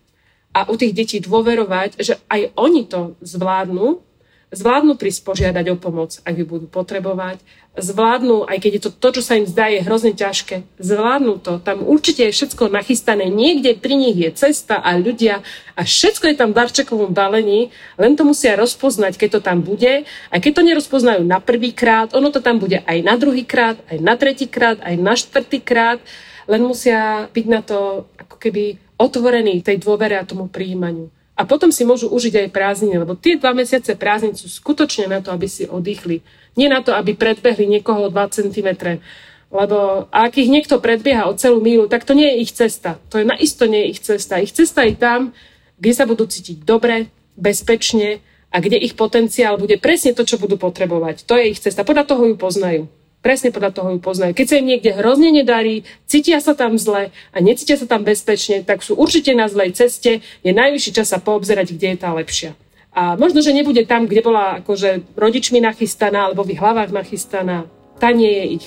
a 0.51 0.66
u 0.66 0.74
tých 0.74 0.92
detí 0.94 1.16
dôverovať, 1.22 2.03
že 2.03 2.18
aj 2.26 2.55
oni 2.59 2.82
to 2.86 3.14
zvládnu, 3.22 4.03
zvládnu 4.51 4.98
prísť 4.98 5.22
požiadať 5.22 5.66
o 5.70 5.76
pomoc, 5.78 6.18
ak 6.26 6.34
ju 6.34 6.42
budú 6.42 6.66
potrebovať, 6.66 7.38
zvládnu, 7.78 8.51
aj 8.51 8.59
keď 8.59 8.70
je 8.74 8.82
to 8.82 8.90
to, 8.90 9.09
čo 9.18 9.22
sa 9.22 9.38
im 9.38 9.46
zdá, 9.46 9.70
je 9.70 9.86
hrozne 9.86 10.11
ťažké, 10.11 10.66
zvládnu 10.82 11.38
to. 11.38 11.62
Tam 11.62 11.86
určite 11.86 12.26
je 12.26 12.34
všetko 12.34 12.66
nachystané, 12.66 13.30
niekde 13.30 13.78
pri 13.78 13.94
nich 13.94 14.18
je 14.18 14.30
cesta 14.34 14.82
a 14.82 14.98
ľudia 14.98 15.46
a 15.78 15.86
všetko 15.86 16.34
je 16.34 16.36
tam 16.36 16.51
v 16.51 16.59
darčekovom 16.59 17.14
balení, 17.14 17.70
len 17.94 18.18
to 18.18 18.26
musia 18.26 18.59
rozpoznať, 18.59 19.14
keď 19.14 19.38
to 19.38 19.40
tam 19.40 19.62
bude. 19.62 20.03
A 20.34 20.34
keď 20.42 20.53
to 20.59 20.66
nerozpoznajú 20.66 21.22
na 21.22 21.38
prvý 21.38 21.70
krát, 21.70 22.11
ono 22.11 22.34
to 22.34 22.42
tam 22.42 22.59
bude 22.59 22.82
aj 22.82 22.98
na 23.07 23.14
druhý 23.14 23.46
krát, 23.46 23.78
aj 23.86 24.03
na 24.03 24.18
tretí 24.18 24.51
krát, 24.51 24.82
aj 24.82 24.98
na 24.98 25.14
štvrtý 25.14 25.62
krát, 25.62 26.03
len 26.51 26.66
musia 26.66 27.30
byť 27.30 27.46
na 27.46 27.62
to 27.62 28.11
ako 28.18 28.34
keby 28.34 28.82
otvorení 29.01 29.64
tej 29.64 29.80
dôvere 29.80 30.20
a 30.20 30.28
tomu 30.28 30.53
príjmaniu. 30.53 31.09
A 31.40 31.48
potom 31.48 31.72
si 31.72 31.88
môžu 31.88 32.12
užiť 32.12 32.36
aj 32.36 32.53
prázdniny, 32.53 33.01
lebo 33.01 33.16
tie 33.16 33.40
dva 33.40 33.57
mesiace 33.57 33.96
prázdnin 33.96 34.36
sú 34.36 34.44
skutočne 34.44 35.09
na 35.09 35.24
to, 35.24 35.32
aby 35.32 35.48
si 35.48 35.64
oddychli. 35.64 36.20
Nie 36.53 36.68
na 36.68 36.84
to, 36.84 36.92
aby 36.92 37.16
predbehli 37.16 37.64
niekoho 37.64 38.12
2 38.12 38.36
cm. 38.36 39.01
Lebo 39.48 40.05
ak 40.12 40.36
ich 40.36 40.53
niekto 40.53 40.84
predbieha 40.84 41.24
o 41.24 41.32
celú 41.32 41.64
mílu, 41.64 41.88
tak 41.88 42.05
to 42.05 42.12
nie 42.12 42.28
je 42.28 42.36
ich 42.44 42.53
cesta. 42.53 43.01
To 43.09 43.16
je 43.16 43.24
naisto 43.24 43.64
nie 43.64 43.88
je 43.88 43.90
ich 43.96 44.01
cesta. 44.05 44.36
Ich 44.36 44.53
cesta 44.53 44.84
je 44.84 44.94
tam, 45.01 45.32
kde 45.80 45.92
sa 45.96 46.05
budú 46.05 46.28
cítiť 46.28 46.61
dobre, 46.61 47.09
bezpečne 47.40 48.20
a 48.53 48.61
kde 48.61 48.76
ich 48.76 48.92
potenciál 48.92 49.57
bude 49.57 49.80
presne 49.80 50.12
to, 50.12 50.28
čo 50.28 50.36
budú 50.36 50.61
potrebovať. 50.61 51.24
To 51.24 51.40
je 51.40 51.57
ich 51.57 51.62
cesta. 51.62 51.88
Podľa 51.88 52.05
toho 52.05 52.28
ju 52.28 52.36
poznajú. 52.36 52.82
Presne 53.20 53.52
podľa 53.52 53.76
toho 53.76 53.88
ju 53.92 53.98
poznajú. 54.00 54.32
Keď 54.32 54.46
sa 54.48 54.56
im 54.56 54.66
niekde 54.72 54.96
hrozne 54.96 55.28
nedarí, 55.28 55.84
cítia 56.08 56.40
sa 56.40 56.56
tam 56.56 56.80
zle 56.80 57.12
a 57.12 57.36
necítia 57.44 57.76
sa 57.76 57.84
tam 57.84 58.00
bezpečne, 58.00 58.64
tak 58.64 58.80
sú 58.80 58.96
určite 58.96 59.36
na 59.36 59.44
zlej 59.44 59.76
ceste. 59.76 60.24
Je 60.40 60.52
najvyšší 60.56 60.90
čas 60.96 61.12
sa 61.12 61.20
poobzerať, 61.20 61.76
kde 61.76 61.86
je 61.92 61.98
tá 62.00 62.10
lepšia. 62.16 62.56
A 62.96 63.14
možno, 63.20 63.44
že 63.44 63.52
nebude 63.52 63.84
tam, 63.84 64.08
kde 64.08 64.24
bola 64.24 64.64
akože 64.64 65.14
rodičmi 65.14 65.60
nachystaná 65.60 66.32
alebo 66.32 66.42
v 66.42 66.56
ich 66.56 66.60
hlavách 66.64 66.90
nachystaná. 66.90 67.68
Tá 68.00 68.10
nie 68.10 68.32
je 68.32 68.44
ich. 68.56 68.66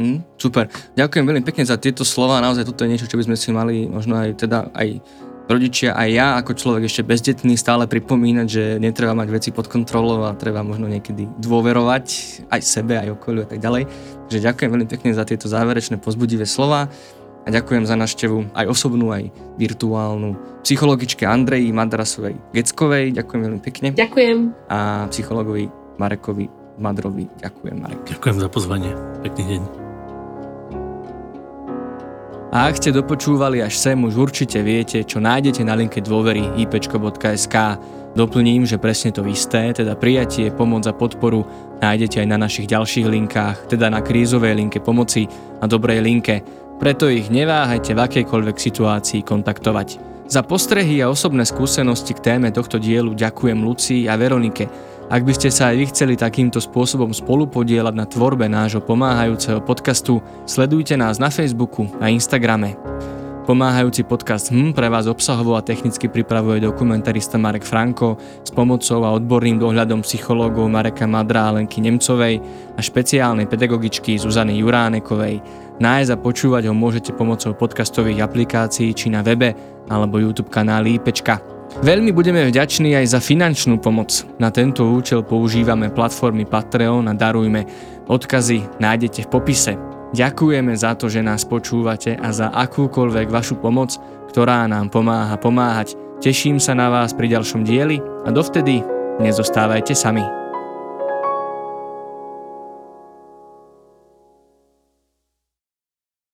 Mm, 0.00 0.20
super. 0.36 0.68
Ďakujem 0.96 1.24
veľmi 1.24 1.44
pekne 1.44 1.64
za 1.64 1.80
tieto 1.80 2.04
slova. 2.04 2.40
Naozaj 2.44 2.68
toto 2.68 2.84
je 2.84 2.92
niečo, 2.92 3.08
čo 3.08 3.16
by 3.16 3.32
sme 3.32 3.36
si 3.36 3.48
mali 3.52 3.88
možno 3.88 4.16
aj 4.16 4.44
teda 4.44 4.72
aj 4.76 5.00
rodičia 5.50 5.98
aj 5.98 6.08
ja 6.08 6.26
ako 6.38 6.54
človek 6.54 6.86
ešte 6.86 7.02
bezdetný 7.02 7.58
stále 7.58 7.90
pripomínať, 7.90 8.46
že 8.46 8.64
netreba 8.78 9.12
mať 9.18 9.28
veci 9.34 9.50
pod 9.50 9.66
kontrolou 9.66 10.22
a 10.24 10.38
treba 10.38 10.62
možno 10.62 10.86
niekedy 10.86 11.26
dôverovať 11.42 12.06
aj 12.48 12.60
sebe, 12.62 12.94
aj 12.96 13.10
okoliu 13.18 13.42
a 13.42 13.48
tak 13.50 13.58
ďalej. 13.58 13.90
Takže 14.30 14.38
ďakujem 14.46 14.70
veľmi 14.70 14.88
pekne 14.88 15.10
za 15.10 15.26
tieto 15.26 15.50
záverečné 15.50 15.98
pozbudivé 15.98 16.46
slova 16.46 16.86
a 17.42 17.48
ďakujem 17.50 17.84
za 17.84 17.98
naštevu 17.98 18.54
aj 18.54 18.66
osobnú, 18.70 19.10
aj 19.10 19.28
virtuálnu 19.58 20.62
psychologičke 20.62 21.26
Andreji 21.26 21.74
Madrasovej 21.74 22.38
Geckovej. 22.54 23.16
Ďakujem 23.18 23.40
veľmi 23.42 23.60
pekne. 23.60 23.88
Ďakujem. 23.96 24.38
A 24.70 25.10
psychologovi 25.10 25.66
Marekovi 25.98 26.60
Madrovi. 26.80 27.28
Ďakujem, 27.44 27.76
Marek. 27.76 28.00
Ďakujem 28.08 28.36
za 28.40 28.48
pozvanie. 28.48 28.90
Pekný 29.20 29.44
deň. 29.56 29.79
A 32.50 32.66
ak 32.66 32.82
ste 32.82 32.90
dopočúvali 32.90 33.62
až 33.62 33.78
sem, 33.78 33.94
už 33.94 34.18
určite 34.18 34.58
viete, 34.66 35.06
čo 35.06 35.22
nájdete 35.22 35.62
na 35.62 35.78
linke 35.78 36.02
dôvery 36.02 36.42
ipčko.sk. 36.58 37.56
Doplním, 38.18 38.66
že 38.66 38.74
presne 38.74 39.14
to 39.14 39.22
isté, 39.30 39.70
teda 39.70 39.94
prijatie, 39.94 40.50
pomoc 40.50 40.82
a 40.90 40.90
podporu 40.90 41.46
nájdete 41.78 42.18
aj 42.18 42.26
na 42.26 42.42
našich 42.42 42.66
ďalších 42.66 43.06
linkách, 43.06 43.70
teda 43.70 43.86
na 43.86 44.02
krízovej 44.02 44.58
linke 44.58 44.82
pomoci 44.82 45.30
a 45.62 45.70
dobrej 45.70 46.02
linke. 46.02 46.42
Preto 46.82 47.06
ich 47.06 47.30
neváhajte 47.30 47.94
v 47.94 48.02
akejkoľvek 48.02 48.56
situácii 48.58 49.22
kontaktovať. 49.22 49.88
Za 50.26 50.42
postrehy 50.42 51.06
a 51.06 51.10
osobné 51.10 51.46
skúsenosti 51.46 52.18
k 52.18 52.34
téme 52.34 52.50
tohto 52.50 52.82
dielu 52.82 53.14
ďakujem 53.14 53.62
Lucii 53.62 54.10
a 54.10 54.18
Veronike, 54.18 54.66
ak 55.10 55.26
by 55.26 55.32
ste 55.34 55.50
sa 55.50 55.74
aj 55.74 55.76
vy 55.76 55.86
chceli 55.90 56.14
takýmto 56.14 56.62
spôsobom 56.62 57.10
spolupodielať 57.10 57.94
na 57.98 58.06
tvorbe 58.06 58.46
nášho 58.46 58.78
pomáhajúceho 58.78 59.58
podcastu, 59.58 60.22
sledujte 60.46 60.94
nás 60.94 61.18
na 61.18 61.34
Facebooku 61.34 61.90
a 61.98 62.06
Instagrame. 62.06 62.78
Pomáhajúci 63.42 64.06
podcast 64.06 64.54
HM 64.54 64.70
pre 64.70 64.86
vás 64.86 65.10
obsahovo 65.10 65.58
a 65.58 65.66
technicky 65.66 66.06
pripravuje 66.06 66.62
dokumentarista 66.62 67.34
Marek 67.42 67.66
Franko 67.66 68.14
s 68.46 68.54
pomocou 68.54 69.02
a 69.02 69.10
odborným 69.10 69.58
dohľadom 69.58 70.06
psychológov 70.06 70.70
Mareka 70.70 71.10
Madra 71.10 71.50
a 71.50 71.58
Lenky 71.58 71.82
Nemcovej 71.82 72.38
a 72.78 72.80
špeciálnej 72.80 73.50
pedagogičky 73.50 74.14
Zuzany 74.14 74.62
Juránekovej. 74.62 75.42
Nájsť 75.82 76.10
a 76.14 76.20
počúvať 76.22 76.70
ho 76.70 76.74
môžete 76.78 77.10
pomocou 77.10 77.50
podcastových 77.58 78.22
aplikácií 78.22 78.94
či 78.94 79.10
na 79.10 79.26
webe 79.26 79.58
alebo 79.90 80.22
YouTube 80.22 80.54
kanáli 80.54 81.02
IPčka. 81.02 81.59
Veľmi 81.78 82.10
budeme 82.10 82.42
vďační 82.50 82.98
aj 82.98 83.06
za 83.14 83.20
finančnú 83.22 83.78
pomoc. 83.78 84.26
Na 84.42 84.50
tento 84.50 84.82
účel 84.90 85.22
používame 85.22 85.94
platformy 85.94 86.42
Patreon 86.42 87.06
a 87.06 87.14
Darujme. 87.14 87.62
Odkazy 88.10 88.82
nájdete 88.82 89.24
v 89.24 89.30
popise. 89.30 89.72
Ďakujeme 90.10 90.74
za 90.74 90.98
to, 90.98 91.06
že 91.06 91.22
nás 91.22 91.46
počúvate 91.46 92.18
a 92.18 92.34
za 92.34 92.50
akúkoľvek 92.50 93.30
vašu 93.30 93.62
pomoc, 93.62 93.94
ktorá 94.34 94.66
nám 94.66 94.90
pomáha 94.90 95.38
pomáhať. 95.38 95.94
Teším 96.18 96.58
sa 96.58 96.74
na 96.74 96.90
vás 96.90 97.14
pri 97.14 97.30
ďalšom 97.38 97.62
dieli 97.62 98.02
a 98.26 98.34
dovtedy 98.34 98.82
nezostávajte 99.22 99.94
sami. 99.94 100.49